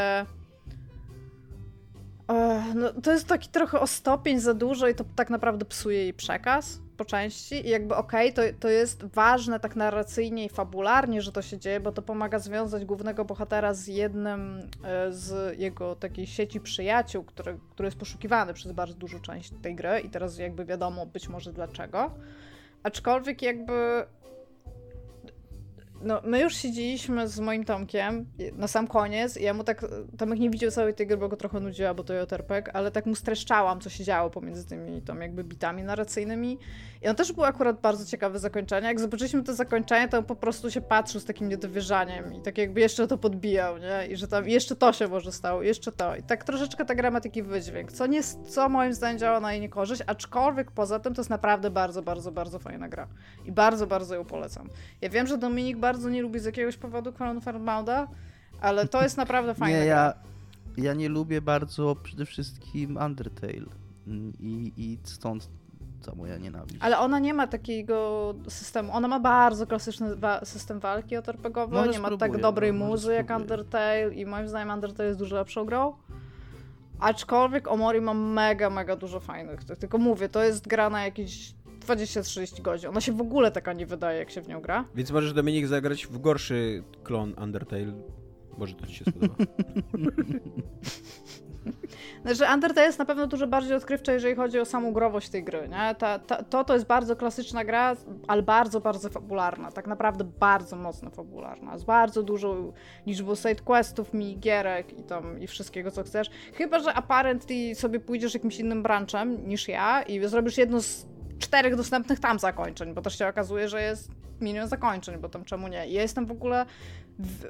[2.75, 6.15] No, to jest taki trochę o stopień za dużo i to tak naprawdę psuje jej
[6.15, 7.67] przekaz po części.
[7.67, 11.59] I jakby okej, okay, to, to jest ważne tak narracyjnie i fabularnie, że to się
[11.59, 17.25] dzieje, bo to pomaga związać głównego bohatera z jednym e, z jego takiej sieci przyjaciół,
[17.25, 21.29] który, który jest poszukiwany przez bardzo dużą część tej gry i teraz jakby wiadomo być
[21.29, 22.11] może dlaczego.
[22.83, 24.07] Aczkolwiek jakby
[26.03, 28.27] no, my już siedzieliśmy z moim Tomkiem
[28.57, 29.87] na sam koniec i ja mu tak,
[30.19, 33.07] Tomek nie widział całej tej gry, bo go trochę nudziła, bo to JRPG, ale tak
[33.07, 36.59] mu streszczałam, co się działo pomiędzy tymi tam jakby bitami narracyjnymi
[37.03, 38.87] i on też był akurat bardzo ciekawe zakończenie.
[38.87, 42.59] Jak zobaczyliśmy to zakończenie, to on po prostu się patrzył z takim niedowierzaniem i tak
[42.59, 44.07] jakby jeszcze to podbijał, nie?
[44.07, 46.17] I że tam jeszcze to się może stało, jeszcze to.
[46.17, 49.53] I tak troszeczkę ta gra ma taki wydźwięk, co, nie, co moim zdaniem działa na
[49.53, 53.09] jej niekorzyść, aczkolwiek poza tym to jest naprawdę bardzo, bardzo, bardzo fajna gra.
[53.45, 54.69] I bardzo, bardzo ją polecam.
[55.01, 58.09] Ja wiem, że Dominik bardzo nie lubi z jakiegoś powodu Crown Farmouda,
[58.61, 59.85] ale to jest naprawdę fajna nie.
[59.85, 60.15] Ja,
[60.77, 63.67] ja nie lubię bardzo przede wszystkim Undertale.
[64.41, 65.49] I, i stąd
[66.07, 66.77] ta moja nienawiść.
[66.81, 68.93] Ale ona nie ma takiego systemu.
[68.93, 73.15] Ona ma bardzo klasyczny wa system walki otorpegowy, no, nie ma tak dobrej no, muzy
[73.15, 75.95] jak Undertale i moim zdaniem Undertale jest dużo lepszą grą.
[77.01, 79.65] Aczkolwiek Omori ma mega, mega dużo fajnych.
[79.65, 81.55] Tylko mówię, to jest gra na jakieś
[81.89, 82.89] 20-30 godzin.
[82.89, 84.85] Ona się w ogóle taka nie wydaje, jak się w nią gra.
[84.95, 87.93] Więc możesz Dominik zagrać w gorszy klon Undertale.
[88.59, 89.35] Może to ci się spodoba.
[92.25, 95.69] Znaczy, Undertale jest na pewno dużo bardziej odkrywcza, jeżeli chodzi o samą growość tej gry,
[95.69, 95.95] nie?
[95.95, 97.97] Ta, ta, to to jest bardzo klasyczna gra,
[98.29, 99.73] ale bardzo, bardzo fabularna.
[99.73, 101.79] Tak naprawdę bardzo mocno fabularna.
[101.79, 102.73] Z bardzo dużą
[103.07, 106.31] liczbą side questów, minigierek i tam i wszystkiego, co chcesz.
[106.55, 111.07] Chyba, że apparently sobie pójdziesz jakimś innym branchem niż ja i zrobisz jedno z
[111.39, 114.11] czterech dostępnych tam zakończeń, bo też się okazuje, że jest
[114.41, 115.77] milion zakończeń, bo tam czemu nie.
[115.77, 116.67] Ja jestem w ogóle
[117.19, 117.45] w,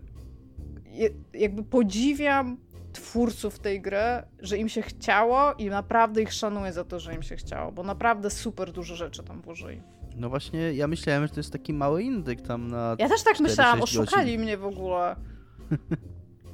[1.34, 2.56] jakby podziwiam
[2.92, 7.22] twórców tej gry, że im się chciało i naprawdę ich szanuję za to, że im
[7.22, 9.82] się chciało, bo naprawdę super dużo rzeczy tam włożyli.
[10.16, 12.96] No właśnie, ja myślałem, że to jest taki mały indyk tam na.
[12.98, 14.40] Ja też tak myślałam, oszukali godzin.
[14.40, 15.16] mnie w ogóle.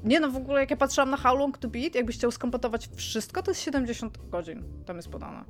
[0.05, 2.89] Nie no, w ogóle jak ja patrzyłam na How Long to Beat, jakbyś chciał skompletować
[2.97, 5.44] wszystko, to jest 70 godzin, tam jest podane.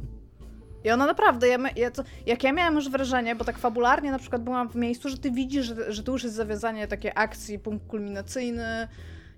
[0.84, 1.90] I ona naprawdę, ja, ja
[2.26, 5.30] jak ja miałam już wrażenie, bo tak fabularnie na przykład byłam w miejscu, że ty
[5.30, 8.88] widzisz, że, że tu już jest zawiązanie takie akcji, punkt kulminacyjny,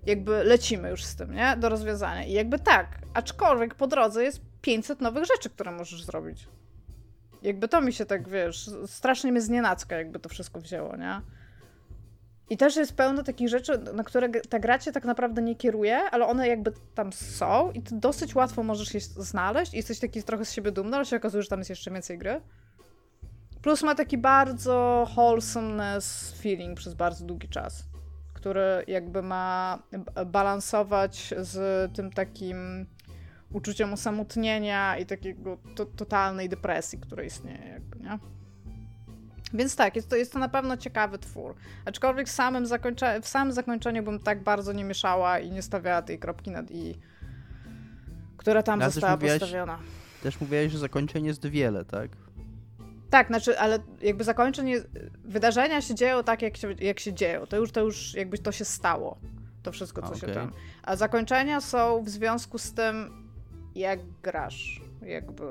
[0.05, 1.57] jakby lecimy już z tym, nie?
[1.57, 2.23] Do rozwiązania.
[2.23, 6.47] I jakby tak, aczkolwiek po drodze jest 500 nowych rzeczy, które możesz zrobić.
[7.41, 11.21] Jakby to mi się tak, wiesz, strasznie mnie znienacka, jakby to wszystko wzięło, nie?
[12.49, 15.97] I też jest pełno takich rzeczy, na które ta gra cię tak naprawdę nie kieruje,
[15.97, 20.45] ale one jakby tam są i dosyć łatwo możesz je znaleźć i jesteś taki trochę
[20.45, 22.41] z siebie dumny, ale się okazuje, że tam jest jeszcze więcej gry.
[23.61, 27.83] Plus ma taki bardzo wholesomeness feeling przez bardzo długi czas
[28.37, 29.79] który jakby ma
[30.25, 32.85] balansować z tym takim
[33.53, 38.19] uczuciem osamotnienia i takiego to, totalnej depresji, która istnieje jakby, nie?
[39.53, 41.55] Więc tak, jest to, jest to na pewno ciekawy twór.
[41.85, 46.01] Aczkolwiek w samym, zakończe, w samym zakończeniu bym tak bardzo nie mieszała i nie stawiała
[46.01, 46.95] tej kropki nad i,
[48.37, 49.79] która tam no, została też postawiona.
[50.23, 52.11] Też mówiłeś, że zakończenie jest wiele, tak?
[53.09, 54.81] Tak, znaczy, ale jakby zakończenie,
[55.23, 57.45] wydarzenia się dzieją tak, jak się, jak się dzieją.
[57.45, 59.17] To już, to już jakby to się stało.
[59.63, 60.51] To wszystko, co A, się tam.
[60.83, 63.27] A zakończenia są w związku z tym,
[63.75, 64.81] jak grasz.
[65.01, 65.43] Jakby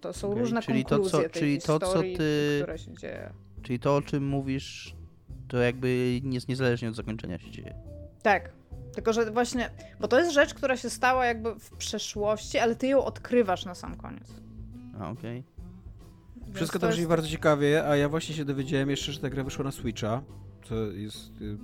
[0.00, 2.78] to są Okej, różne czyli to, co- konkluzje tej czyli to, co historii, ty- która
[2.78, 3.30] się dzieje.
[3.64, 4.94] Czyli to, o czym mówisz,
[5.48, 7.74] to jakby nie, niezależnie od zakończenia się dzieje.
[8.22, 8.52] Tak.
[8.94, 9.70] Tylko, że właśnie,
[10.00, 13.74] bo to jest rzecz, która się stała jakby w przeszłości, ale ty ją odkrywasz na
[13.74, 14.32] sam koniec.
[15.00, 15.44] A, okej.
[16.36, 19.30] Więc Wszystko to brzmi jest- bardzo ciekawie, a ja właśnie się dowiedziałem jeszcze, że ta
[19.30, 20.22] gra wyszła na Switcha,
[20.64, 21.56] co jest y,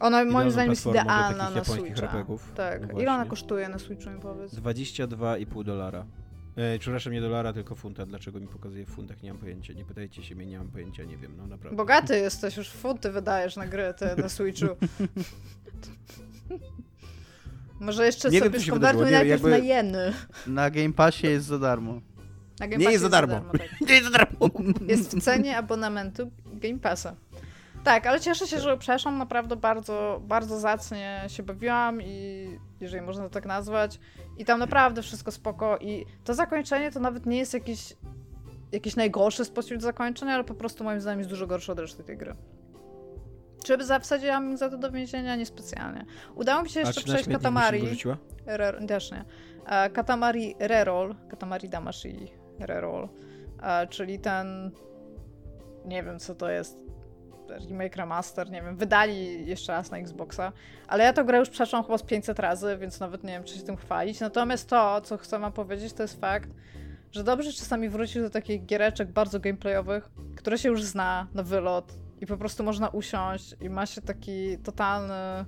[0.00, 2.06] Ona moim zdaniem jest idealna na japońskich Switcha.
[2.06, 2.52] RPGów.
[2.54, 2.92] Tak.
[2.92, 4.54] No Ile ona kosztuje na Switchu, mi powiedz?
[4.54, 6.06] 22,5 dolara.
[6.56, 8.06] E, przepraszam, nie dolara, tylko funta.
[8.06, 9.22] Dlaczego mi pokazuje w funtach?
[9.22, 9.72] Nie mam pojęcia.
[9.72, 11.76] Nie pytajcie się mnie, nie mam pojęcia, nie wiem, no naprawdę.
[11.76, 14.66] Bogaty jesteś, już funty wydajesz na gry te na Switchu.
[17.80, 20.12] Może jeszcze Nie sobie skonwertuj najpierw jakby- na jeny.
[20.46, 22.00] Na Game Passie jest za darmo.
[22.60, 23.40] Na Game Nie Passie jest za darmo.
[23.40, 23.80] tak.
[23.88, 24.50] Nie jest za darmo!
[24.86, 27.14] Jest w cenie abonamentu Game Passa.
[27.84, 29.18] Tak, ale cieszę się, że przeszłam.
[29.18, 32.46] Naprawdę bardzo, bardzo zacnie się bawiłam i
[32.80, 34.00] jeżeli można to tak nazwać.
[34.38, 35.78] I tam naprawdę wszystko spoko.
[35.78, 37.96] I to zakończenie to nawet nie jest jakiś,
[38.72, 42.16] jakiś najgorszy spośród zakończeń, ale po prostu moim zdaniem jest dużo gorszy od reszty tej
[42.16, 42.34] gry.
[43.64, 45.36] Czy za- wsadziłam za to do więzienia?
[45.36, 46.04] Niespecjalnie.
[46.34, 47.80] Udało mi się jeszcze 13 przejść Katamari.
[48.46, 49.24] Re, też nie.
[49.66, 53.08] E, Katamari Reroll, Katamari Damashi Reroll,
[53.62, 54.70] e, czyli ten,
[55.84, 56.78] nie wiem co to jest,
[57.68, 60.52] remake, remaster, nie wiem, wydali jeszcze raz na Xboxa,
[60.88, 63.54] ale ja tę grę już przeszłam chyba z 500 razy, więc nawet nie wiem, czy
[63.54, 64.20] się tym chwalić.
[64.20, 66.50] Natomiast to, co chcę wam powiedzieć, to jest fakt,
[67.12, 71.92] że dobrze czasami wrócić do takich giereczek bardzo gameplayowych, które się już zna na wylot
[72.20, 75.44] i po prostu można usiąść i ma się taki totalny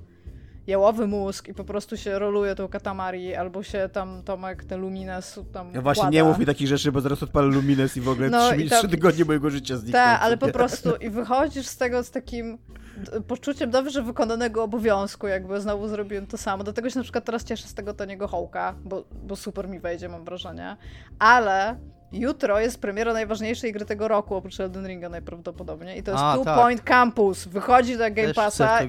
[0.66, 5.41] jałowy mózg i po prostu się roluje tą katamari, albo się tam Tomek, ten Lumines
[5.53, 6.11] tam Ja właśnie wkłada.
[6.16, 8.78] nie mów mi takich rzeczy, bo zaraz odpalę Lumines i w ogóle No trzy, tam-
[8.78, 9.93] trzy tygodnie mojego życia znikną.
[10.01, 12.59] Tak, ale po prostu i wychodzisz z tego z takim
[13.28, 16.64] poczuciem dobrze wykonanego obowiązku, jakby znowu zrobiłem to samo.
[16.64, 20.08] Dlatego się na przykład teraz cieszę z tego taniego hołka, bo, bo super mi wejdzie,
[20.08, 20.76] mam wrażenie.
[21.18, 21.76] Ale
[22.12, 25.98] jutro jest premiera najważniejszej gry tego roku, oprócz Elden Ringa najprawdopodobniej.
[25.98, 26.58] I to jest A, Two tak.
[26.58, 27.46] Point Campus.
[27.46, 28.88] Wychodzi na Game Też Passa i,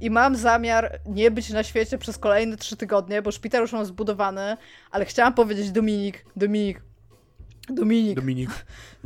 [0.00, 3.84] i mam zamiar nie być na świecie przez kolejne trzy tygodnie, bo szpital już mam
[3.84, 4.56] zbudowany,
[4.90, 6.82] ale chciałam powiedzieć Dominik, Dominik,
[7.70, 8.50] Dominik, Dominik.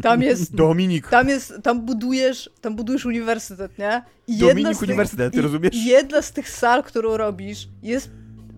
[0.03, 1.09] tam jest Dominik.
[1.09, 4.03] tam jest, tam budujesz, tam budujesz uniwersytet, nie?
[4.27, 5.75] I Dominik tych- Uniwersytet, rozumiesz?
[5.85, 8.11] Jedna z tych sal, którą robisz, jest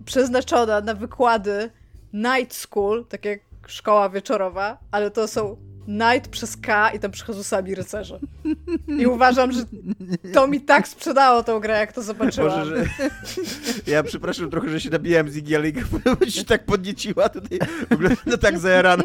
[0.05, 1.69] przeznaczona na wykłady
[2.13, 5.57] night school, tak jak szkoła wieczorowa, ale to są
[5.87, 8.19] night przez K i tam przychodzą sami rycerze.
[8.99, 9.59] I uważam, że
[10.33, 12.59] to mi tak sprzedało tą grę, jak to zobaczyłam.
[12.59, 13.05] Boże, że...
[13.91, 15.67] Ja przepraszam trochę, że się nabijałem z Iggy, ale
[16.31, 17.59] się tak podnieciła tutaj.
[17.89, 19.03] W ogóle no tak prostu.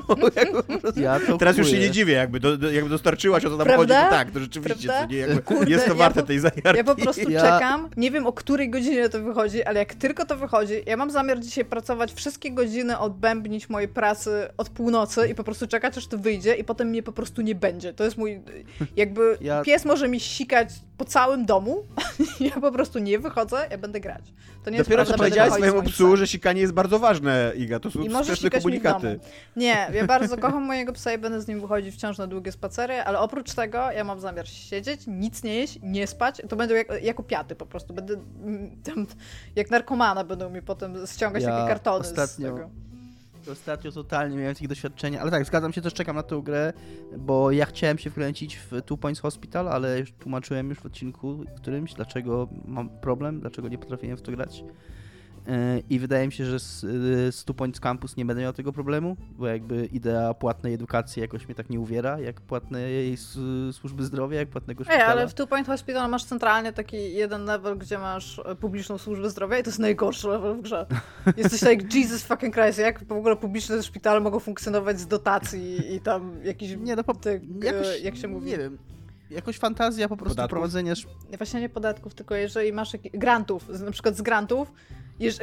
[0.97, 3.67] Ja to Teraz już się nie dziwię, jakby, do, do, jakby dostarczyłaś o co tam
[3.67, 3.95] Prawda?
[3.95, 6.39] chodzi, to tak, to rzeczywiście, co nie, jakby, Kurde, jest to ja warte po- tej
[6.39, 6.77] zajarki.
[6.77, 10.25] Ja po prostu Ja- czekam, nie wiem o której godzinie to wychodzi, ale jak tylko
[10.27, 15.35] to wychodzi, ja mam zamiar dzisiaj pracować wszystkie godziny, odbębnić mojej pracy od północy i
[15.35, 17.93] po prostu czekać, aż to wyjdzie i potem mnie po prostu nie będzie.
[17.95, 18.41] To jest mój,
[18.97, 21.83] jakby Ja- pies może mi sikać po całym domu,
[22.41, 24.33] ja po prostu nie wychodzę, ja będę grać.
[24.65, 27.53] To nie jest Dopiero prawda, co powiedziałeś z swojemu psu, że sikanie jest bardzo ważne,
[27.57, 29.21] Iga, to są I sprzeczne komunikaty.
[29.57, 32.95] Nie, ja bardzo kocham mojego psa i będę z nim wychodzić wciąż na długie spacery,
[32.95, 36.43] ale oprócz tego ja mam zamiar siedzieć, nic nie jeść, nie spać.
[36.49, 37.95] To będą jak, jako piaty po prostu.
[37.95, 39.07] Będę mm, tam,
[39.57, 42.71] jak narkomana będą mi potem ściągać Ja takie kartony z ostatnio- tego.
[43.53, 46.73] Ostatnio totalnie miałem takie doświadczenia, ale tak, zgadzam się, też czekam na tę grę,
[47.19, 51.45] bo ja chciałem się wkręcić w Two Points Hospital, ale już tłumaczyłem już w odcinku
[51.57, 54.65] którymś, dlaczego mam problem, dlaczego nie potrafiłem w to grać.
[55.91, 56.81] I wydaje mi się, że z,
[57.35, 61.47] z Two Points Campus nie będę miał tego problemu, bo jakby idea płatnej edukacji jakoś
[61.47, 63.39] mnie tak nie uwiera, jak płatnej s-
[63.73, 65.07] służby zdrowia, jak płatnego Ej, szpitala.
[65.13, 69.31] ale w Two Point Hospital masz centralnie taki jeden level, gdzie masz e, publiczną służbę
[69.31, 70.87] zdrowia i to jest najgorszy level w grze.
[71.37, 76.01] Jesteś tak, Jesus fucking Christ, jak w ogóle publiczne szpitale mogą funkcjonować z dotacji i
[76.01, 76.77] tam jakiś...
[76.77, 78.47] Nie, no po, ty, jakoś, e, jak się mówi?
[78.51, 78.79] Nie wiem,
[79.31, 80.51] jakoś fantazja po prostu Podatków?
[80.51, 80.95] prowadzenia
[81.39, 84.73] Właśnie nie podatków, tylko jeżeli masz jakieś, grantów, na przykład z grantów,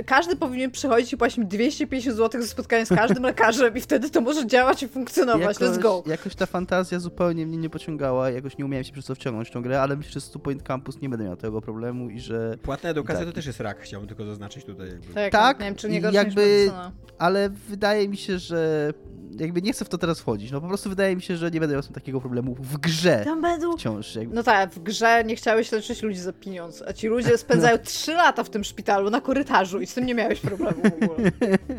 [0.06, 4.10] każdy powinien przychodzić i płacić mi 250 zł za spotkanie z każdym lekarzem i wtedy
[4.10, 5.58] to może działać i funkcjonować.
[5.58, 6.04] Let's go.
[6.06, 9.52] Jakoś ta fantazja zupełnie mnie nie pociągała, jakoś nie umiałem się przez to wciągnąć w
[9.52, 12.20] tą grę, ale myślę, że z Two Point Campus nie będę miał tego problemu i
[12.20, 12.58] że...
[12.62, 13.28] Płatna edukacja Tak.
[13.28, 14.88] to też jest rak, chciałbym tylko zaznaczyć tutaj.
[14.88, 15.14] Jakby.
[15.14, 16.72] Tak, Tak, nie wiem, czy nie jakby-.
[17.18, 18.92] Ale wydaje mi się, że
[19.40, 21.60] jakby nie chcę w to teraz wchodzić, no po prostu wydaje mi się, że nie
[21.60, 23.78] będę miał takiego problemu w grze Tam będą...
[23.78, 24.16] wciąż.
[24.16, 24.36] Jakby.
[24.36, 28.14] No tak, w grze nie chciałeś leczyć ludzi za pieniądz, a ci ludzie spędzają 3
[28.14, 31.32] lata w tym szpitalu na korytarzu i z tym nie miałeś problemu w ogóle.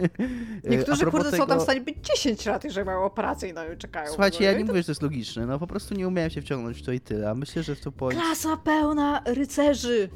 [0.71, 3.69] Niektórzy, kurde, są tam tego- w stanie być 10 lat, jeżeli mają operację i na
[3.69, 4.09] nią czekają.
[4.09, 6.31] Słuchajcie, ja I nie to mówię, że to jest logiczne, no po prostu nie umiałem
[6.31, 8.21] się wciągnąć w to i tyle, a myślę, że w Two Point...
[8.21, 10.09] Klasa pełna rycerzy.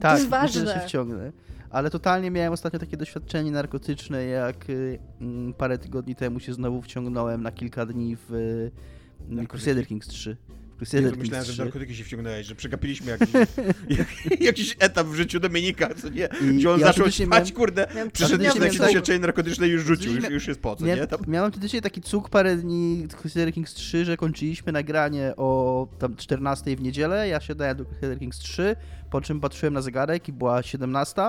[0.00, 0.74] Tak, jest myślę, że ważne.
[0.74, 1.32] się wciągnę.
[1.70, 6.82] ale totalnie miałem ostatnio takie doświadczenie narkotyczne, jak y, mm, parę tygodni temu się znowu
[6.82, 10.36] wciągnąłem na kilka dni w y, Crusader Kings 3.
[10.80, 11.52] Crusader Kings Myślałem, 3.
[11.52, 13.28] że w narkotyki się wciągnąłeś, że przegapiliśmy jakiś,
[13.98, 16.28] jak, jakiś etap w życiu Dominika, co nie?
[16.42, 19.84] I Gdzie on ja zaczął spać, miałem, kurde, przyszedł na jakieś doświadczenie narkotyczne i już
[19.84, 21.06] rzucił, już, już jest po co, nie?
[21.06, 21.20] Tam...
[21.26, 26.76] Miałem wtedy taki cuk parę dni Crusader Kings 3, że kończyliśmy nagranie o tam 14
[26.76, 28.76] w niedzielę, ja siadałem do Crusader Kings 3,
[29.10, 31.22] po czym patrzyłem na zegarek i była 17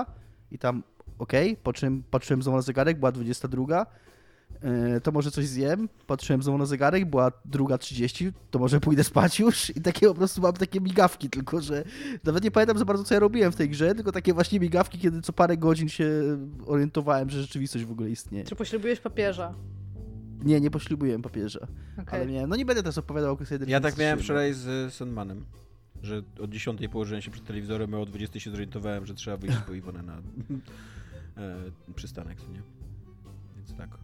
[0.50, 0.82] i tam
[1.18, 3.86] okej, okay, po czym patrzyłem znowu na zegarek, była 22 E,
[5.02, 5.88] to może coś zjem.
[6.06, 10.14] Patrzyłem znowu na zegarek, była druga 30, to może pójdę spać już i takie po
[10.14, 11.84] prostu mam takie migawki, tylko że
[12.24, 14.98] nawet nie pamiętam za bardzo, co ja robiłem w tej grze, tylko takie właśnie migawki,
[14.98, 16.08] kiedy co parę godzin się
[16.66, 18.44] orientowałem, że rzeczywistość w ogóle istnieje.
[18.44, 19.54] Czy poślubujesz papieża?
[20.44, 21.66] Nie, nie poślubuję papieża.
[21.92, 22.20] Okay.
[22.20, 25.44] Ale miałem, no nie będę teraz opowiadał o Crusader Ja tak miałem wczoraj z Sandmanem,
[26.02, 29.58] że od 10 położyłem się przed telewizorem, a o 20 się zorientowałem, że trzeba wyjść
[29.66, 30.16] po Iwonę na
[31.36, 31.56] e,
[31.94, 32.62] przystanek, co nie?
[33.56, 34.01] Więc tak.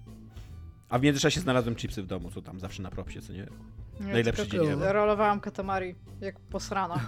[0.89, 3.47] A w międzyczasie znalazłem chipsy w domu, co tam zawsze na propsie, co nie?
[4.01, 4.95] nie Najlepszy dzień ever.
[4.95, 7.01] Rolowałam katamari jak posrana.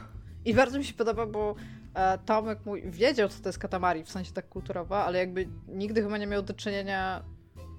[0.45, 1.55] I bardzo mi się podoba, bo
[1.95, 6.03] e, Tomek mój wiedział, co to jest katamari, w sensie tak kulturowa, ale jakby nigdy
[6.03, 7.25] chyba nie miał do czynienia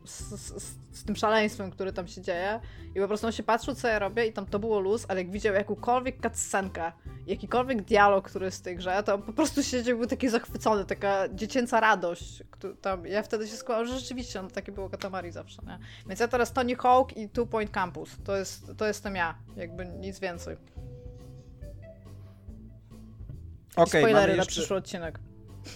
[0.05, 2.59] z, z, z, tym szaleństwem, które tam się dzieje.
[2.95, 5.21] I po prostu on się patrzył, co ja robię, i tam to było luz, ale
[5.21, 6.91] jak widział jakąkolwiek cutscenkę,
[7.27, 11.29] jakikolwiek dialog, który jest w tej grze, to po prostu siedział, był taki zachwycony, taka
[11.29, 12.43] dziecięca radość.
[12.81, 15.79] Tam, ja wtedy się składałam, że rzeczywiście, no takie było Katamari zawsze, nie?
[16.07, 18.17] Więc ja teraz Tony Hawk i Two Point Campus.
[18.23, 20.57] To, jest, to jestem ja, jakby nic więcej.
[23.75, 25.19] Okay, spoilery na przyszły odcinek.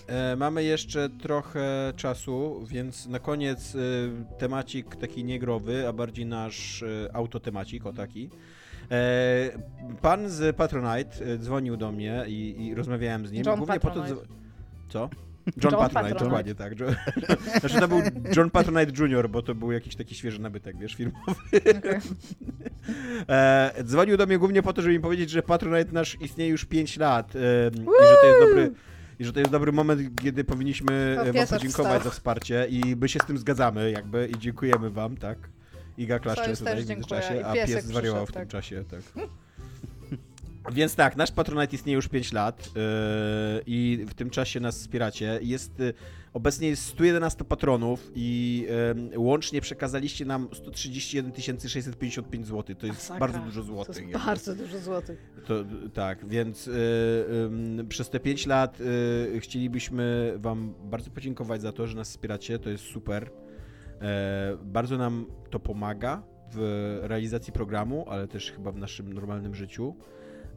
[0.07, 3.79] E, mamy jeszcze trochę czasu, więc na koniec e,
[4.37, 8.29] temacik taki niegrowy, a bardziej nasz e, autotemacik, o taki.
[8.91, 9.49] E,
[10.01, 13.43] pan z Patronite e, dzwonił do mnie i, i rozmawiałem z nim.
[13.45, 14.15] John Głównie Patronite.
[14.15, 14.27] po to,
[14.89, 15.09] co?
[15.45, 16.79] John, John Patronite, Patronite, dokładnie tak.
[16.79, 16.95] John,
[17.59, 18.01] znaczy to był
[18.35, 21.35] John Patronite Jr., bo to był jakiś taki świeży nabytek, wiesz, filmowy.
[21.77, 21.99] Okay.
[23.29, 26.65] E, dzwonił do mnie głównie po to, żeby mi powiedzieć, że Patronite nasz istnieje już
[26.65, 27.39] 5 lat e,
[27.73, 28.71] i że to jest dobry
[29.19, 33.19] i że to jest dobry moment, kiedy powinniśmy wam podziękować za wsparcie i my się
[33.19, 35.37] z tym zgadzamy jakby i dziękujemy wam, tak?
[35.97, 38.47] Iga klaszcze tutaj w międzyczasie, a pies zwariował w tym tak.
[38.47, 39.27] czasie, tak.
[40.71, 42.81] Więc tak, nasz Patronite istnieje już 5 lat yy,
[43.65, 45.39] i w tym czasie nas wspieracie.
[45.41, 45.93] Jest, yy,
[46.33, 48.67] obecnie jest 111 patronów i
[49.11, 52.75] yy, łącznie przekazaliście nam 131 655 zł.
[52.75, 53.19] To jest Masaka.
[53.19, 53.95] bardzo dużo złotych.
[53.95, 55.31] To jest bardzo dużo złotych.
[55.47, 56.69] To, tak, więc
[57.89, 58.77] przez te 5 lat
[59.39, 62.59] chcielibyśmy wam bardzo podziękować za to, że nas wspieracie.
[62.59, 63.31] To jest super.
[64.63, 69.95] bardzo nam to pomaga w realizacji programu, ale też chyba w naszym normalnym życiu.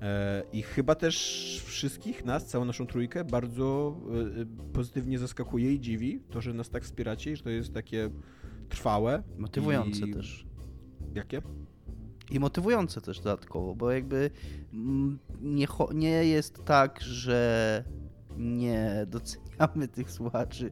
[0.02, 1.16] E, I chyba też
[1.64, 3.96] wszystkich nas, całą naszą trójkę, bardzo
[4.40, 8.10] e, pozytywnie zaskakuje i dziwi to, że nas tak wspieracie i że to jest takie
[8.68, 9.22] trwałe.
[9.38, 10.14] Motywujące i...
[10.14, 10.46] też.
[11.14, 11.42] Jakie?
[12.30, 14.30] I motywujące też dodatkowo, bo jakby
[14.72, 17.84] mm, nie, nie jest tak, że
[18.36, 20.70] nie doceniamy tych słuchaczy,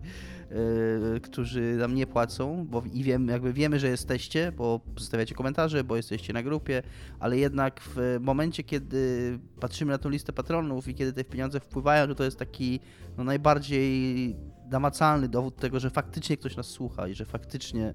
[0.50, 5.84] yy, którzy nam nie płacą, bo i wiem, jakby wiemy, że jesteście, bo zostawiacie komentarze,
[5.84, 6.82] bo jesteście na grupie,
[7.20, 12.06] ale jednak w momencie, kiedy patrzymy na tą listę patronów i kiedy te pieniądze wpływają,
[12.06, 12.80] to to jest taki
[13.16, 14.36] no, najbardziej
[14.70, 17.94] namacalny dowód tego, że faktycznie ktoś nas słucha i że faktycznie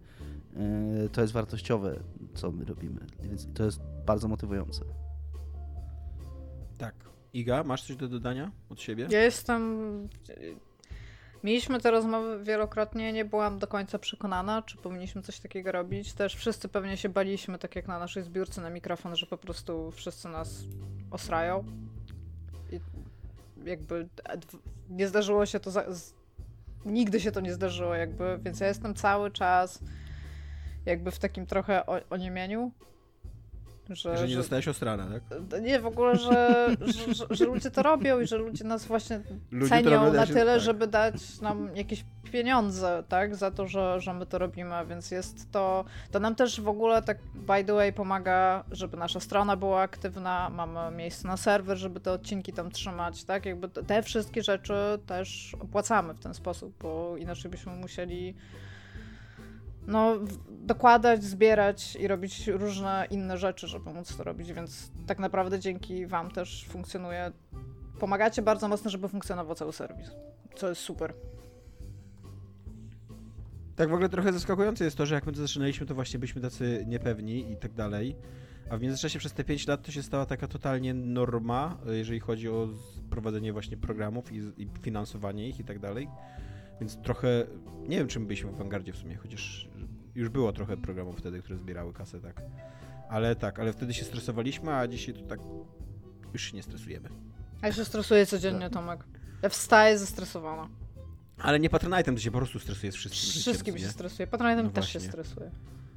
[1.02, 2.00] yy, to jest wartościowe,
[2.34, 3.00] co my robimy.
[3.24, 4.86] Więc to jest bardzo motywujące.
[6.78, 6.96] Tak.
[7.34, 9.08] Iga, masz coś do dodania od siebie?
[9.12, 10.10] Ja jestem.
[11.44, 16.14] Mieliśmy te rozmowy wielokrotnie, nie byłam do końca przekonana, czy powinniśmy coś takiego robić.
[16.14, 19.92] Też wszyscy pewnie się baliśmy, tak jak na naszej zbiórce na mikrofon, że po prostu
[19.92, 20.64] wszyscy nas
[21.12, 21.64] osrają.
[22.72, 22.80] I
[23.70, 24.08] jakby
[24.90, 25.72] nie zdarzyło się to.
[25.72, 25.86] Za...
[26.86, 29.80] Nigdy się to nie zdarzyło, jakby, więc ja jestem cały czas
[30.86, 32.72] jakby w takim trochę oniemieniu.
[33.96, 35.62] Że, że nie zostałeś ostrana, tak?
[35.62, 39.70] Nie, w ogóle, że, że, że, ludzie to robią i że ludzie nas właśnie ludzie
[39.70, 40.62] cenią na tyle, tak.
[40.62, 43.36] żeby dać nam jakieś pieniądze, tak?
[43.36, 45.86] Za to, że, że my to robimy, więc jest to...
[46.12, 50.50] To nam też w ogóle tak by the way pomaga, żeby nasza strona była aktywna,
[50.50, 53.46] mamy miejsce na serwer, żeby te odcinki tam trzymać, tak?
[53.46, 54.74] Jakby te wszystkie rzeczy
[55.06, 58.36] też opłacamy w ten sposób, bo inaczej byśmy musieli
[59.88, 65.60] no, dokładać, zbierać i robić różne inne rzeczy, żeby móc to robić, więc tak naprawdę
[65.60, 67.32] dzięki Wam też funkcjonuje.
[68.00, 70.12] Pomagacie bardzo mocno, żeby funkcjonował cały serwis,
[70.56, 71.14] co jest super.
[73.76, 76.42] Tak, w ogóle trochę zaskakujące jest to, że jak my to zaczynaliśmy, to właśnie byliśmy
[76.42, 78.16] tacy niepewni i tak dalej.
[78.70, 82.50] A w międzyczasie przez te 5 lat to się stała taka totalnie norma, jeżeli chodzi
[82.50, 82.68] o
[83.10, 86.08] prowadzenie właśnie programów i, i finansowanie ich i tak dalej.
[86.82, 87.46] Więc trochę,
[87.88, 89.70] nie wiem czym byliśmy w awangardzie w sumie, chociaż
[90.16, 92.42] już było trochę programów wtedy, które zbierały kasę, tak.
[93.10, 95.40] Ale tak, ale wtedy się stresowaliśmy, a dzisiaj to tak
[96.34, 97.10] już się nie stresujemy.
[97.62, 99.04] A ja się stresuję codziennie, Tomek.
[99.42, 100.70] Ja wstaję zestresowana.
[101.38, 103.42] Ale nie Patronite'em, to się po prostu stresuje z wszystkim.
[103.42, 104.28] Wszystkim życiem, się stresuje.
[104.28, 105.02] Patronite'em No też właśnie.
[105.02, 105.52] się stresuje.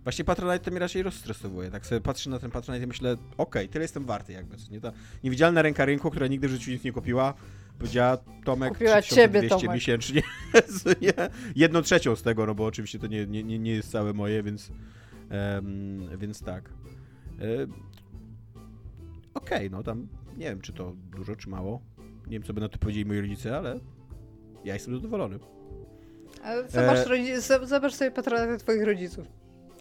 [0.04, 1.70] Właśnie Patronite to mnie raczej rozstresowuje.
[1.70, 4.56] Tak sobie patrzę na ten Patronite i myślę, okej, tyle jestem warty jakby.
[4.70, 4.80] Nie?
[4.80, 4.92] Ta
[5.24, 7.34] niewidzialna ręka rynku, która nigdy w życiu nic nie kupiła,
[7.78, 10.22] powiedziała Tomek Kupiła 3200 ciebie, miesięcznie.
[11.56, 14.70] Jedną trzecią z tego, no bo oczywiście to nie, nie, nie, jest całe moje, więc
[15.30, 16.68] em, więc tak.
[17.40, 17.66] E,
[19.34, 21.80] okej, no tam nie wiem, czy to dużo, czy mało.
[22.26, 23.80] Nie wiem, co by na to powiedzieli moi rodzice, ale
[24.64, 25.38] ja jestem zadowolony.
[26.42, 29.26] Ale zobacz, E- zobacz sobie Patronite twoich rodziców.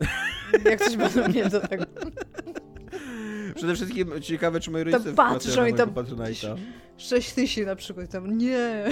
[0.69, 1.85] Jak coś będą mieli do tego.
[3.55, 6.57] Przede wszystkim ciekawe, czy moi rodzice patrz, wpłacają oni na tam- mojego Patronite'a.
[7.03, 8.37] 6 tysięcy na przykład tam.
[8.37, 8.83] Nie.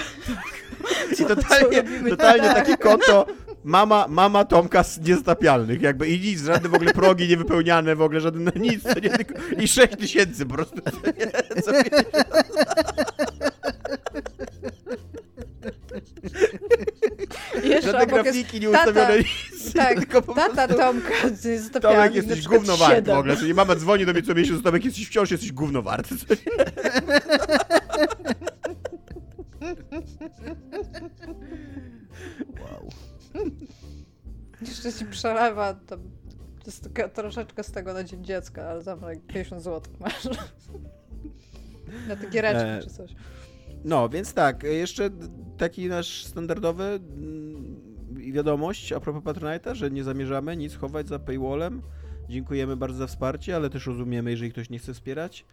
[1.11, 3.25] I Co- totalnie, totalnie takie konto
[3.63, 8.19] mama, mama Tomka z niestapialnych, jakby i nic, żadne w ogóle progi niewypełniane, w ogóle
[8.21, 10.81] żadne nic, co nie, tylko, i 6 tysięcy po prostu.
[11.65, 11.91] Co nie, co
[17.63, 20.83] Jeszcze Żadne obok jest grafiki nie ustawione, tata- nic, tak, tylko po tata prostu...
[20.83, 24.63] Tomka z Tomek, jesteś gówno wart w ogóle, nie, mama dzwoni do mnie co miesiąc,
[24.63, 26.07] Tomek, jesteś wciąż, jesteś gówno wart.
[32.61, 32.89] Wow.
[34.61, 39.21] Jeszcze ci przelewa to, to jest tylko troszeczkę z tego na dzień dziecka, ale jak
[39.27, 40.25] 50 zł masz.
[42.07, 43.15] Na te giereczki E, czy coś.
[43.83, 45.09] No, więc tak, jeszcze
[45.57, 47.81] taki nasz standardowy mm,
[48.31, 51.81] wiadomość a propos Patronite'a, że nie zamierzamy nic chować za paywallem.
[52.29, 55.45] Dziękujemy bardzo za wsparcie, ale też rozumiemy, jeżeli ktoś nie chce wspierać.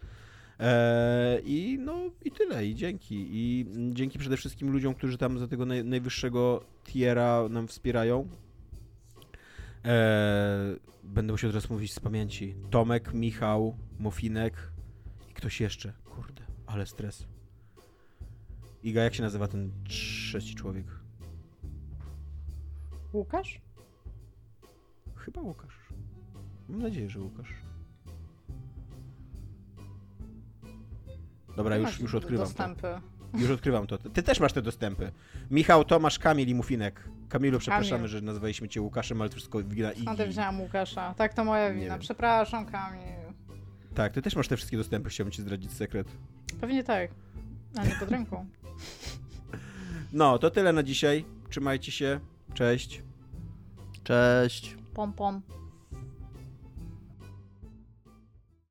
[0.59, 3.27] Eee, I no i tyle, i dzięki.
[3.31, 8.27] I dzięki przede wszystkim ludziom, którzy tam za tego naj, najwyższego tiera nam wspierają.
[9.83, 12.55] Eee, będę musiał teraz mówić z pamięci.
[12.69, 14.71] Tomek, Michał, Mofinek
[15.29, 15.93] i ktoś jeszcze.
[16.05, 17.27] Kurde, ale stres.
[18.83, 20.85] Iga, jak się nazywa ten trzeci człowiek?
[23.13, 23.61] Łukasz?
[25.15, 25.79] Chyba Łukasz.
[26.69, 27.68] Mam nadzieję, że Łukasz.
[31.55, 32.53] Dobra, już, już odkrywam to.
[32.53, 32.87] dostępy.
[33.33, 33.97] Już odkrywam to.
[33.97, 35.11] Ty też masz te dostępy.
[35.51, 37.03] Michał, Tomasz, Kamil i Mufinek.
[37.29, 38.07] Kamilu, przepraszamy, Kamil.
[38.07, 40.01] że nazwaliśmy cię Łukaszem, ale to wszystko wina Igi.
[40.01, 41.13] Skąd ja wzięłam Łukasza?
[41.17, 41.97] Tak, to moja wina.
[41.97, 43.03] Przepraszam, Kamil.
[43.95, 46.07] Tak, ty też masz te wszystkie dostępy, chciałbym ci zdradzić sekret.
[46.61, 47.11] Pewnie tak.
[47.77, 48.45] A nie pod ręką.
[50.13, 51.25] No, to tyle na dzisiaj.
[51.49, 52.19] Trzymajcie się.
[52.53, 53.03] Cześć.
[54.03, 54.75] Cześć.
[54.93, 55.41] Pom, pom.